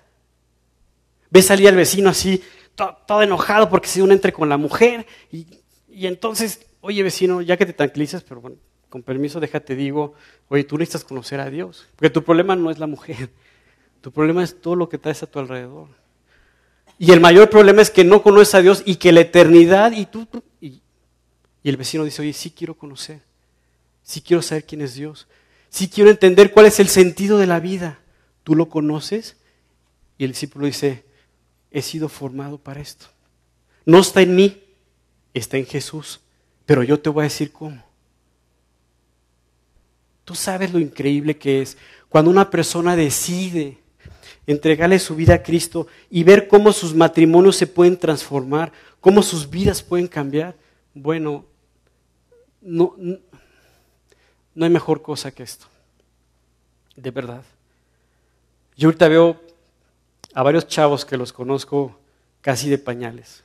Ve 1.31 1.40
salir 1.40 1.68
al 1.68 1.77
vecino 1.77 2.11
así, 2.11 2.42
todo, 2.76 3.22
enojado 3.22 3.68
porque 3.68 3.88
si 3.88 4.00
uno 4.00 4.12
entre 4.12 4.32
con 4.32 4.48
la 4.48 4.56
mujer 4.56 5.06
y, 5.32 5.46
y, 5.88 6.06
entonces, 6.06 6.66
oye 6.80 7.02
vecino, 7.02 7.42
ya 7.42 7.56
que 7.56 7.66
te 7.66 7.72
tranquilizas, 7.72 8.22
pero 8.22 8.40
bueno, 8.40 8.56
con 8.88 9.02
permiso 9.02 9.40
déjate 9.40 9.74
digo, 9.74 10.14
oye, 10.48 10.64
tú 10.64 10.78
necesitas 10.78 11.04
conocer 11.04 11.40
a 11.40 11.50
Dios. 11.50 11.88
Porque 11.96 12.10
tu 12.10 12.22
problema 12.22 12.54
no 12.54 12.70
es 12.70 12.78
la 12.78 12.86
mujer, 12.86 13.30
tu 14.00 14.12
problema 14.12 14.44
es 14.44 14.60
todo 14.60 14.76
lo 14.76 14.88
que 14.88 14.98
traes 14.98 15.22
a 15.22 15.26
tu 15.26 15.38
alrededor. 15.38 15.88
Y 16.98 17.12
el 17.12 17.20
mayor 17.20 17.50
problema 17.50 17.82
es 17.82 17.90
que 17.90 18.04
no 18.04 18.22
conoces 18.22 18.54
a 18.54 18.62
Dios 18.62 18.82
y 18.86 18.96
que 18.96 19.12
la 19.12 19.20
eternidad 19.20 19.92
y 19.92 20.06
tú, 20.06 20.26
y, 20.60 20.80
el 21.62 21.76
vecino 21.76 22.04
dice, 22.04 22.22
oye, 22.22 22.32
sí 22.32 22.50
quiero 22.50 22.74
conocer, 22.74 23.22
sí 24.02 24.20
quiero 24.20 24.40
saber 24.40 24.64
quién 24.64 24.80
es 24.82 24.94
Dios, 24.94 25.26
sí 25.68 25.88
quiero 25.88 26.10
entender 26.10 26.52
cuál 26.52 26.66
es 26.66 26.78
el 26.78 26.88
sentido 26.88 27.38
de 27.38 27.46
la 27.46 27.60
vida. 27.60 27.98
¿Tú 28.44 28.54
lo 28.54 28.68
conoces? 28.68 29.36
Y 30.16 30.24
el 30.24 30.30
discípulo 30.30 30.66
dice, 30.66 31.04
he 31.76 31.82
sido 31.82 32.08
formado 32.08 32.56
para 32.56 32.80
esto. 32.80 33.04
No 33.84 33.98
está 33.98 34.22
en 34.22 34.34
mí, 34.34 34.62
está 35.34 35.58
en 35.58 35.66
Jesús, 35.66 36.20
pero 36.64 36.82
yo 36.82 36.98
te 36.98 37.10
voy 37.10 37.20
a 37.20 37.24
decir 37.24 37.52
cómo. 37.52 37.84
Tú 40.24 40.34
sabes 40.34 40.72
lo 40.72 40.78
increíble 40.78 41.36
que 41.36 41.60
es 41.60 41.76
cuando 42.08 42.30
una 42.30 42.48
persona 42.48 42.96
decide 42.96 43.76
entregarle 44.46 44.98
su 44.98 45.14
vida 45.14 45.34
a 45.34 45.42
Cristo 45.42 45.86
y 46.08 46.24
ver 46.24 46.48
cómo 46.48 46.72
sus 46.72 46.94
matrimonios 46.94 47.56
se 47.56 47.66
pueden 47.66 47.98
transformar, 47.98 48.72
cómo 48.98 49.22
sus 49.22 49.50
vidas 49.50 49.82
pueden 49.82 50.08
cambiar, 50.08 50.56
bueno, 50.94 51.44
no, 52.62 52.94
no, 52.96 54.64
hay 54.64 54.70
mejor 54.70 55.02
cosa 55.02 55.30
que 55.30 55.42
esto, 55.42 55.66
de 56.96 57.10
verdad. 57.10 57.42
Yo 58.78 58.88
ahorita 58.88 59.08
veo 59.08 59.45
a 60.37 60.42
varios 60.42 60.66
chavos 60.66 61.07
que 61.07 61.16
los 61.16 61.33
conozco 61.33 61.99
casi 62.42 62.68
de 62.68 62.77
pañales. 62.77 63.42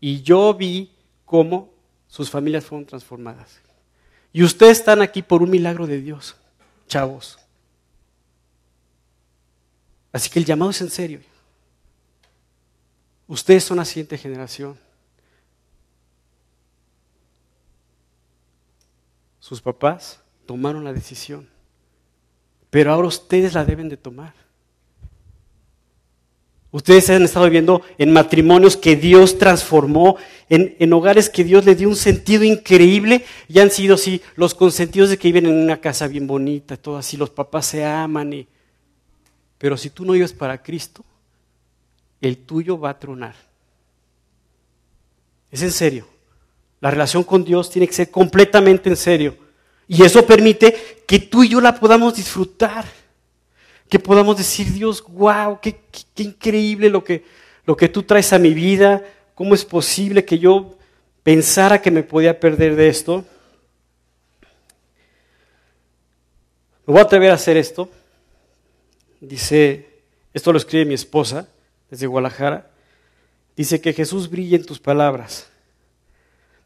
Y 0.00 0.20
yo 0.22 0.52
vi 0.52 0.92
cómo 1.24 1.72
sus 2.08 2.28
familias 2.28 2.64
fueron 2.64 2.84
transformadas. 2.84 3.60
Y 4.32 4.42
ustedes 4.42 4.80
están 4.80 5.02
aquí 5.02 5.22
por 5.22 5.44
un 5.44 5.50
milagro 5.50 5.86
de 5.86 6.00
Dios, 6.00 6.34
chavos. 6.88 7.38
Así 10.10 10.28
que 10.28 10.40
el 10.40 10.44
llamado 10.44 10.72
es 10.72 10.80
en 10.80 10.90
serio. 10.90 11.20
Ustedes 13.28 13.62
son 13.62 13.76
la 13.76 13.84
siguiente 13.84 14.18
generación. 14.18 14.76
Sus 19.38 19.62
papás 19.62 20.18
tomaron 20.44 20.82
la 20.82 20.92
decisión, 20.92 21.48
pero 22.68 22.92
ahora 22.92 23.06
ustedes 23.06 23.54
la 23.54 23.64
deben 23.64 23.88
de 23.88 23.96
tomar. 23.96 24.45
Ustedes 26.76 27.08
han 27.08 27.22
estado 27.22 27.46
viviendo 27.46 27.80
en 27.96 28.12
matrimonios 28.12 28.76
que 28.76 28.96
Dios 28.96 29.38
transformó, 29.38 30.18
en, 30.50 30.76
en, 30.78 30.92
hogares 30.92 31.30
que 31.30 31.42
Dios 31.42 31.64
le 31.64 31.74
dio 31.74 31.88
un 31.88 31.96
sentido 31.96 32.44
increíble 32.44 33.24
y 33.48 33.60
han 33.60 33.70
sido 33.70 33.94
así 33.94 34.20
los 34.34 34.54
consentidos 34.54 35.08
de 35.08 35.16
que 35.16 35.28
viven 35.28 35.46
en 35.46 35.54
una 35.54 35.80
casa 35.80 36.06
bien 36.06 36.26
bonita, 36.26 36.76
todo 36.76 36.98
así, 36.98 37.16
los 37.16 37.30
papás 37.30 37.64
se 37.64 37.82
aman 37.82 38.30
y 38.34 38.46
pero 39.56 39.78
si 39.78 39.88
tú 39.88 40.04
no 40.04 40.12
vives 40.12 40.34
para 40.34 40.62
Cristo, 40.62 41.02
el 42.20 42.36
tuyo 42.36 42.78
va 42.78 42.90
a 42.90 42.98
tronar. 42.98 43.34
Es 45.50 45.62
en 45.62 45.72
serio. 45.72 46.06
La 46.82 46.90
relación 46.90 47.24
con 47.24 47.42
Dios 47.42 47.70
tiene 47.70 47.86
que 47.86 47.94
ser 47.94 48.10
completamente 48.10 48.90
en 48.90 48.96
serio. 48.96 49.34
Y 49.88 50.02
eso 50.02 50.26
permite 50.26 51.04
que 51.06 51.20
tú 51.20 51.42
y 51.42 51.48
yo 51.48 51.62
la 51.62 51.80
podamos 51.80 52.16
disfrutar. 52.16 52.84
Que 53.88 53.98
podamos 53.98 54.36
decir, 54.36 54.72
Dios, 54.72 55.04
wow, 55.08 55.60
qué, 55.60 55.80
increíble 56.16 56.90
lo 56.90 57.04
que, 57.04 57.24
lo 57.64 57.76
que 57.76 57.88
tú 57.88 58.02
traes 58.02 58.32
a 58.32 58.38
mi 58.38 58.52
vida. 58.52 59.02
¿Cómo 59.34 59.54
es 59.54 59.64
posible 59.64 60.24
que 60.24 60.38
yo 60.38 60.76
pensara 61.26 61.82
que 61.82 61.90
me 61.90 62.04
podía 62.04 62.38
perder 62.38 62.76
de 62.76 62.86
esto, 62.86 63.24
me 66.86 66.92
voy 66.92 66.98
a 67.00 67.02
atrever 67.02 67.32
a 67.32 67.34
hacer 67.34 67.56
esto. 67.56 67.90
Dice, 69.20 69.88
esto 70.32 70.52
lo 70.52 70.58
escribe 70.58 70.84
mi 70.84 70.94
esposa 70.94 71.48
desde 71.90 72.06
Guadalajara. 72.06 72.70
Dice 73.56 73.80
que 73.80 73.92
Jesús 73.92 74.30
brille 74.30 74.54
en 74.54 74.64
tus 74.64 74.78
palabras. 74.78 75.48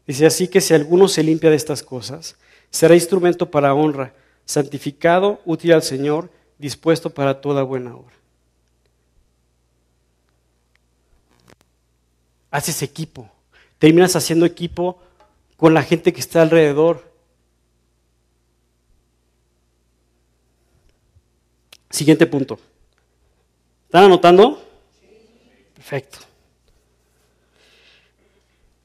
Dice 0.05 0.27
así 0.27 0.47
que 0.47 0.61
si 0.61 0.75
alguno 0.75 1.07
se 1.07 1.23
limpia 1.23 1.49
de 1.49 1.55
estas 1.55 1.81
cosas, 1.81 2.35
será 2.69 2.93
instrumento 2.93 3.49
para 3.49 3.73
honra, 3.73 4.13
santificado, 4.45 5.41
útil 5.43 5.73
al 5.73 5.81
Señor, 5.81 6.29
dispuesto 6.61 7.09
para 7.09 7.41
toda 7.41 7.63
buena 7.63 7.95
obra. 7.95 8.15
Haces 12.51 12.81
equipo, 12.83 13.29
terminas 13.79 14.15
haciendo 14.15 14.45
equipo 14.45 15.01
con 15.57 15.73
la 15.73 15.81
gente 15.81 16.13
que 16.13 16.19
está 16.19 16.41
alrededor. 16.41 17.11
Siguiente 21.89 22.25
punto. 22.27 22.59
¿Están 23.85 24.05
anotando? 24.05 24.63
Perfecto. 25.73 26.19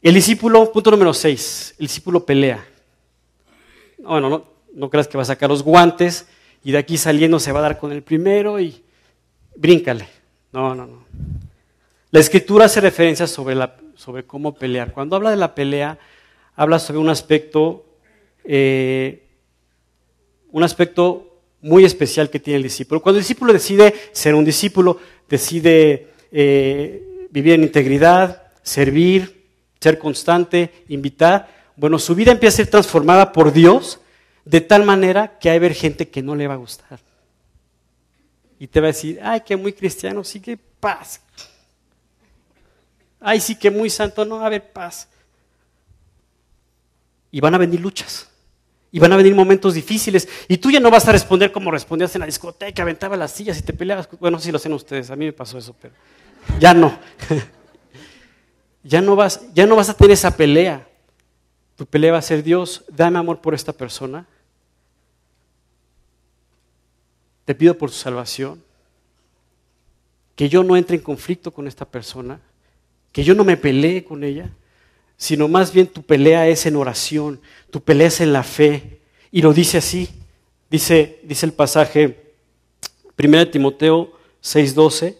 El 0.00 0.14
discípulo, 0.14 0.72
punto 0.72 0.90
número 0.92 1.12
6, 1.12 1.74
el 1.78 1.86
discípulo 1.86 2.24
pelea. 2.24 2.64
Bueno, 3.98 4.30
no, 4.30 4.44
no 4.72 4.88
creas 4.88 5.08
que 5.08 5.16
va 5.16 5.22
a 5.22 5.26
sacar 5.26 5.50
los 5.50 5.62
guantes 5.62 6.26
y 6.66 6.72
de 6.72 6.78
aquí 6.78 6.98
saliendo 6.98 7.38
se 7.38 7.52
va 7.52 7.60
a 7.60 7.62
dar 7.62 7.78
con 7.78 7.92
el 7.92 8.02
primero 8.02 8.58
y 8.58 8.82
bríncale. 9.54 10.08
No, 10.50 10.74
no, 10.74 10.84
no. 10.84 11.04
La 12.10 12.18
escritura 12.18 12.64
hace 12.64 12.80
referencia 12.80 13.28
sobre, 13.28 13.54
la, 13.54 13.76
sobre 13.94 14.24
cómo 14.24 14.52
pelear. 14.52 14.92
Cuando 14.92 15.14
habla 15.14 15.30
de 15.30 15.36
la 15.36 15.54
pelea, 15.54 15.96
habla 16.56 16.80
sobre 16.80 16.98
un 16.98 17.08
aspecto, 17.08 17.86
eh, 18.42 19.28
un 20.50 20.64
aspecto 20.64 21.38
muy 21.60 21.84
especial 21.84 22.30
que 22.30 22.40
tiene 22.40 22.56
el 22.56 22.64
discípulo. 22.64 23.00
Cuando 23.00 23.18
el 23.18 23.22
discípulo 23.22 23.52
decide 23.52 23.94
ser 24.10 24.34
un 24.34 24.44
discípulo, 24.44 24.98
decide 25.28 26.08
eh, 26.32 27.28
vivir 27.30 27.52
en 27.52 27.62
integridad, 27.62 28.42
servir, 28.64 29.50
ser 29.78 30.00
constante, 30.00 30.72
invitar, 30.88 31.48
bueno, 31.76 32.00
su 32.00 32.16
vida 32.16 32.32
empieza 32.32 32.54
a 32.54 32.64
ser 32.64 32.70
transformada 32.72 33.32
por 33.32 33.52
Dios 33.52 34.00
de 34.46 34.60
tal 34.60 34.84
manera 34.84 35.38
que 35.38 35.50
hay 35.50 35.58
ver 35.58 35.74
gente 35.74 36.08
que 36.08 36.22
no 36.22 36.34
le 36.36 36.46
va 36.46 36.54
a 36.54 36.58
gustar. 36.58 37.00
Y 38.58 38.68
te 38.68 38.80
va 38.80 38.86
a 38.86 38.92
decir, 38.94 39.20
ay, 39.22 39.40
que 39.40 39.56
muy 39.56 39.72
cristiano, 39.72 40.22
sí 40.22 40.40
que 40.40 40.56
paz. 40.56 41.20
Ay, 43.20 43.40
sí 43.40 43.56
que 43.56 43.70
muy 43.72 43.90
santo, 43.90 44.24
no, 44.24 44.40
a 44.40 44.48
ver, 44.48 44.72
paz. 44.72 45.08
Y 47.32 47.40
van 47.40 47.56
a 47.56 47.58
venir 47.58 47.80
luchas. 47.80 48.30
Y 48.92 49.00
van 49.00 49.12
a 49.12 49.16
venir 49.16 49.34
momentos 49.34 49.74
difíciles. 49.74 50.28
Y 50.46 50.58
tú 50.58 50.70
ya 50.70 50.78
no 50.78 50.92
vas 50.92 51.06
a 51.08 51.12
responder 51.12 51.50
como 51.50 51.72
respondías 51.72 52.14
en 52.14 52.20
la 52.20 52.26
discoteca, 52.26 52.82
aventaba 52.82 53.16
las 53.16 53.32
sillas 53.32 53.58
y 53.58 53.62
te 53.62 53.72
peleabas. 53.72 54.08
Bueno, 54.20 54.38
sí 54.38 54.52
lo 54.52 54.58
hacen 54.58 54.72
ustedes, 54.72 55.10
a 55.10 55.16
mí 55.16 55.24
me 55.24 55.32
pasó 55.32 55.58
eso, 55.58 55.74
pero 55.82 55.92
ya 56.60 56.72
no. 56.72 56.96
ya, 58.84 59.00
no 59.00 59.16
vas, 59.16 59.40
ya 59.54 59.66
no 59.66 59.74
vas 59.74 59.88
a 59.88 59.94
tener 59.94 60.12
esa 60.12 60.36
pelea. 60.36 60.86
Tu 61.74 61.84
pelea 61.84 62.12
va 62.12 62.18
a 62.18 62.22
ser 62.22 62.44
Dios, 62.44 62.84
dame 62.88 63.18
amor 63.18 63.40
por 63.40 63.52
esta 63.52 63.72
persona. 63.72 64.24
Te 67.46 67.54
pido 67.54 67.78
por 67.78 67.90
su 67.90 67.98
salvación. 67.98 68.62
Que 70.34 70.50
yo 70.50 70.62
no 70.62 70.76
entre 70.76 70.96
en 70.96 71.02
conflicto 71.02 71.50
con 71.50 71.66
esta 71.66 71.86
persona. 71.86 72.38
Que 73.12 73.24
yo 73.24 73.34
no 73.34 73.44
me 73.44 73.56
pelee 73.56 74.04
con 74.04 74.22
ella. 74.22 74.50
Sino 75.16 75.48
más 75.48 75.72
bien 75.72 75.86
tu 75.86 76.02
pelea 76.02 76.46
es 76.48 76.66
en 76.66 76.76
oración. 76.76 77.40
Tu 77.70 77.80
pelea 77.80 78.08
es 78.08 78.20
en 78.20 78.34
la 78.34 78.42
fe. 78.42 79.00
Y 79.32 79.40
lo 79.40 79.54
dice 79.54 79.78
así. 79.78 80.10
Dice, 80.68 81.20
dice 81.22 81.46
el 81.46 81.52
pasaje 81.52 82.26
1 83.18 83.48
Timoteo 83.48 84.12
6.12. 84.42 85.16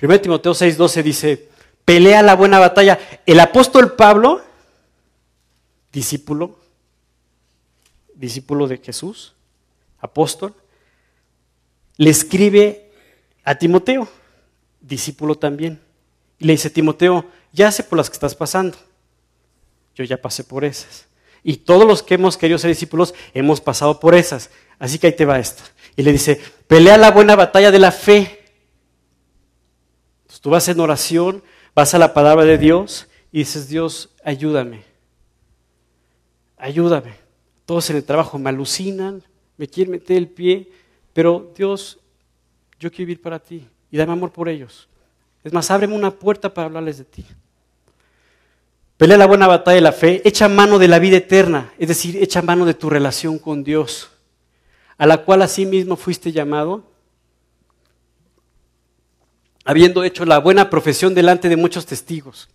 1 0.00 0.20
Timoteo 0.20 0.52
6.12 0.52 1.02
dice, 1.02 1.48
pelea 1.84 2.22
la 2.22 2.34
buena 2.34 2.58
batalla. 2.58 2.98
El 3.26 3.38
apóstol 3.40 3.94
Pablo, 3.94 4.42
discípulo, 5.92 6.58
discípulo 8.14 8.66
de 8.66 8.78
Jesús, 8.78 9.34
apóstol, 10.02 10.54
le 11.96 12.10
escribe 12.10 12.90
a 13.44 13.54
Timoteo, 13.54 14.06
discípulo 14.80 15.36
también. 15.36 15.80
Y 16.38 16.44
le 16.44 16.52
dice, 16.52 16.68
Timoteo, 16.68 17.24
ya 17.52 17.72
sé 17.72 17.84
por 17.84 17.96
las 17.96 18.10
que 18.10 18.14
estás 18.14 18.34
pasando. 18.34 18.76
Yo 19.94 20.04
ya 20.04 20.20
pasé 20.20 20.44
por 20.44 20.64
esas. 20.64 21.06
Y 21.42 21.58
todos 21.58 21.86
los 21.86 22.02
que 22.02 22.14
hemos 22.14 22.36
querido 22.36 22.58
ser 22.58 22.68
discípulos 22.68 23.14
hemos 23.32 23.60
pasado 23.60 23.98
por 23.98 24.14
esas. 24.14 24.50
Así 24.78 24.98
que 24.98 25.06
ahí 25.08 25.16
te 25.16 25.24
va 25.24 25.38
esto. 25.38 25.62
Y 25.96 26.02
le 26.02 26.12
dice, 26.12 26.40
pelea 26.66 26.98
la 26.98 27.10
buena 27.10 27.36
batalla 27.36 27.70
de 27.70 27.78
la 27.78 27.92
fe. 27.92 28.40
Tú 30.40 30.50
vas 30.50 30.66
en 30.66 30.80
oración, 30.80 31.44
vas 31.72 31.94
a 31.94 31.98
la 31.98 32.12
palabra 32.12 32.44
de 32.44 32.58
Dios 32.58 33.06
y 33.30 33.38
dices, 33.38 33.68
Dios, 33.68 34.10
ayúdame. 34.24 34.82
Ayúdame. 36.56 37.14
Todos 37.64 37.88
en 37.90 37.96
el 37.96 38.04
trabajo 38.04 38.40
me 38.40 38.50
alucinan, 38.50 39.22
me 39.62 39.68
quieren 39.68 39.92
meter 39.92 40.16
el 40.16 40.26
pie, 40.26 40.68
pero 41.12 41.52
Dios, 41.56 42.00
yo 42.80 42.90
quiero 42.90 43.06
vivir 43.06 43.22
para 43.22 43.38
ti 43.38 43.64
y 43.92 43.96
dame 43.96 44.10
amor 44.10 44.32
por 44.32 44.48
ellos. 44.48 44.88
Es 45.44 45.52
más, 45.52 45.70
ábreme 45.70 45.94
una 45.94 46.10
puerta 46.10 46.52
para 46.52 46.66
hablarles 46.66 46.98
de 46.98 47.04
ti. 47.04 47.24
Pelea 48.96 49.16
la 49.16 49.26
buena 49.28 49.46
batalla 49.46 49.76
de 49.76 49.80
la 49.80 49.92
fe, 49.92 50.20
echa 50.24 50.48
mano 50.48 50.80
de 50.80 50.88
la 50.88 50.98
vida 50.98 51.18
eterna, 51.18 51.72
es 51.78 51.86
decir, 51.86 52.16
echa 52.20 52.42
mano 52.42 52.64
de 52.64 52.74
tu 52.74 52.90
relación 52.90 53.38
con 53.38 53.62
Dios, 53.62 54.10
a 54.98 55.06
la 55.06 55.18
cual 55.18 55.42
asimismo 55.42 55.94
fuiste 55.94 56.32
llamado, 56.32 56.82
habiendo 59.64 60.02
hecho 60.02 60.24
la 60.24 60.38
buena 60.38 60.70
profesión 60.70 61.14
delante 61.14 61.48
de 61.48 61.56
muchos 61.56 61.86
testigos. 61.86 62.48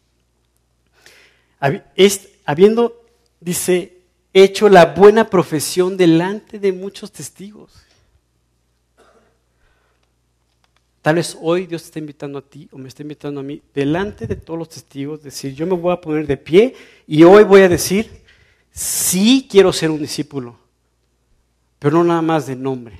Habiendo, 2.43 3.01
dice, 3.39 3.96
hecho 4.43 4.69
la 4.69 4.85
buena 4.85 5.29
profesión 5.29 5.97
delante 5.97 6.59
de 6.59 6.71
muchos 6.71 7.11
testigos. 7.11 7.71
Tal 11.01 11.15
vez 11.15 11.37
hoy 11.39 11.67
Dios 11.67 11.83
te 11.83 11.85
está 11.85 11.99
invitando 11.99 12.37
a 12.37 12.41
ti 12.41 12.67
o 12.71 12.77
me 12.77 12.89
está 12.89 13.01
invitando 13.01 13.39
a 13.39 13.43
mí 13.43 13.61
delante 13.73 14.27
de 14.27 14.35
todos 14.35 14.59
los 14.59 14.67
testigos, 14.67 15.23
decir, 15.23 15.53
yo 15.53 15.65
me 15.65 15.73
voy 15.73 15.93
a 15.93 16.01
poner 16.01 16.27
de 16.27 16.35
pie 16.35 16.75
y 17.07 17.23
hoy 17.23 17.45
voy 17.45 17.61
a 17.61 17.69
decir, 17.69 18.11
sí 18.73 19.47
quiero 19.49 19.71
ser 19.71 19.89
un 19.89 20.01
discípulo, 20.01 20.57
pero 21.79 21.97
no 21.97 22.03
nada 22.03 22.21
más 22.21 22.45
de 22.45 22.57
nombre, 22.57 22.97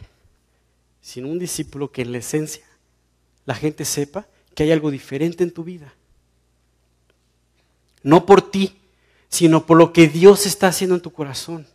sino 1.02 1.28
un 1.28 1.38
discípulo 1.38 1.92
que 1.92 2.04
en 2.04 2.14
la 2.14 2.20
esencia 2.20 2.64
la 3.46 3.56
gente 3.56 3.84
sepa 3.84 4.26
que 4.56 4.64
hay 4.64 4.72
algo 4.72 4.90
diferente 4.90 5.44
en 5.44 5.52
tu 5.52 5.66
vida. 5.66 5.94
No 8.04 8.26
por 8.26 8.50
ti, 8.50 8.77
sino 9.30 9.66
por 9.66 9.78
lo 9.78 9.94
que 9.94 10.08
Dios 10.08 10.46
está 10.46 10.68
haciendo 10.68 10.96
en 10.96 11.02
tu 11.02 11.12
corazón. 11.12 11.68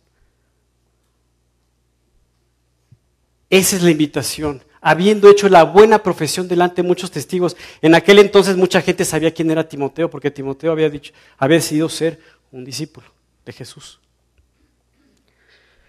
Esa 3.49 3.75
es 3.75 3.83
la 3.83 3.91
invitación. 3.91 4.63
Habiendo 4.81 5.29
hecho 5.29 5.47
la 5.47 5.63
buena 5.63 6.01
profesión 6.01 6.47
delante 6.47 6.81
de 6.81 6.87
muchos 6.87 7.11
testigos. 7.11 7.55
En 7.81 7.95
aquel 7.95 8.19
entonces 8.19 8.57
mucha 8.57 8.81
gente 8.81 9.05
sabía 9.05 9.33
quién 9.33 9.51
era 9.51 9.67
Timoteo, 9.67 10.09
porque 10.09 10.31
Timoteo 10.31 10.71
había 10.71 10.89
dicho, 10.89 11.13
había 11.37 11.57
decidido 11.57 11.87
ser 11.87 12.19
un 12.51 12.65
discípulo 12.65 13.07
de 13.45 13.53
Jesús. 13.53 13.99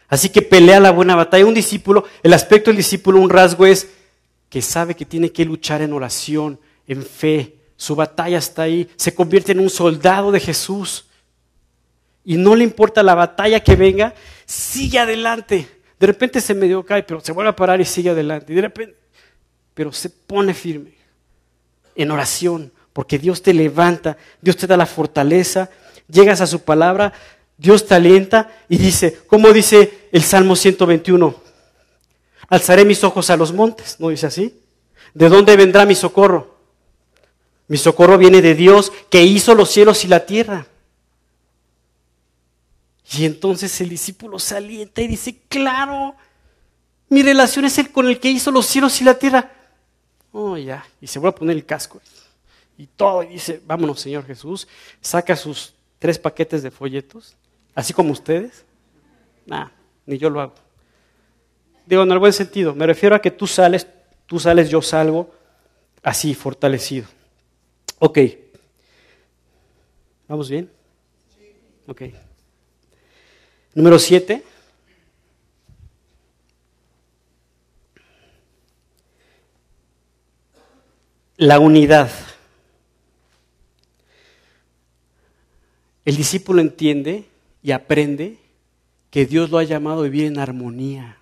Así 0.09 0.29
que 0.29 0.42
pelea 0.42 0.79
la 0.79 0.92
buena 0.92 1.16
batalla. 1.16 1.46
Un 1.46 1.55
discípulo, 1.55 2.05
el 2.22 2.35
aspecto 2.35 2.70
del 2.70 2.77
discípulo, 2.77 3.18
un 3.18 3.31
rasgo 3.31 3.66
es 3.66 3.88
que 4.48 4.62
sabe 4.62 4.94
que 4.94 5.07
tiene 5.07 5.33
que 5.33 5.44
luchar 5.44 5.83
en 5.83 5.92
oración, 5.92 6.61
en 6.87 7.03
fe. 7.03 7.57
Su 7.77 7.96
batalla 7.96 8.38
está 8.38 8.62
ahí. 8.62 8.88
Se 8.96 9.14
convierte 9.14 9.53
en 9.53 9.61
un 9.61 9.70
soldado 9.70 10.31
de 10.31 10.38
Jesús 10.38 11.07
y 12.24 12.37
no 12.37 12.56
le 12.56 12.64
importa 12.64 13.02
la 13.02 13.14
batalla 13.14 13.60
que 13.60 13.76
venga, 13.76 14.14
sigue 14.46 14.98
adelante. 14.98 15.68
De 15.98 16.06
repente 16.06 16.40
se 16.40 16.54
medio 16.54 16.84
cae, 16.84 17.02
pero 17.02 17.20
se 17.20 17.32
vuelve 17.32 17.50
a 17.50 17.56
parar 17.56 17.80
y 17.80 17.84
sigue 17.84 18.10
adelante. 18.10 18.52
De 18.52 18.60
repente, 18.60 18.96
pero 19.74 19.92
se 19.92 20.08
pone 20.10 20.54
firme 20.54 20.94
en 21.94 22.10
oración, 22.10 22.72
porque 22.92 23.18
Dios 23.18 23.42
te 23.42 23.52
levanta, 23.52 24.16
Dios 24.40 24.56
te 24.56 24.66
da 24.66 24.76
la 24.76 24.87
fortaleza, 24.87 25.70
llegas 26.08 26.40
a 26.40 26.46
su 26.46 26.60
palabra, 26.62 27.12
Dios 27.56 27.87
te 27.87 27.94
alienta 27.94 28.50
y 28.68 28.78
dice, 28.78 29.20
como 29.26 29.52
dice 29.52 30.08
el 30.12 30.22
Salmo 30.22 30.56
121, 30.56 31.34
alzaré 32.48 32.84
mis 32.84 33.04
ojos 33.04 33.30
a 33.30 33.37
los 33.37 33.52
montes, 33.52 33.96
¿no 33.98 34.08
dice 34.08 34.26
así? 34.26 34.60
¿De 35.12 35.28
dónde 35.28 35.56
vendrá 35.56 35.84
mi 35.84 35.94
socorro? 35.94 36.54
Mi 37.68 37.76
socorro 37.76 38.18
viene 38.18 38.42
de 38.42 38.54
Dios 38.54 38.92
que 39.10 39.22
hizo 39.22 39.54
los 39.54 39.70
cielos 39.70 40.04
y 40.04 40.08
la 40.08 40.26
tierra. 40.26 40.66
Y 43.12 43.25
entonces 43.25 43.81
el 43.81 43.90
discípulo 43.90 44.38
se 44.38 44.57
alienta 44.57 45.03
y 45.03 45.09
dice, 45.09 45.43
claro, 45.49 46.14
mi 47.09 47.23
relación 47.23 47.64
es 47.64 47.79
el 47.79 47.93
con 47.93 48.07
el 48.07 48.19
que 48.19 48.31
hizo 48.31 48.51
los 48.51 48.67
cielos 48.67 49.01
y 49.01 49.05
la 49.05 49.19
tierra. 49.19 49.53
Oh, 50.33 50.57
ya, 50.57 50.85
y 51.01 51.07
se 51.07 51.19
vuelve 51.19 51.37
a 51.37 51.38
poner 51.38 51.57
el 51.57 51.64
casco. 51.64 52.01
y 52.77 52.87
todo, 52.87 53.23
y 53.23 53.29
dice, 53.29 53.62
vámonos 53.64 54.01
Señor 54.01 54.27
Jesús, 54.27 54.67
saca 55.01 55.37
sus 55.37 55.75
tres 55.99 56.19
paquetes 56.19 56.62
de 56.62 56.71
folletos, 56.71 57.37
así 57.75 57.93
como 57.93 58.12
ustedes, 58.12 58.64
nada, 59.47 59.71
ni 60.07 60.19
yo 60.19 60.29
lo 60.29 60.40
hago. 60.40 60.55
Digo, 61.87 62.03
en 62.03 62.11
el 62.11 62.19
buen 62.19 62.33
sentido, 62.33 62.75
me 62.75 62.87
refiero 62.87 63.14
a 63.14 63.21
que 63.21 63.31
tú 63.31 63.47
sales, 63.47 63.87
tú 64.27 64.40
sales, 64.40 64.71
yo 64.71 64.83
salgo, 64.83 65.33
así, 66.03 66.35
fortalecido. 66.35 67.07
Ok. 67.99 68.19
¿Vamos 70.27 70.49
bien? 70.49 70.71
Ok. 71.87 72.03
Número 73.74 73.98
siete. 73.98 74.44
La 81.37 81.58
unidad. 81.58 82.10
El 86.04 86.16
discípulo 86.16 86.60
entiende 86.60 87.28
y 87.62 87.72
aprende 87.72 88.38
que 89.10 89.26
Dios 89.26 89.50
lo 89.50 89.58
ha 89.58 89.64
llamado 89.64 90.00
a 90.00 90.04
vivir 90.04 90.26
en 90.26 90.38
armonía. 90.38 91.18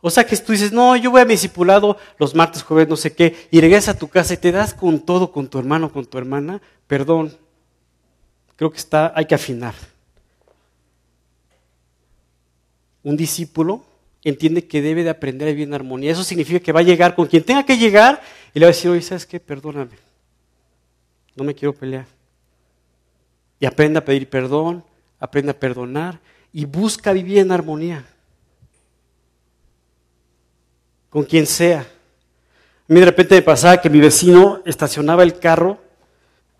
O 0.00 0.10
sea 0.10 0.26
que 0.26 0.36
tú 0.36 0.52
dices, 0.52 0.72
no, 0.72 0.96
yo 0.96 1.10
voy 1.10 1.22
a 1.22 1.24
mi 1.24 1.32
discipulado 1.32 1.96
los 2.18 2.34
martes, 2.34 2.62
jueves, 2.62 2.88
no 2.88 2.96
sé 2.96 3.14
qué, 3.14 3.48
y 3.50 3.60
regresas 3.60 3.94
a 3.94 3.98
tu 3.98 4.08
casa 4.08 4.34
y 4.34 4.36
te 4.36 4.52
das 4.52 4.74
con 4.74 5.00
todo, 5.00 5.32
con 5.32 5.48
tu 5.48 5.58
hermano, 5.58 5.90
con 5.90 6.04
tu 6.04 6.18
hermana, 6.18 6.60
perdón, 6.86 7.34
creo 8.56 8.70
que 8.70 8.76
está, 8.76 9.14
hay 9.16 9.24
que 9.24 9.34
afinar. 9.34 9.74
Un 13.04 13.16
discípulo 13.16 13.84
entiende 14.24 14.66
que 14.66 14.82
debe 14.82 15.04
de 15.04 15.10
aprender 15.10 15.46
a 15.46 15.50
vivir 15.50 15.68
en 15.68 15.74
armonía. 15.74 16.10
Eso 16.10 16.24
significa 16.24 16.58
que 16.58 16.72
va 16.72 16.80
a 16.80 16.84
llegar 16.84 17.14
con 17.14 17.26
quien 17.26 17.44
tenga 17.44 17.64
que 17.64 17.76
llegar 17.76 18.22
y 18.52 18.58
le 18.58 18.66
va 18.66 18.70
a 18.70 18.74
decir, 18.74 18.90
oye, 18.90 19.02
¿sabes 19.02 19.26
qué? 19.26 19.38
Perdóname. 19.38 19.96
No 21.36 21.44
me 21.44 21.54
quiero 21.54 21.74
pelear. 21.74 22.06
Y 23.60 23.66
aprenda 23.66 24.00
a 24.00 24.04
pedir 24.04 24.28
perdón, 24.28 24.82
aprenda 25.20 25.52
a 25.52 25.56
perdonar 25.56 26.18
y 26.52 26.64
busca 26.64 27.12
vivir 27.12 27.38
en 27.38 27.52
armonía. 27.52 28.04
Con 31.10 31.24
quien 31.24 31.46
sea. 31.46 31.80
A 31.80 32.92
mí 32.92 33.00
de 33.00 33.06
repente 33.06 33.34
me 33.34 33.42
pasaba 33.42 33.80
que 33.80 33.90
mi 33.90 34.00
vecino 34.00 34.62
estacionaba 34.64 35.22
el 35.22 35.38
carro 35.38 35.78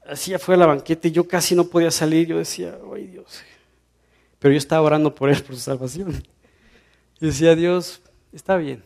así 0.07 0.35
afuera 0.35 0.61
de 0.61 0.67
la 0.67 0.75
banqueta 0.75 1.09
y 1.09 1.13
yo 1.13 1.27
casi 1.27 1.55
no 1.55 1.65
podía 1.65 1.91
salir. 1.91 2.27
Yo 2.27 2.39
decía, 2.39 2.77
ay 2.95 3.07
Dios. 3.07 3.43
Pero 4.39 4.53
yo 4.53 4.59
estaba 4.59 4.83
orando 4.83 5.15
por 5.15 5.31
él, 5.31 5.43
por 5.43 5.55
su 5.55 5.63
salvación. 5.63 6.23
Y 7.21 7.27
decía, 7.27 7.55
Dios, 7.55 8.01
está 8.33 8.57
bien. 8.57 8.83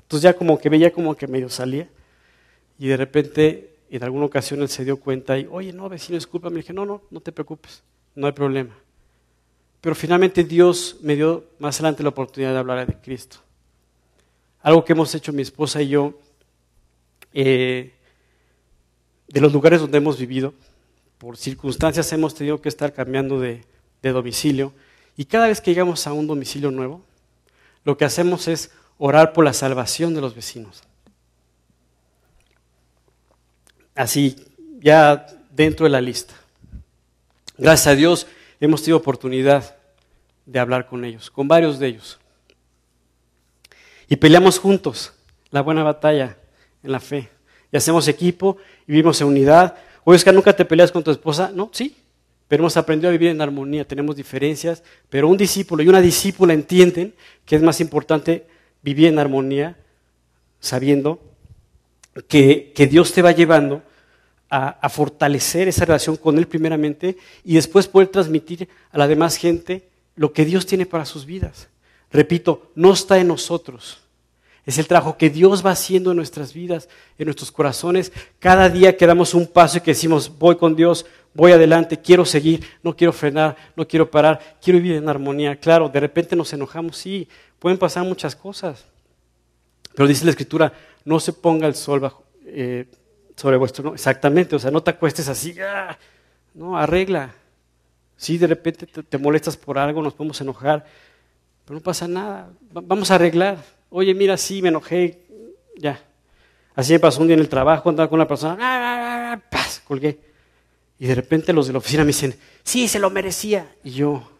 Entonces 0.00 0.22
ya 0.22 0.34
como 0.34 0.58
que 0.58 0.68
veía 0.68 0.92
como 0.92 1.14
que 1.14 1.26
medio 1.26 1.48
salía. 1.48 1.88
Y 2.78 2.88
de 2.88 2.96
repente, 2.96 3.76
en 3.90 4.02
alguna 4.02 4.26
ocasión 4.26 4.62
él 4.62 4.68
se 4.68 4.84
dio 4.84 4.98
cuenta 4.98 5.38
y, 5.38 5.46
oye, 5.50 5.72
no, 5.72 5.88
vecino, 5.88 6.16
disculpa. 6.16 6.50
Me 6.50 6.56
dije, 6.56 6.72
no, 6.72 6.84
no, 6.84 7.02
no 7.10 7.20
te 7.20 7.32
preocupes, 7.32 7.82
no 8.14 8.26
hay 8.26 8.32
problema. 8.32 8.74
Pero 9.80 9.94
finalmente 9.94 10.44
Dios 10.44 10.96
me 11.02 11.14
dio 11.14 11.44
más 11.58 11.76
adelante 11.76 12.02
la 12.02 12.08
oportunidad 12.08 12.52
de 12.52 12.58
hablar 12.58 12.86
de 12.86 12.94
Cristo. 12.94 13.38
Algo 14.62 14.84
que 14.84 14.92
hemos 14.92 15.14
hecho 15.14 15.32
mi 15.32 15.42
esposa 15.42 15.80
y 15.82 15.88
yo, 15.88 16.18
eh, 17.32 17.92
de 19.28 19.40
los 19.40 19.52
lugares 19.52 19.80
donde 19.80 19.98
hemos 19.98 20.18
vivido, 20.18 20.52
por 21.18 21.36
circunstancias 21.36 22.12
hemos 22.12 22.34
tenido 22.34 22.60
que 22.60 22.68
estar 22.68 22.92
cambiando 22.92 23.40
de 23.40 23.62
domicilio. 24.02 24.72
Y 25.16 25.26
cada 25.26 25.48
vez 25.48 25.60
que 25.60 25.70
llegamos 25.70 26.06
a 26.06 26.12
un 26.12 26.26
domicilio 26.26 26.70
nuevo, 26.70 27.02
lo 27.88 27.96
que 27.96 28.04
hacemos 28.04 28.48
es 28.48 28.70
orar 28.98 29.32
por 29.32 29.46
la 29.46 29.54
salvación 29.54 30.12
de 30.12 30.20
los 30.20 30.34
vecinos. 30.34 30.82
Así, 33.94 34.36
ya 34.78 35.24
dentro 35.52 35.84
de 35.84 35.90
la 35.90 36.02
lista. 36.02 36.34
Gracias 37.56 37.86
a 37.86 37.94
Dios 37.94 38.26
hemos 38.60 38.82
tenido 38.82 38.98
oportunidad 38.98 39.74
de 40.44 40.58
hablar 40.58 40.86
con 40.86 41.02
ellos, 41.02 41.30
con 41.30 41.48
varios 41.48 41.78
de 41.78 41.86
ellos. 41.86 42.18
Y 44.06 44.16
peleamos 44.16 44.58
juntos 44.58 45.14
la 45.48 45.62
buena 45.62 45.82
batalla 45.82 46.36
en 46.82 46.92
la 46.92 47.00
fe. 47.00 47.30
Y 47.72 47.78
hacemos 47.78 48.06
equipo 48.06 48.58
y 48.86 48.92
vivimos 48.92 49.18
en 49.22 49.28
unidad. 49.28 49.78
Oye, 50.04 50.22
que 50.22 50.30
nunca 50.30 50.54
te 50.54 50.66
peleas 50.66 50.92
con 50.92 51.02
tu 51.02 51.10
esposa. 51.10 51.52
No, 51.54 51.70
sí, 51.72 51.96
pero 52.48 52.62
hemos 52.62 52.76
aprendido 52.78 53.10
a 53.10 53.12
vivir 53.12 53.28
en 53.28 53.40
armonía, 53.40 53.86
tenemos 53.86 54.16
diferencias, 54.16 54.82
pero 55.10 55.28
un 55.28 55.36
discípulo 55.36 55.82
y 55.82 55.88
una 55.88 56.00
discípula 56.00 56.54
entienden 56.54 57.14
que 57.44 57.56
es 57.56 57.62
más 57.62 57.80
importante 57.80 58.46
vivir 58.82 59.06
en 59.06 59.18
armonía 59.18 59.76
sabiendo 60.58 61.20
que, 62.26 62.72
Dios 62.90 63.12
te 63.12 63.22
va 63.22 63.32
llevando 63.32 63.82
a, 64.50 64.68
a, 64.68 64.88
fortalecer 64.88 65.68
esa 65.68 65.84
relación 65.84 66.16
con 66.16 66.38
Él 66.38 66.48
primeramente 66.48 67.18
y 67.44 67.54
después 67.54 67.86
poder 67.86 68.08
transmitir 68.08 68.68
a 68.90 68.98
la 68.98 69.06
demás 69.06 69.36
gente 69.36 69.88
lo 70.16 70.32
que 70.32 70.46
Dios 70.46 70.66
tiene 70.66 70.86
para 70.86 71.04
sus 71.04 71.26
vidas. 71.26 71.68
Repito, 72.10 72.72
no 72.74 72.92
está 72.92 73.18
en 73.18 73.28
nosotros. 73.28 74.00
Es 74.68 74.76
el 74.76 74.86
trabajo 74.86 75.16
que 75.16 75.30
Dios 75.30 75.64
va 75.64 75.70
haciendo 75.70 76.10
en 76.10 76.18
nuestras 76.18 76.52
vidas, 76.52 76.90
en 77.16 77.24
nuestros 77.24 77.50
corazones. 77.50 78.12
Cada 78.38 78.68
día 78.68 78.98
que 78.98 79.06
damos 79.06 79.32
un 79.32 79.46
paso 79.46 79.78
y 79.78 79.80
que 79.80 79.92
decimos, 79.92 80.30
voy 80.38 80.56
con 80.56 80.76
Dios, 80.76 81.06
voy 81.32 81.52
adelante, 81.52 81.98
quiero 81.98 82.26
seguir, 82.26 82.62
no 82.82 82.94
quiero 82.94 83.14
frenar, 83.14 83.56
no 83.76 83.88
quiero 83.88 84.10
parar, 84.10 84.58
quiero 84.60 84.78
vivir 84.78 84.96
en 84.96 85.08
armonía. 85.08 85.56
Claro, 85.56 85.88
de 85.88 85.98
repente 86.00 86.36
nos 86.36 86.52
enojamos, 86.52 86.98
sí, 86.98 87.26
pueden 87.58 87.78
pasar 87.78 88.04
muchas 88.04 88.36
cosas. 88.36 88.84
Pero 89.94 90.06
dice 90.06 90.26
la 90.26 90.32
Escritura, 90.32 90.70
no 91.02 91.18
se 91.18 91.32
ponga 91.32 91.66
el 91.66 91.74
sol 91.74 92.00
bajo, 92.00 92.24
eh, 92.44 92.84
sobre 93.36 93.56
vuestro, 93.56 93.84
no, 93.84 93.94
exactamente, 93.94 94.54
o 94.54 94.58
sea, 94.58 94.70
no 94.70 94.82
te 94.82 94.90
acuestes 94.90 95.30
así, 95.30 95.54
¡ah! 95.62 95.96
no, 96.52 96.76
arregla. 96.76 97.32
Sí, 98.18 98.36
de 98.36 98.48
repente 98.48 98.86
te, 98.86 99.16
molestas 99.16 99.56
por 99.56 99.78
algo, 99.78 100.02
nos 100.02 100.12
podemos 100.12 100.38
enojar, 100.42 100.84
pero 101.64 101.78
no 101.78 101.82
pasa 101.82 102.06
nada, 102.06 102.50
vamos 102.70 103.10
a 103.10 103.14
arreglar. 103.14 103.77
Oye, 103.90 104.14
mira, 104.14 104.36
sí, 104.36 104.62
me 104.62 104.68
enojé, 104.68 105.22
ya. 105.76 106.02
Así 106.74 106.92
me 106.92 107.00
pasó 107.00 107.20
un 107.20 107.26
día 107.26 107.34
en 107.34 107.40
el 107.40 107.48
trabajo, 107.48 107.88
andaba 107.88 108.08
con 108.08 108.18
una 108.18 108.28
persona, 108.28 108.56
¡ah, 108.60 109.32
ah, 109.34 109.42
ah 109.52 109.68
colgué. 109.84 110.18
Y 110.98 111.06
de 111.06 111.14
repente 111.14 111.52
los 111.52 111.66
de 111.66 111.72
la 111.72 111.78
oficina 111.78 112.02
me 112.02 112.08
dicen, 112.08 112.34
sí, 112.62 112.88
se 112.88 112.98
lo 112.98 113.10
merecía. 113.10 113.74
Y 113.82 113.92
yo 113.92 114.30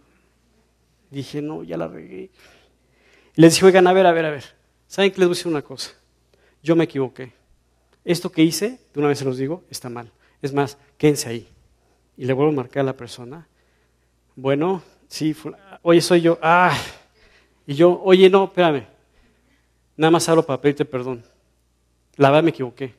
dije, 1.10 1.40
no, 1.40 1.62
ya 1.62 1.76
la 1.76 1.88
regué. 1.88 2.30
Les 3.34 3.54
dije, 3.54 3.66
oigan, 3.66 3.86
a 3.86 3.92
ver, 3.92 4.06
a 4.06 4.12
ver, 4.12 4.26
a 4.26 4.30
ver. 4.30 4.44
¿Saben 4.86 5.10
que 5.10 5.18
les 5.18 5.28
voy 5.28 5.34
a 5.34 5.36
decir 5.36 5.50
una 5.50 5.62
cosa? 5.62 5.92
Yo 6.62 6.76
me 6.76 6.84
equivoqué. 6.84 7.32
Esto 8.04 8.30
que 8.30 8.42
hice, 8.42 8.80
de 8.92 9.00
una 9.00 9.08
vez 9.08 9.18
se 9.18 9.24
los 9.24 9.38
digo, 9.38 9.64
está 9.70 9.88
mal. 9.88 10.10
Es 10.42 10.52
más, 10.52 10.78
quédense 10.96 11.28
ahí. 11.28 11.48
Y 12.16 12.24
le 12.24 12.32
vuelvo 12.32 12.52
a 12.52 12.56
marcar 12.56 12.80
a 12.80 12.84
la 12.84 12.96
persona. 12.96 13.46
Bueno, 14.34 14.82
sí, 15.06 15.36
oye, 15.82 16.00
soy 16.00 16.22
yo. 16.22 16.38
Ah. 16.42 16.76
Y 17.66 17.74
yo, 17.74 18.00
oye, 18.02 18.28
no, 18.28 18.44
espérame. 18.44 18.86
Nada 19.98 20.10
más 20.10 20.26
hablo 20.30 20.46
para 20.46 20.62
pedirte 20.62 20.86
perdón. 20.86 21.22
La 22.16 22.30
verdad 22.30 22.44
me 22.44 22.50
equivoqué 22.50 22.94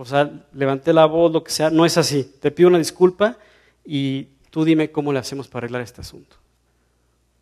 o 0.00 0.04
sea, 0.04 0.30
levanté 0.52 0.92
la 0.92 1.06
voz, 1.06 1.32
lo 1.32 1.42
que 1.42 1.50
sea, 1.50 1.70
no 1.70 1.84
es 1.84 1.98
así. 1.98 2.22
Te 2.40 2.52
pido 2.52 2.68
una 2.68 2.78
disculpa 2.78 3.36
y 3.84 4.28
tú 4.48 4.64
dime 4.64 4.92
cómo 4.92 5.12
le 5.12 5.18
hacemos 5.18 5.48
para 5.48 5.64
arreglar 5.64 5.82
este 5.82 6.02
asunto. 6.02 6.36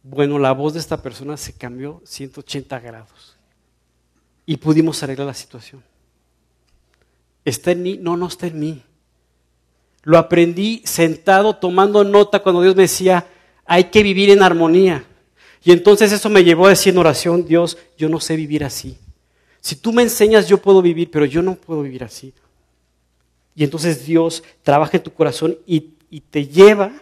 Bueno, 0.03 0.39
la 0.39 0.53
voz 0.53 0.73
de 0.73 0.79
esta 0.81 1.03
persona 1.03 1.37
se 1.37 1.53
cambió 1.53 2.01
180 2.07 2.81
grados 2.81 3.37
y 4.47 4.57
pudimos 4.57 5.03
arreglar 5.03 5.27
la 5.27 5.35
situación. 5.35 5.85
¿Está 7.45 7.73
en 7.73 7.83
mí? 7.83 7.99
No, 8.01 8.17
no 8.17 8.27
está 8.27 8.47
en 8.47 8.59
mí. 8.59 8.83
Lo 10.03 10.17
aprendí 10.17 10.81
sentado 10.87 11.57
tomando 11.57 12.05
nota 12.05 12.39
cuando 12.39 12.63
Dios 12.63 12.75
me 12.75 12.85
decía, 12.85 13.27
hay 13.67 13.85
que 13.85 14.03
vivir 14.03 14.31
en 14.31 14.43
armonía. 14.43 15.05
Y 15.67 15.73
entonces 15.73 16.13
eso 16.13 16.31
me 16.31 16.45
llevó 16.45 16.67
a 16.67 16.69
decir 16.69 16.93
en 16.93 16.99
oración, 16.99 17.45
Dios, 17.45 17.77
yo 17.99 18.09
no 18.09 18.21
sé 18.21 18.37
vivir 18.37 18.63
así. 18.63 18.97
Si 19.61 19.75
tú 19.75 19.93
me 19.93 20.05
enseñas, 20.05 20.47
yo 20.47 20.59
puedo 20.59 20.81
vivir, 20.81 21.11
pero 21.11 21.25
yo 21.25 21.43
no 21.43 21.57
puedo 21.57 21.83
vivir 21.83 22.05
así. 22.05 22.33
Y 23.53 23.65
entonces 23.65 24.07
Dios 24.07 24.45
trabaja 24.63 24.97
en 24.97 25.03
tu 25.03 25.13
corazón 25.13 25.59
y, 25.67 25.81
te 26.31 26.47
lleva 26.47 26.93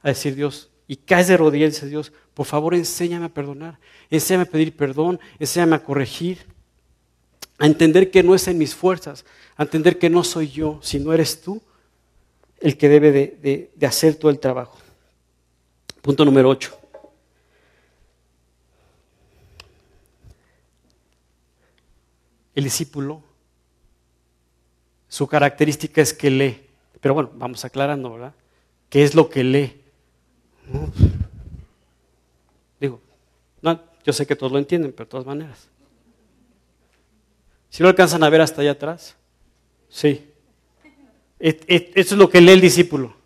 a 0.00 0.08
decir 0.08 0.34
Dios, 0.34 0.70
y 0.88 0.96
caes 0.96 1.28
de 1.28 1.36
rodillas 1.36 1.86
Dios, 1.86 2.10
por 2.32 2.46
favor 2.46 2.74
enséñame 2.74 3.26
a 3.26 3.34
perdonar, 3.34 3.78
enséñame 4.08 4.44
a 4.44 4.50
pedir 4.50 4.74
perdón, 4.74 5.20
enséñame 5.38 5.76
a 5.76 5.84
corregir, 5.84 6.38
a 7.58 7.66
entender 7.66 8.10
que 8.10 8.22
no 8.22 8.34
es 8.34 8.48
en 8.48 8.56
mis 8.56 8.74
fuerzas, 8.74 9.26
a 9.56 9.64
entender 9.64 9.98
que 9.98 10.08
no 10.08 10.24
soy 10.24 10.48
yo, 10.48 10.80
sino 10.82 11.12
eres 11.12 11.42
tú 11.42 11.60
el 12.60 12.78
que 12.78 12.88
debe 12.88 13.12
de, 13.12 13.70
de 13.76 13.86
hacer 13.86 14.14
todo 14.14 14.30
el 14.30 14.38
trabajo. 14.38 14.78
Punto 16.00 16.24
número 16.24 16.48
8. 16.48 16.79
El 22.60 22.64
discípulo 22.64 23.22
su 25.08 25.26
característica 25.26 26.02
es 26.02 26.12
que 26.12 26.30
lee. 26.30 26.60
Pero 27.00 27.14
bueno, 27.14 27.30
vamos 27.34 27.64
aclarando, 27.64 28.12
¿verdad? 28.12 28.34
¿Qué 28.90 29.02
es 29.02 29.14
lo 29.14 29.30
que 29.30 29.42
lee? 29.42 29.80
Digo, 32.78 33.00
no, 33.62 33.80
yo 34.04 34.12
sé 34.12 34.26
que 34.26 34.36
todos 34.36 34.52
lo 34.52 34.58
entienden, 34.58 34.92
pero 34.92 35.06
de 35.06 35.10
todas 35.10 35.24
maneras. 35.26 35.68
Si 37.70 37.82
lo 37.82 37.88
alcanzan 37.88 38.22
a 38.22 38.28
ver 38.28 38.42
hasta 38.42 38.60
allá 38.60 38.72
atrás, 38.72 39.16
Sí. 39.88 40.30
Eso 41.38 41.64
es 41.94 42.12
lo 42.12 42.28
que 42.28 42.42
lee 42.42 42.52
el 42.52 42.60
discípulo. 42.60 43.16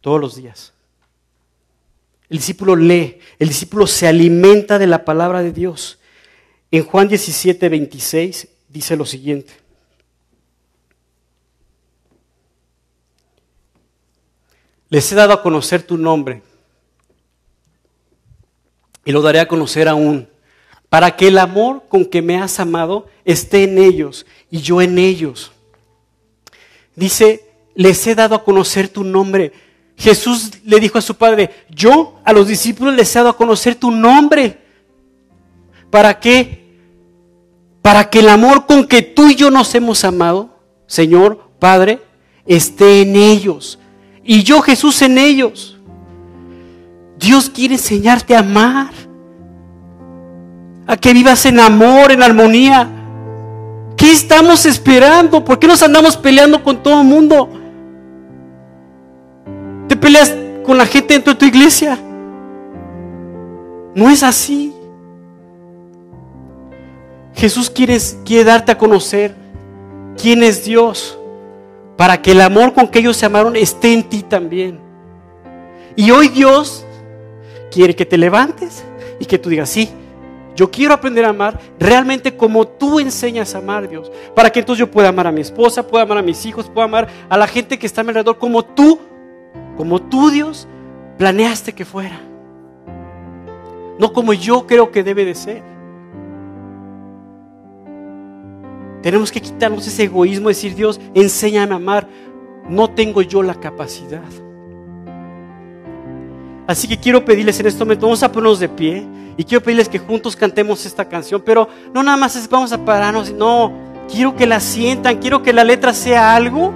Todos 0.00 0.20
los 0.20 0.36
días. 0.36 0.72
El 2.30 2.38
discípulo 2.38 2.74
lee, 2.76 3.20
el 3.38 3.48
discípulo 3.48 3.86
se 3.86 4.06
alimenta 4.06 4.78
de 4.78 4.86
la 4.86 5.04
palabra 5.04 5.42
de 5.42 5.52
Dios. 5.52 5.98
En 6.70 6.84
Juan 6.84 7.08
17, 7.08 7.68
26 7.68 8.48
dice 8.68 8.96
lo 8.96 9.04
siguiente. 9.06 9.52
Les 14.88 15.10
he 15.10 15.14
dado 15.14 15.32
a 15.32 15.42
conocer 15.42 15.82
tu 15.82 15.96
nombre 15.96 16.42
y 19.04 19.12
lo 19.12 19.22
daré 19.22 19.40
a 19.40 19.48
conocer 19.48 19.88
aún, 19.88 20.28
para 20.88 21.16
que 21.16 21.28
el 21.28 21.38
amor 21.38 21.84
con 21.88 22.04
que 22.04 22.22
me 22.22 22.38
has 22.38 22.58
amado 22.60 23.08
esté 23.24 23.64
en 23.64 23.78
ellos 23.78 24.24
y 24.50 24.60
yo 24.60 24.80
en 24.80 24.98
ellos. 24.98 25.52
Dice, 26.94 27.44
les 27.74 28.06
he 28.06 28.14
dado 28.14 28.34
a 28.34 28.44
conocer 28.44 28.88
tu 28.88 29.04
nombre. 29.04 29.52
Jesús 29.96 30.50
le 30.64 30.80
dijo 30.80 30.98
a 30.98 31.02
su 31.02 31.14
padre, 31.14 31.50
yo 31.70 32.20
a 32.24 32.32
los 32.32 32.48
discípulos 32.48 32.94
les 32.94 33.14
he 33.14 33.18
dado 33.18 33.30
a 33.30 33.36
conocer 33.36 33.74
tu 33.76 33.90
nombre. 33.90 34.58
¿Para 35.90 36.18
qué? 36.18 36.64
Para 37.80 38.10
que 38.10 38.20
el 38.20 38.28
amor 38.28 38.66
con 38.66 38.86
que 38.86 39.02
tú 39.02 39.28
y 39.28 39.34
yo 39.34 39.50
nos 39.50 39.74
hemos 39.74 40.04
amado, 40.04 40.58
Señor, 40.86 41.50
Padre, 41.58 42.02
esté 42.46 43.02
en 43.02 43.16
ellos. 43.16 43.78
Y 44.24 44.42
yo, 44.42 44.60
Jesús, 44.62 45.00
en 45.02 45.18
ellos. 45.18 45.78
Dios 47.18 47.48
quiere 47.48 47.74
enseñarte 47.74 48.34
a 48.34 48.40
amar. 48.40 48.92
A 50.86 50.96
que 50.96 51.12
vivas 51.12 51.46
en 51.46 51.60
amor, 51.60 52.12
en 52.12 52.22
armonía. 52.22 52.88
¿Qué 53.96 54.10
estamos 54.12 54.66
esperando? 54.66 55.44
¿Por 55.44 55.58
qué 55.58 55.66
nos 55.66 55.82
andamos 55.82 56.16
peleando 56.16 56.62
con 56.62 56.82
todo 56.82 57.00
el 57.00 57.06
mundo? 57.06 57.48
¿Te 59.88 59.96
peleas 59.96 60.34
con 60.64 60.78
la 60.78 60.86
gente 60.86 61.14
dentro 61.14 61.32
de 61.34 61.38
tu 61.38 61.46
iglesia? 61.46 61.98
No 63.94 64.10
es 64.10 64.22
así. 64.22 64.74
Jesús 67.34 67.68
quiere, 67.68 67.98
quiere 68.24 68.44
darte 68.44 68.72
a 68.72 68.78
conocer 68.78 69.34
quién 70.20 70.42
es 70.42 70.64
Dios 70.64 71.18
para 71.96 72.20
que 72.22 72.32
el 72.32 72.40
amor 72.40 72.72
con 72.72 72.88
que 72.88 73.00
ellos 73.00 73.16
se 73.16 73.26
amaron 73.26 73.56
esté 73.56 73.92
en 73.92 74.04
ti 74.08 74.22
también. 74.22 74.80
Y 75.96 76.10
hoy 76.10 76.28
Dios 76.28 76.84
quiere 77.70 77.94
que 77.94 78.06
te 78.06 78.18
levantes 78.18 78.84
y 79.20 79.26
que 79.26 79.38
tú 79.38 79.48
digas, 79.48 79.68
sí, 79.68 79.90
yo 80.56 80.70
quiero 80.70 80.94
aprender 80.94 81.24
a 81.24 81.30
amar 81.30 81.58
realmente 81.78 82.36
como 82.36 82.66
tú 82.66 83.00
enseñas 83.00 83.54
a 83.54 83.58
amar, 83.58 83.88
Dios. 83.88 84.10
Para 84.34 84.50
que 84.50 84.60
entonces 84.60 84.80
yo 84.80 84.90
pueda 84.90 85.08
amar 85.08 85.26
a 85.26 85.32
mi 85.32 85.40
esposa, 85.40 85.86
pueda 85.86 86.04
amar 86.04 86.18
a 86.18 86.22
mis 86.22 86.44
hijos, 86.46 86.68
pueda 86.68 86.84
amar 86.84 87.08
a 87.28 87.36
la 87.36 87.46
gente 87.46 87.78
que 87.78 87.86
está 87.86 88.02
a 88.02 88.04
mi 88.04 88.10
alrededor 88.10 88.38
como 88.38 88.64
tú, 88.64 88.98
como 89.76 90.00
tú, 90.00 90.30
Dios, 90.30 90.68
planeaste 91.18 91.72
que 91.72 91.84
fuera. 91.84 92.20
No 93.98 94.12
como 94.12 94.32
yo 94.32 94.66
creo 94.66 94.90
que 94.90 95.02
debe 95.02 95.24
de 95.24 95.34
ser. 95.34 95.62
Tenemos 99.02 99.30
que 99.30 99.40
quitarnos 99.40 99.86
ese 99.86 100.04
egoísmo, 100.04 100.48
decir, 100.48 100.74
Dios, 100.74 101.00
enséñame 101.14 101.74
a 101.74 101.76
amar. 101.76 102.08
No 102.68 102.90
tengo 102.90 103.22
yo 103.22 103.42
la 103.42 103.54
capacidad. 103.54 104.22
Así 106.66 106.88
que 106.88 106.98
quiero 106.98 107.24
pedirles 107.24 107.60
en 107.60 107.66
este 107.66 107.84
momento, 107.84 108.06
vamos 108.06 108.22
a 108.22 108.32
ponernos 108.32 108.58
de 108.58 108.68
pie 108.70 109.06
y 109.36 109.44
quiero 109.44 109.62
pedirles 109.62 109.88
que 109.88 109.98
juntos 109.98 110.34
cantemos 110.34 110.86
esta 110.86 111.06
canción, 111.06 111.42
pero 111.44 111.68
no 111.92 112.02
nada 112.02 112.16
más 112.16 112.36
es 112.36 112.48
vamos 112.48 112.72
a 112.72 112.82
pararnos, 112.82 113.30
no, 113.32 113.70
quiero 114.10 114.34
que 114.34 114.46
la 114.46 114.60
sientan, 114.60 115.18
quiero 115.18 115.42
que 115.42 115.52
la 115.52 115.62
letra 115.62 115.92
sea 115.92 116.34
algo 116.34 116.72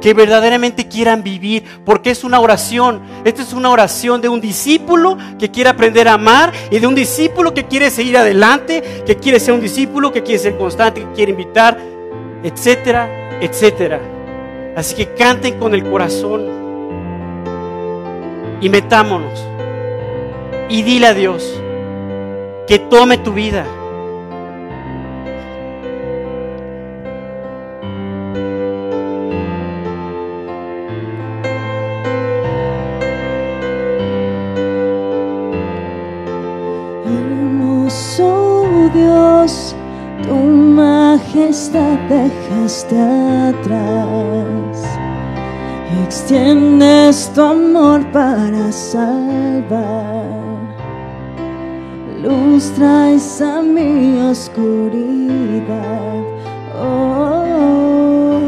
que 0.00 0.14
verdaderamente 0.14 0.88
quieran 0.88 1.22
vivir, 1.22 1.64
porque 1.84 2.10
es 2.10 2.24
una 2.24 2.40
oración. 2.40 3.00
Esta 3.24 3.42
es 3.42 3.52
una 3.52 3.70
oración 3.70 4.20
de 4.20 4.28
un 4.28 4.40
discípulo 4.40 5.16
que 5.38 5.50
quiere 5.50 5.70
aprender 5.70 6.08
a 6.08 6.14
amar 6.14 6.52
y 6.70 6.78
de 6.78 6.86
un 6.86 6.94
discípulo 6.94 7.54
que 7.54 7.64
quiere 7.64 7.90
seguir 7.90 8.16
adelante, 8.16 9.02
que 9.06 9.16
quiere 9.16 9.40
ser 9.40 9.54
un 9.54 9.60
discípulo, 9.60 10.12
que 10.12 10.22
quiere 10.22 10.38
ser 10.38 10.56
constante, 10.56 11.02
que 11.02 11.12
quiere 11.12 11.32
invitar, 11.32 11.78
etcétera, 12.42 13.38
etcétera. 13.40 14.00
Así 14.76 14.94
que 14.94 15.14
canten 15.14 15.58
con 15.58 15.74
el 15.74 15.84
corazón 15.84 16.48
y 18.60 18.68
metámonos 18.68 19.44
y 20.68 20.82
dile 20.82 21.08
a 21.08 21.14
Dios 21.14 21.60
que 22.66 22.78
tome 22.78 23.18
tu 23.18 23.32
vida 23.32 23.66
dejaste 42.08 42.96
atrás. 43.50 44.84
Extiendes 46.04 47.28
tu 47.34 47.42
amor 47.42 48.04
para 48.12 48.70
salvar. 48.70 50.30
Luz 52.22 52.70
traes 52.76 53.40
a 53.40 53.62
mi 53.62 54.20
oscuridad. 54.30 56.22
Oh, 56.78 58.38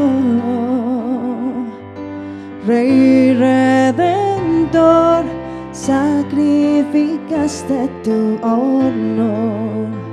Rey 2.65 3.33
Redentor, 3.33 5.25
sacrificaste 5.73 7.89
tu 8.03 8.39
honor 8.41 10.12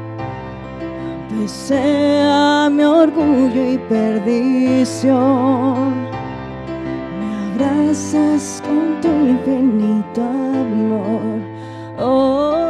sea 1.49 2.69
mi 2.71 2.83
orgullo 2.83 3.73
y 3.73 3.79
perdición. 3.89 5.15
Me 7.19 7.27
abrazas 7.53 8.63
con 8.67 9.01
tu 9.01 9.09
infinito 9.09 10.23
amor. 10.23 11.41
Oh, 11.99 12.61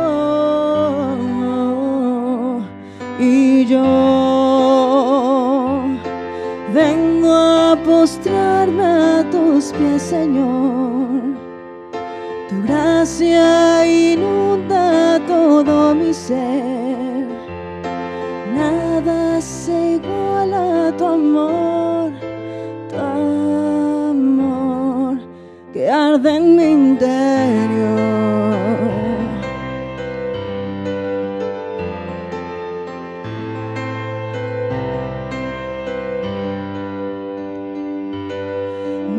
y 3.19 3.67
yo 3.67 3.83
vengo 6.73 7.33
a 7.33 7.77
postrarme 7.85 8.85
a 8.85 9.25
tus 9.31 9.73
pies, 9.73 10.03
Señor. 10.03 11.21
Tu 12.49 12.63
gracia 12.63 13.87
inunda 13.87 15.21
todo 15.29 15.95
mi 15.95 16.13
ser 16.13 16.80
se 19.71 19.79
iguala 19.97 20.89
a 20.89 20.91
tu 20.99 21.05
amor, 21.05 22.11
tu 22.91 22.97
amor 24.11 25.15
que 25.73 25.83
arde 25.89 26.31
en 26.37 26.45
mi 26.57 26.69
interior. 26.89 28.11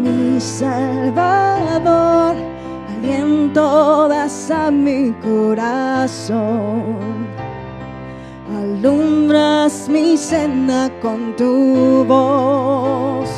Mi 0.01 0.39
Salvador, 0.39 2.35
aliento 2.93 3.65
das 4.09 4.51
a 4.51 4.71
mi 4.71 4.99
corazón 5.23 7.01
alumbras 8.82 9.88
mi 9.88 10.17
senda 10.17 10.89
con 11.01 11.36
tu 11.36 12.03
voz. 12.05 13.29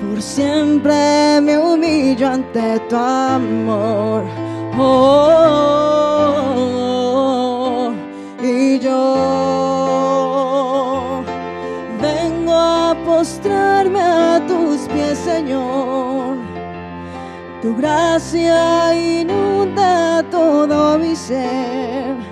Por 0.00 0.20
siempre 0.20 1.40
me 1.40 1.56
humillo 1.56 2.28
ante 2.28 2.80
tu 2.88 2.96
amor. 2.96 4.24
Oh, 4.78 5.52
y 8.42 8.78
yo 8.80 8.92
vengo 12.00 12.52
a 12.52 12.96
postrarme 13.04 14.00
a 14.00 14.42
tus 14.48 14.88
pies, 14.88 15.18
Señor. 15.18 16.38
Tu 17.62 17.76
gracia 17.76 18.94
inunda 18.94 20.24
todo 20.30 20.98
mi 20.98 21.14
ser 21.14 22.29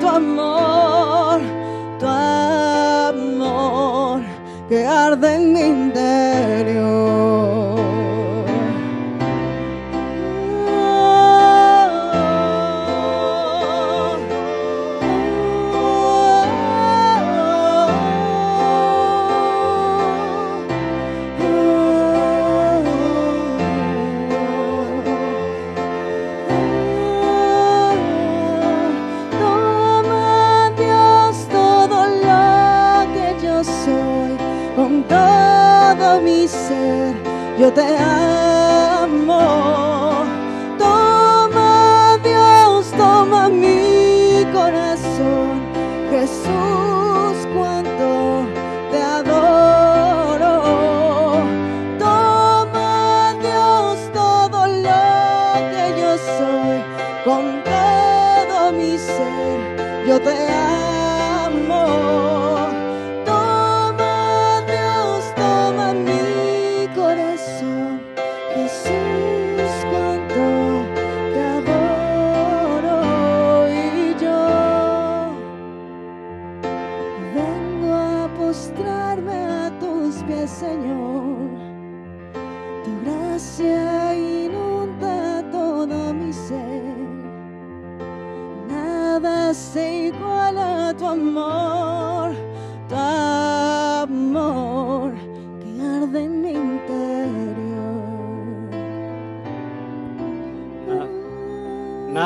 tu 0.00 0.08
amor, 0.08 1.40
tu 1.98 2.06
amor 2.06 4.20
que 4.68 4.86
arde 4.86 5.34
en 5.34 5.52
mi 5.52 5.91
yo 37.74 38.21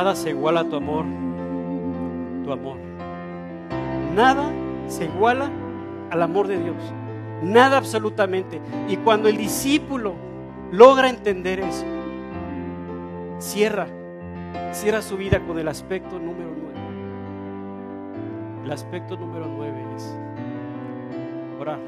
nada 0.06 0.14
se 0.14 0.30
iguala 0.30 0.60
a 0.60 0.64
tu 0.68 0.76
amor, 0.76 1.04
tu 2.44 2.52
amor. 2.52 2.76
Nada 4.14 4.52
se 4.86 5.06
iguala 5.06 5.50
al 6.12 6.22
amor 6.22 6.46
de 6.46 6.62
Dios. 6.62 6.76
Nada 7.42 7.76
absolutamente. 7.76 8.60
Y 8.86 8.98
cuando 8.98 9.28
el 9.28 9.36
discípulo 9.36 10.14
logra 10.70 11.10
entender 11.10 11.58
eso, 11.58 11.84
cierra, 13.40 13.88
cierra 14.70 15.02
su 15.02 15.16
vida 15.16 15.40
con 15.44 15.58
el 15.58 15.66
aspecto 15.66 16.20
número 16.20 16.50
9. 16.56 16.78
El 18.64 18.70
aspecto 18.70 19.16
número 19.16 19.48
9 19.48 19.74
es 19.96 20.16
orar. 21.58 21.80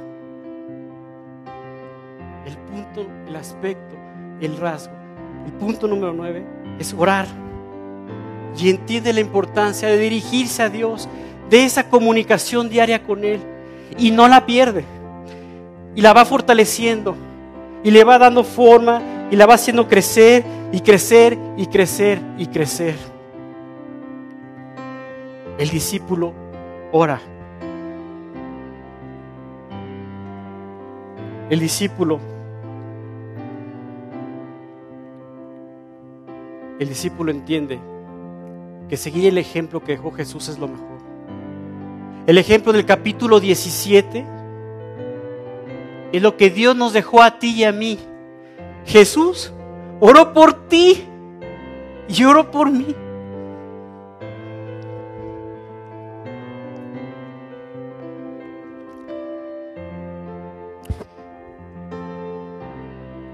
El 2.44 2.56
punto, 2.56 3.06
el 3.28 3.36
aspecto, 3.36 3.94
el 4.40 4.56
rasgo, 4.56 4.96
el 5.46 5.52
punto 5.52 5.86
número 5.86 6.12
9 6.12 6.44
es 6.80 6.92
orar. 6.94 7.28
Y 8.58 8.70
entiende 8.70 9.12
la 9.12 9.20
importancia 9.20 9.88
de 9.88 9.98
dirigirse 9.98 10.62
a 10.64 10.68
Dios, 10.68 11.08
de 11.48 11.64
esa 11.64 11.88
comunicación 11.88 12.68
diaria 12.68 13.04
con 13.04 13.24
Él. 13.24 13.40
Y 13.96 14.10
no 14.10 14.26
la 14.26 14.46
pierde. 14.46 14.84
Y 15.94 16.00
la 16.00 16.12
va 16.12 16.24
fortaleciendo. 16.24 17.14
Y 17.84 17.92
le 17.92 18.02
va 18.02 18.18
dando 18.18 18.42
forma. 18.42 19.00
Y 19.30 19.36
la 19.36 19.46
va 19.46 19.54
haciendo 19.54 19.86
crecer 19.86 20.44
y 20.72 20.80
crecer 20.80 21.38
y 21.56 21.66
crecer 21.66 22.20
y 22.36 22.46
crecer. 22.46 22.96
El 25.56 25.68
discípulo 25.70 26.32
ora. 26.90 27.20
El 31.48 31.60
discípulo. 31.60 32.18
El 36.80 36.88
discípulo 36.88 37.30
entiende 37.30 37.78
que 38.88 38.96
seguir 38.96 39.26
el 39.26 39.38
ejemplo 39.38 39.82
que 39.82 39.92
dejó 39.92 40.10
Jesús 40.10 40.48
es 40.48 40.58
lo 40.58 40.68
mejor. 40.68 40.98
El 42.26 42.38
ejemplo 42.38 42.72
del 42.72 42.86
capítulo 42.86 43.40
17 43.40 44.26
es 46.12 46.22
lo 46.22 46.36
que 46.36 46.50
Dios 46.50 46.74
nos 46.74 46.92
dejó 46.92 47.22
a 47.22 47.38
ti 47.38 47.50
y 47.50 47.64
a 47.64 47.72
mí. 47.72 47.98
Jesús 48.86 49.52
oró 50.00 50.32
por 50.32 50.68
ti 50.68 51.04
y 52.08 52.24
oró 52.24 52.50
por 52.50 52.70
mí. 52.70 52.94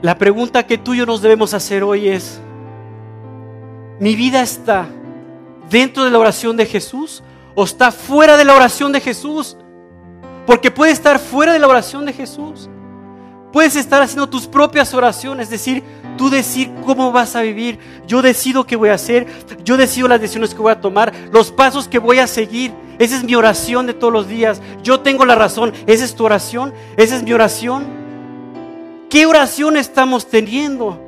La 0.03 0.19
pregunta 0.19 0.67
que 0.67 0.77
tú 0.77 0.93
y 0.93 0.99
yo 0.99 1.07
nos 1.07 1.23
debemos 1.23 1.55
hacer 1.55 1.83
hoy 1.83 2.09
es, 2.09 2.41
¿mi 4.01 4.15
vida 4.17 4.43
está 4.43 4.87
dentro 5.71 6.05
de 6.05 6.11
la 6.11 6.19
oración 6.19 6.57
de 6.57 6.67
Jesús 6.67 7.23
o 7.55 7.65
está 7.65 7.93
fuera 7.93 8.37
de 8.37 8.45
la 8.45 8.55
oración 8.55 8.93
de 8.93 9.01
Jesús? 9.01 9.57
Porque 10.47 10.71
puede 10.71 10.93
estar 10.93 11.19
fuera 11.19 11.53
de 11.53 11.59
la 11.59 11.69
oración 11.69 12.05
de 12.05 12.13
Jesús. 12.13 12.69
Puedes 13.53 13.77
estar 13.77 14.03
haciendo 14.03 14.29
tus 14.29 14.49
propias 14.49 14.93
oraciones, 14.95 15.45
es 15.45 15.51
decir, 15.51 15.85
tú 16.19 16.29
decir 16.29 16.73
cómo 16.85 17.13
vas 17.13 17.37
a 17.37 17.43
vivir. 17.43 17.79
Yo 18.07 18.21
decido 18.21 18.67
qué 18.67 18.75
voy 18.75 18.89
a 18.89 18.95
hacer, 18.95 19.27
yo 19.65 19.77
decido 19.77 20.09
las 20.09 20.21
decisiones 20.21 20.55
que 20.55 20.61
voy 20.61 20.73
a 20.73 20.81
tomar, 20.81 21.13
los 21.33 21.53
pasos 21.53 21.87
que 21.87 22.01
voy 22.01 22.19
a 22.19 22.27
seguir. 22.27 22.73
Esa 22.99 23.17
es 23.17 23.25
mi 23.25 23.35
oración 23.35 23.87
de 23.87 23.95
todos 23.95 24.13
los 24.13 24.29
días. 24.29 24.61
Yo 24.83 25.01
tengo 25.01 25.25
la 25.25 25.35
razón. 25.35 25.73
Esa 25.87 26.05
es 26.05 26.15
tu 26.15 26.25
oración. 26.25 26.75
Esa 26.97 27.17
es 27.17 27.23
mi 27.23 27.33
oración. 27.33 27.85
¿Qué 29.09 29.27
oración 29.27 29.77
estamos 29.77 30.27
teniendo? 30.27 31.01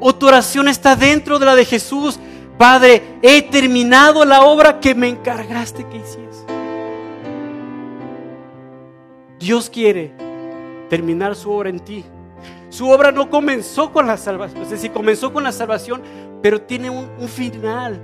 ¿O 0.00 0.14
tu 0.14 0.28
oración 0.28 0.68
está 0.68 0.94
dentro 0.94 1.38
de 1.38 1.46
la 1.46 1.56
de 1.56 1.64
Jesús? 1.64 2.20
Padre, 2.58 3.02
he 3.22 3.40
terminado 3.42 4.24
la 4.24 4.42
obra 4.42 4.80
que 4.80 4.92
me 4.94 5.08
encargaste 5.08 5.86
que 5.86 5.98
hiciese. 5.98 6.44
Dios 9.38 9.70
quiere 9.70 10.12
terminar 10.90 11.36
su 11.36 11.52
obra 11.52 11.70
en 11.70 11.78
ti. 11.78 12.04
Su 12.68 12.90
obra 12.90 13.12
no 13.12 13.30
comenzó 13.30 13.92
con 13.92 14.08
la 14.08 14.16
salvación, 14.16 14.62
es 14.62 14.70
decir, 14.70 14.90
comenzó 14.90 15.32
con 15.32 15.44
la 15.44 15.52
salvación, 15.52 16.02
pero 16.42 16.60
tiene 16.60 16.90
un, 16.90 17.08
un 17.18 17.28
final. 17.28 18.00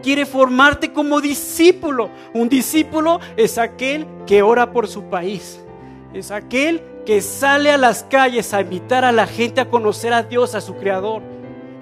Quiere 0.00 0.24
formarte 0.24 0.92
como 0.92 1.20
discípulo. 1.20 2.10
Un 2.32 2.48
discípulo 2.48 3.18
es 3.36 3.58
aquel 3.58 4.06
que 4.26 4.42
ora 4.42 4.70
por 4.70 4.86
su 4.86 5.04
país. 5.04 5.60
Es 6.12 6.30
aquel 6.30 6.82
que 7.04 7.20
sale 7.20 7.70
a 7.72 7.78
las 7.78 8.04
calles 8.04 8.54
a 8.54 8.60
invitar 8.60 9.04
a 9.04 9.12
la 9.12 9.26
gente 9.26 9.60
a 9.60 9.68
conocer 9.68 10.12
a 10.12 10.22
Dios, 10.22 10.54
a 10.54 10.60
su 10.60 10.76
Creador. 10.76 11.22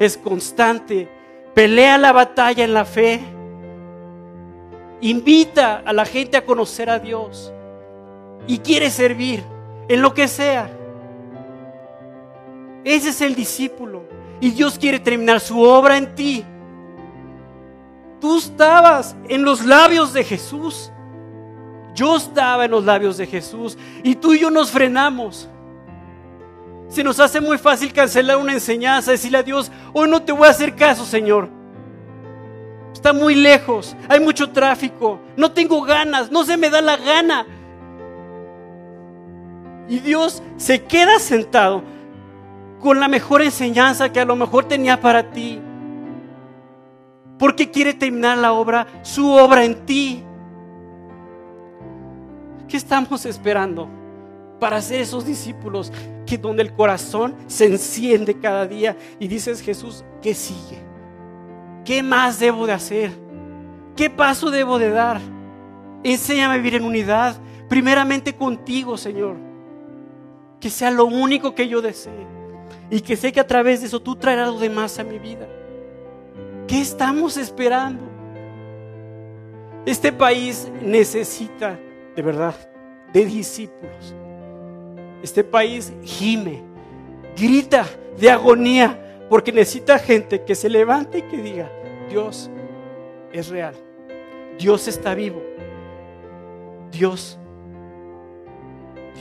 Es 0.03 0.19
constante, 0.19 1.09
pelea 1.55 1.97
la 1.97 2.11
batalla 2.11 2.65
en 2.65 2.75
la 2.75 2.85
fe, 2.85 3.21
invita 5.01 5.81
a 5.87 5.93
la 5.93 6.05
gente 6.05 6.37
a 6.37 6.45
conocer 6.45 6.91
a 6.91 6.99
Dios 6.99 7.53
y 8.49 8.59
quiere 8.59 8.91
servir 8.91 9.45
en 9.87 10.03
lo 10.03 10.13
que 10.13 10.27
sea. 10.27 10.69
Ese 12.83 13.11
es 13.11 13.21
el 13.21 13.37
discípulo 13.37 14.03
y 14.41 14.51
Dios 14.51 14.77
quiere 14.77 14.99
terminar 14.99 15.39
su 15.39 15.61
obra 15.61 15.97
en 15.97 16.13
ti. 16.17 16.45
Tú 18.21 18.39
estabas 18.39 19.15
en 19.29 19.45
los 19.45 19.65
labios 19.65 20.13
de 20.13 20.25
Jesús. 20.25 20.91
Yo 21.95 22.17
estaba 22.17 22.65
en 22.65 22.73
los 22.73 22.85
labios 22.85 23.19
de 23.19 23.29
Jesús 23.29 23.79
y 24.03 24.17
tú 24.17 24.35
y 24.35 24.41
yo 24.41 24.51
nos 24.51 24.73
frenamos. 24.73 25.49
Se 26.93 27.03
nos 27.03 27.19
hace 27.21 27.41
muy 27.41 27.57
fácil 27.57 27.91
cancelar 27.91 28.37
una 28.37 28.53
enseñanza, 28.53 29.13
decirle 29.13 29.39
a 29.39 29.43
Dios, 29.43 29.73
hoy 29.95 30.11
no 30.11 30.21
te 30.21 30.31
voy 30.31 30.47
a 30.47 30.51
hacer 30.51 30.77
caso, 30.77 31.07
Señor. 31.07 31.49
Está 32.93 33.15
muy 33.15 33.35
lejos, 33.35 33.97
hay 34.11 34.21
mucho 34.21 34.51
tráfico, 34.51 35.19
no 35.35 35.51
tengo 35.51 35.81
ganas, 35.81 36.31
no 36.31 36.45
se 36.45 36.59
me 36.59 36.69
da 36.69 36.83
la 36.83 36.99
gana. 36.99 37.47
Y 39.89 40.01
Dios 40.01 40.43
se 40.59 40.85
queda 40.85 41.19
sentado 41.19 41.83
con 42.79 43.01
la 43.01 43.09
mejor 43.09 43.41
enseñanza 43.41 44.13
que 44.13 44.21
a 44.21 44.27
lo 44.27 44.37
mejor 44.37 44.67
tenía 44.67 45.01
para 45.01 45.31
ti. 45.31 45.63
Porque 47.39 47.71
quiere 47.71 47.95
terminar 47.95 48.37
la 48.37 48.53
obra, 48.53 48.87
su 49.01 49.31
obra 49.31 49.65
en 49.65 49.87
ti. 49.87 50.23
¿Qué 52.69 52.77
estamos 52.77 53.25
esperando 53.25 54.02
para 54.63 54.81
ser 54.81 55.01
esos 55.01 55.27
discípulos 55.27 55.93
que 56.25 56.39
donde 56.39 56.63
el 56.63 56.73
corazón 56.73 57.35
se 57.49 57.67
enciende 57.67 58.39
cada 58.39 58.65
día 58.65 58.97
y 59.19 59.27
dices, 59.27 59.61
Jesús, 59.61 60.05
¿qué 60.23 60.35
sigue? 60.35 60.79
¿Qué 61.85 62.01
más 62.01 62.39
debo 62.39 62.65
de 62.65 62.73
hacer? 62.73 63.11
¿Qué 63.97 64.09
paso 64.09 64.53
debo 64.53 64.79
de 64.79 64.91
dar? 64.91 65.21
Enséñame 66.05 66.55
a 66.55 66.57
vivir 66.59 66.77
en 66.77 66.85
unidad, 66.85 67.35
primeramente 67.69 68.37
contigo, 68.37 68.97
Señor. 68.97 69.35
Que 70.61 70.71
sea 70.71 70.93
lo 70.93 71.07
único 71.07 71.57
que 71.57 71.67
yo 71.67 71.83
desee. 71.83 72.25
Y 72.89 73.01
que 73.01 73.17
sé 73.17 73.33
que 73.33 73.41
a 73.41 73.47
través 73.49 73.81
de 73.81 73.89
eso 73.89 73.99
tú 73.99 74.15
traerás 74.15 74.47
lo 74.47 74.61
demás 74.61 74.97
a 75.01 75.03
mi 75.03 75.19
vida. 75.19 75.49
¿Qué 76.69 76.81
estamos 76.81 77.37
esperando? 77.37 78.05
Este 79.87 80.13
país 80.13 80.71
necesita, 80.81 81.77
de 82.15 82.23
verdad, 82.23 82.55
de 83.13 83.25
discípulos 83.25 84.15
Este 85.23 85.45
país 85.45 85.93
gime, 86.03 86.63
grita 87.37 87.87
de 88.19 88.31
agonía, 88.31 89.27
porque 89.29 89.53
necesita 89.53 89.99
gente 89.99 90.43
que 90.43 90.55
se 90.55 90.69
levante 90.69 91.19
y 91.19 91.23
que 91.23 91.37
diga, 91.39 91.71
Dios 92.09 92.51
es 93.33 93.49
real, 93.49 93.75
Dios 94.59 94.89
está 94.89 95.15
vivo, 95.15 95.43
Dios, 96.91 97.39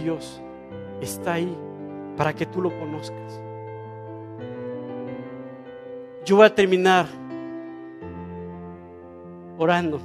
Dios 0.02 0.41
está 1.02 1.34
ahí 1.34 1.56
para 2.18 2.34
que 2.34 2.45
tú 2.45 2.62
lo 2.62 2.78
conozcas. 2.78 3.41
Yo 6.26 6.36
voy 6.36 6.45
a 6.45 6.54
terminar 6.54 7.08
orando 9.58 9.99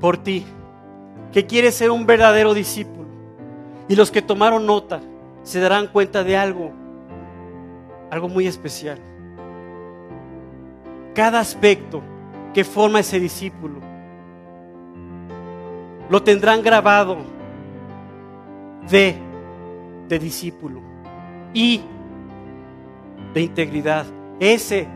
por 0.00 0.16
ti, 0.16 0.44
que 1.32 1.46
quieres 1.46 1.74
ser 1.74 1.90
un 1.90 2.04
verdadero 2.04 2.52
discípulo. 2.52 3.03
Y 3.88 3.96
los 3.96 4.10
que 4.10 4.22
tomaron 4.22 4.66
nota 4.66 5.00
se 5.42 5.60
darán 5.60 5.88
cuenta 5.88 6.24
de 6.24 6.36
algo, 6.36 6.72
algo 8.10 8.28
muy 8.28 8.46
especial. 8.46 8.98
Cada 11.14 11.40
aspecto 11.40 12.02
que 12.52 12.64
forma 12.64 13.00
ese 13.00 13.20
discípulo 13.20 13.80
lo 16.08 16.22
tendrán 16.22 16.62
grabado 16.62 17.18
de, 18.90 19.14
de 20.08 20.18
discípulo 20.18 20.80
y 21.52 21.80
de 23.32 23.40
integridad, 23.40 24.06
ese 24.40 24.86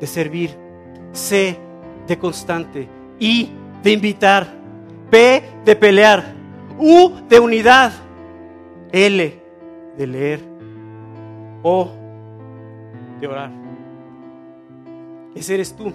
de 0.00 0.06
servir, 0.06 0.56
C 1.12 1.58
de 2.06 2.18
constante 2.18 2.88
y 3.18 3.50
de 3.82 3.92
invitar, 3.92 4.46
P 5.10 5.42
de 5.64 5.76
pelear, 5.76 6.39
U 6.80 7.12
de 7.28 7.38
unidad, 7.38 7.92
L 8.90 9.38
de 9.98 10.06
leer, 10.06 10.40
O 11.62 11.90
de 13.20 13.26
orar. 13.26 13.50
Ese 15.34 15.54
eres 15.54 15.76
tú. 15.76 15.92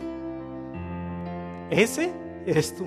Ese 1.72 2.12
eres 2.46 2.76
tú. 2.76 2.86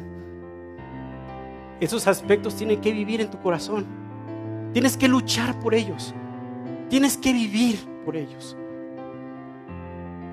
Esos 1.80 2.06
aspectos 2.06 2.54
tienen 2.54 2.80
que 2.80 2.92
vivir 2.92 3.20
en 3.20 3.30
tu 3.30 3.38
corazón. 3.40 3.84
Tienes 4.72 4.96
que 4.96 5.08
luchar 5.08 5.58
por 5.58 5.74
ellos. 5.74 6.14
Tienes 6.88 7.16
que 7.16 7.32
vivir 7.32 7.78
por 8.04 8.16
ellos. 8.16 8.56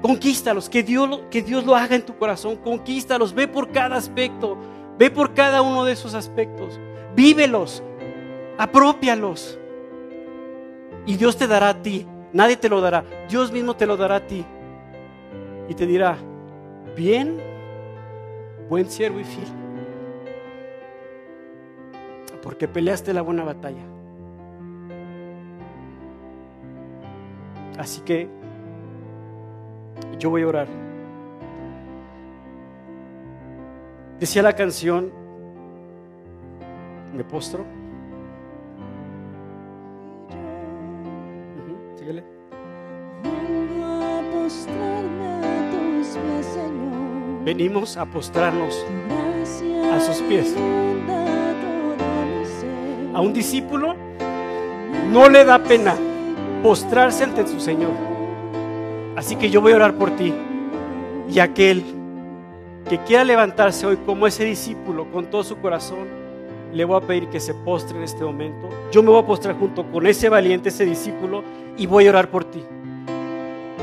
Conquístalos, 0.03 0.70
que 0.70 0.84
Dios, 0.84 1.22
que 1.32 1.41
Dios 1.41 1.66
lo 1.66 1.76
haga 1.76 1.95
en 1.95 2.05
tu 2.05 2.16
corazón. 2.16 2.57
Conquístalos, 2.57 3.34
ve 3.34 3.47
por 3.47 3.72
cada 3.72 3.95
aspecto, 3.95 4.55
ve 4.99 5.09
por 5.09 5.34
cada 5.34 5.63
uno 5.63 5.84
de 5.84 5.93
esos 5.93 6.13
aspectos. 6.13 6.80
Vívelos, 7.16 7.82
apropialos. 8.57 9.57
Y 11.05 11.16
Dios 11.18 11.38
te 11.38 11.47
dará 11.47 11.70
a 11.70 11.82
ti. 11.82 12.05
Nadie 12.34 12.57
te 12.57 12.68
lo 12.68 12.82
dará. 12.82 13.05
Dios 13.30 13.51
mismo 13.51 13.76
te 13.76 13.86
lo 13.86 13.95
dará 13.95 14.16
a 14.16 14.28
ti. 14.28 14.43
Y 15.70 15.74
te 15.74 15.86
dirá, 15.86 16.18
bien, 16.95 17.39
buen 18.70 18.89
siervo 18.89 19.20
y 19.20 19.24
fiel. 19.24 19.47
Porque 22.41 22.68
peleaste 22.68 23.13
la 23.13 23.22
buena 23.22 23.43
batalla. 23.43 23.84
Así 27.78 28.01
que 28.01 28.28
yo 30.20 30.30
voy 30.30 30.43
a 30.43 30.47
orar. 30.47 30.68
Decía 34.20 34.41
la 34.41 34.53
canción, 34.53 35.11
me 37.16 37.24
postro. 37.24 37.66
Ujú, 41.57 41.97
síguele. 41.97 42.24
Vengo 43.24 43.86
a 43.86 44.22
postrarme 44.32 45.26
a 45.28 45.70
tus 45.72 46.07
pies, 46.18 46.45
Señor. 46.45 47.43
Venimos 47.43 47.97
a 47.97 48.05
postrarnos 48.05 48.86
a 49.93 49.99
sus 49.99 50.18
pies. 50.24 50.55
A 53.13 53.22
un 53.22 53.32
discípulo 53.32 53.95
no 55.11 55.30
le 55.30 55.45
da 55.45 55.59
pena 55.59 55.95
postrarse 56.61 57.24
ante 57.24 57.47
su 57.47 57.61
Señor. 57.61 57.91
Así 59.16 59.38
que 59.38 59.49
yo 59.49 59.61
voy 59.61 59.72
a 59.72 59.78
orar 59.78 59.93
por 59.93 60.11
ti. 60.11 60.34
Y 61.32 61.39
aquel 61.39 61.84
que 62.89 62.99
quiera 62.99 63.24
levantarse 63.24 63.88
hoy 63.88 63.97
como 64.05 64.28
ese 64.28 64.43
discípulo 64.43 65.09
con 65.11 65.28
todo 65.28 65.43
su 65.43 65.57
corazón, 65.57 66.24
le 66.76 66.84
voy 66.84 66.97
a 66.97 67.07
pedir 67.07 67.30
que 67.30 67.39
se 67.39 67.53
postre 67.53 67.97
en 67.97 68.03
este 68.03 68.23
momento. 68.23 68.67
Yo 68.91 69.01
me 69.01 69.09
voy 69.09 69.23
a 69.23 69.26
postrar 69.26 69.57
junto 69.57 69.89
con 69.89 70.05
ese 70.05 70.28
valiente, 70.28 70.69
ese 70.69 70.84
discípulo, 70.84 71.41
y 71.78 71.88
voy 71.88 72.05
a 72.07 72.09
orar 72.09 72.30
por 72.30 72.43
ti. 72.43 72.61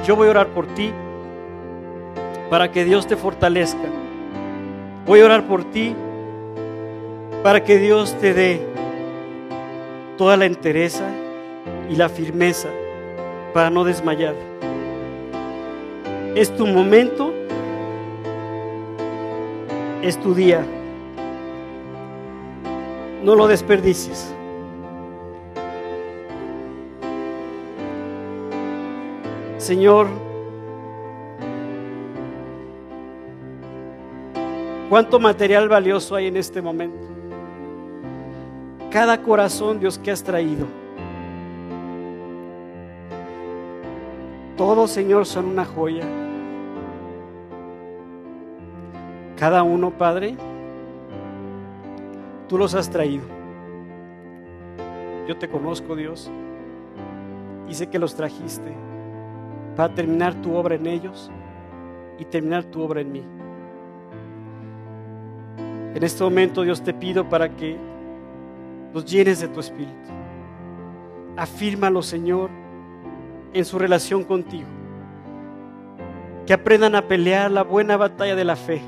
Yo 0.07 0.14
voy 0.14 0.28
a 0.28 0.30
orar 0.30 0.49
por 0.49 0.66
ti 0.66 0.93
para 2.51 2.70
que 2.70 2.84
Dios 2.84 3.07
te 3.07 3.16
fortalezca. 3.16 3.88
Voy 5.07 5.20
a 5.20 5.24
orar 5.24 5.45
por 5.45 5.64
ti 5.64 5.95
para 7.43 7.64
que 7.64 7.78
Dios 7.78 8.14
te 8.20 8.34
dé 8.34 8.61
toda 10.18 10.36
la 10.36 10.45
entereza 10.45 11.09
y 11.88 11.97
la 11.97 12.11
firmeza 12.11 12.68
para 13.55 13.70
no 13.70 13.84
desmayar. 13.84 14.34
Es 16.34 16.55
tu 16.55 16.66
momento, 16.66 17.32
es 20.03 20.20
tu 20.20 20.34
día. 20.34 20.62
No 23.23 23.37
lo 23.37 23.47
desperdicies. 23.47 24.35
Señor, 29.59 30.09
cuánto 34.89 35.20
material 35.20 35.68
valioso 35.68 36.16
hay 36.16 36.27
en 36.27 36.37
este 36.37 36.61
momento. 36.61 37.07
Cada 38.91 39.23
corazón, 39.23 39.79
Dios, 39.79 39.99
que 39.99 40.11
has 40.11 40.25
traído. 40.25 40.66
Todos, 44.57 44.91
Señor, 44.91 45.27
son 45.27 45.47
una 45.47 45.64
joya. 45.64 46.05
Cada 49.39 49.62
uno, 49.62 49.91
Padre, 49.93 50.37
tú 52.53 52.59
los 52.59 52.74
has 52.74 52.90
traído. 52.90 53.24
Yo 55.26 55.38
te 55.38 55.48
conozco, 55.48 55.96
Dios, 55.96 56.30
y 57.66 57.72
sé 57.72 57.86
que 57.86 57.98
los 57.98 58.14
trajiste 58.14 58.70
para 59.74 59.94
terminar 59.94 60.34
tu 60.34 60.55
obra 60.55 60.74
en 60.74 60.86
ellos 60.86 61.30
y 62.18 62.26
terminar 62.26 62.64
tu 62.64 62.82
obra 62.82 63.00
en 63.00 63.11
mí. 63.11 63.24
En 65.94 66.03
este 66.03 66.22
momento, 66.22 66.61
Dios, 66.61 66.82
te 66.82 66.92
pido 66.92 67.26
para 67.26 67.57
que 67.57 67.78
los 68.92 69.07
llenes 69.07 69.40
de 69.40 69.48
tu 69.48 69.61
espíritu. 69.61 70.11
Afírmalo, 71.38 72.03
Señor, 72.03 72.50
en 73.55 73.64
su 73.64 73.78
relación 73.78 74.24
contigo. 74.24 74.68
Que 76.44 76.53
aprendan 76.53 76.96
a 76.96 77.09
pelear 77.09 77.50
la 77.50 77.62
buena 77.62 77.96
batalla 77.96 78.36
de 78.36 78.44
la 78.44 78.57
fe. 78.57 78.82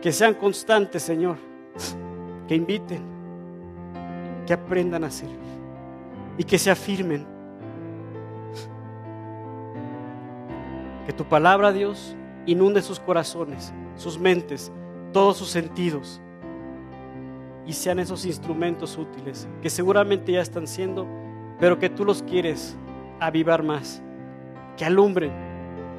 Que 0.00 0.10
sean 0.10 0.34
constantes, 0.34 1.04
Señor. 1.04 1.36
Que 2.48 2.54
inviten. 2.56 3.02
Que 4.46 4.52
aprendan 4.54 5.04
a 5.04 5.10
servir. 5.10 5.38
Y 6.38 6.44
que 6.44 6.58
se 6.58 6.70
afirmen. 6.70 7.26
Que 11.06 11.12
tu 11.12 11.24
palabra, 11.24 11.72
Dios, 11.72 12.16
inunde 12.46 12.82
sus 12.82 13.00
corazones, 13.00 13.72
sus 13.96 14.18
mentes, 14.18 14.72
todos 15.12 15.36
sus 15.36 15.48
sentidos. 15.48 16.20
Y 17.66 17.72
sean 17.72 17.98
esos 17.98 18.24
instrumentos 18.24 18.98
útiles 18.98 19.48
que 19.62 19.70
seguramente 19.70 20.32
ya 20.32 20.40
están 20.40 20.66
siendo, 20.66 21.06
pero 21.60 21.78
que 21.78 21.88
tú 21.88 22.04
los 22.04 22.22
quieres 22.22 22.76
avivar 23.20 23.62
más. 23.62 24.02
Que 24.76 24.84
alumbren, 24.84 25.32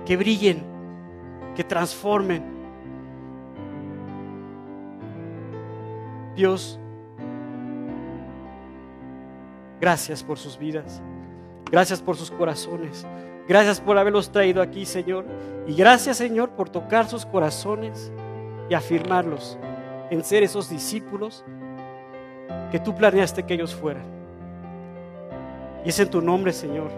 que 0.06 0.18
brillen, 0.18 0.64
que 1.56 1.64
transformen. 1.64 2.53
Dios, 6.36 6.80
gracias 9.80 10.24
por 10.24 10.38
sus 10.38 10.58
vidas. 10.58 11.02
Gracias 11.74 12.02
por 12.02 12.16
sus 12.16 12.30
corazones. 12.30 13.06
Gracias 13.48 13.82
por 13.82 13.98
haberlos 13.98 14.32
traído 14.32 14.62
aquí, 14.62 14.86
Señor. 14.86 15.26
Y 15.68 15.74
gracias, 15.74 16.18
Señor, 16.18 16.52
por 16.52 16.70
tocar 16.70 17.08
sus 17.08 17.26
corazones 17.26 18.12
y 18.70 18.76
afirmarlos 18.76 19.58
en 20.12 20.24
ser 20.24 20.44
esos 20.44 20.70
discípulos 20.70 21.44
que 22.72 22.80
tú 22.80 22.96
planeaste 22.96 23.44
que 23.44 23.56
ellos 23.56 23.74
fueran. 23.74 24.04
Y 25.84 25.90
es 25.90 26.00
en 26.00 26.10
tu 26.10 26.22
nombre, 26.22 26.54
Señor. 26.54 26.92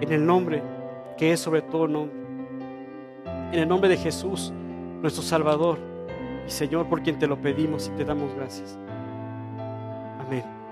En 0.00 0.12
el 0.12 0.24
nombre 0.24 0.62
que 1.16 1.32
es 1.32 1.40
sobre 1.40 1.62
todo 1.62 1.88
nombre. 1.88 2.16
En 3.52 3.58
el 3.58 3.68
nombre 3.68 3.88
de 3.88 3.96
Jesús, 3.96 4.52
nuestro 5.04 5.22
Salvador, 5.22 5.78
Y 6.46 6.50
Señor, 6.50 6.88
por 6.88 7.02
quien 7.02 7.18
te 7.18 7.26
lo 7.26 7.36
pedimos 7.36 7.88
y 7.88 7.90
te 7.90 8.06
damos 8.06 8.34
gracias. 8.34 8.78
Amén. 10.18 10.63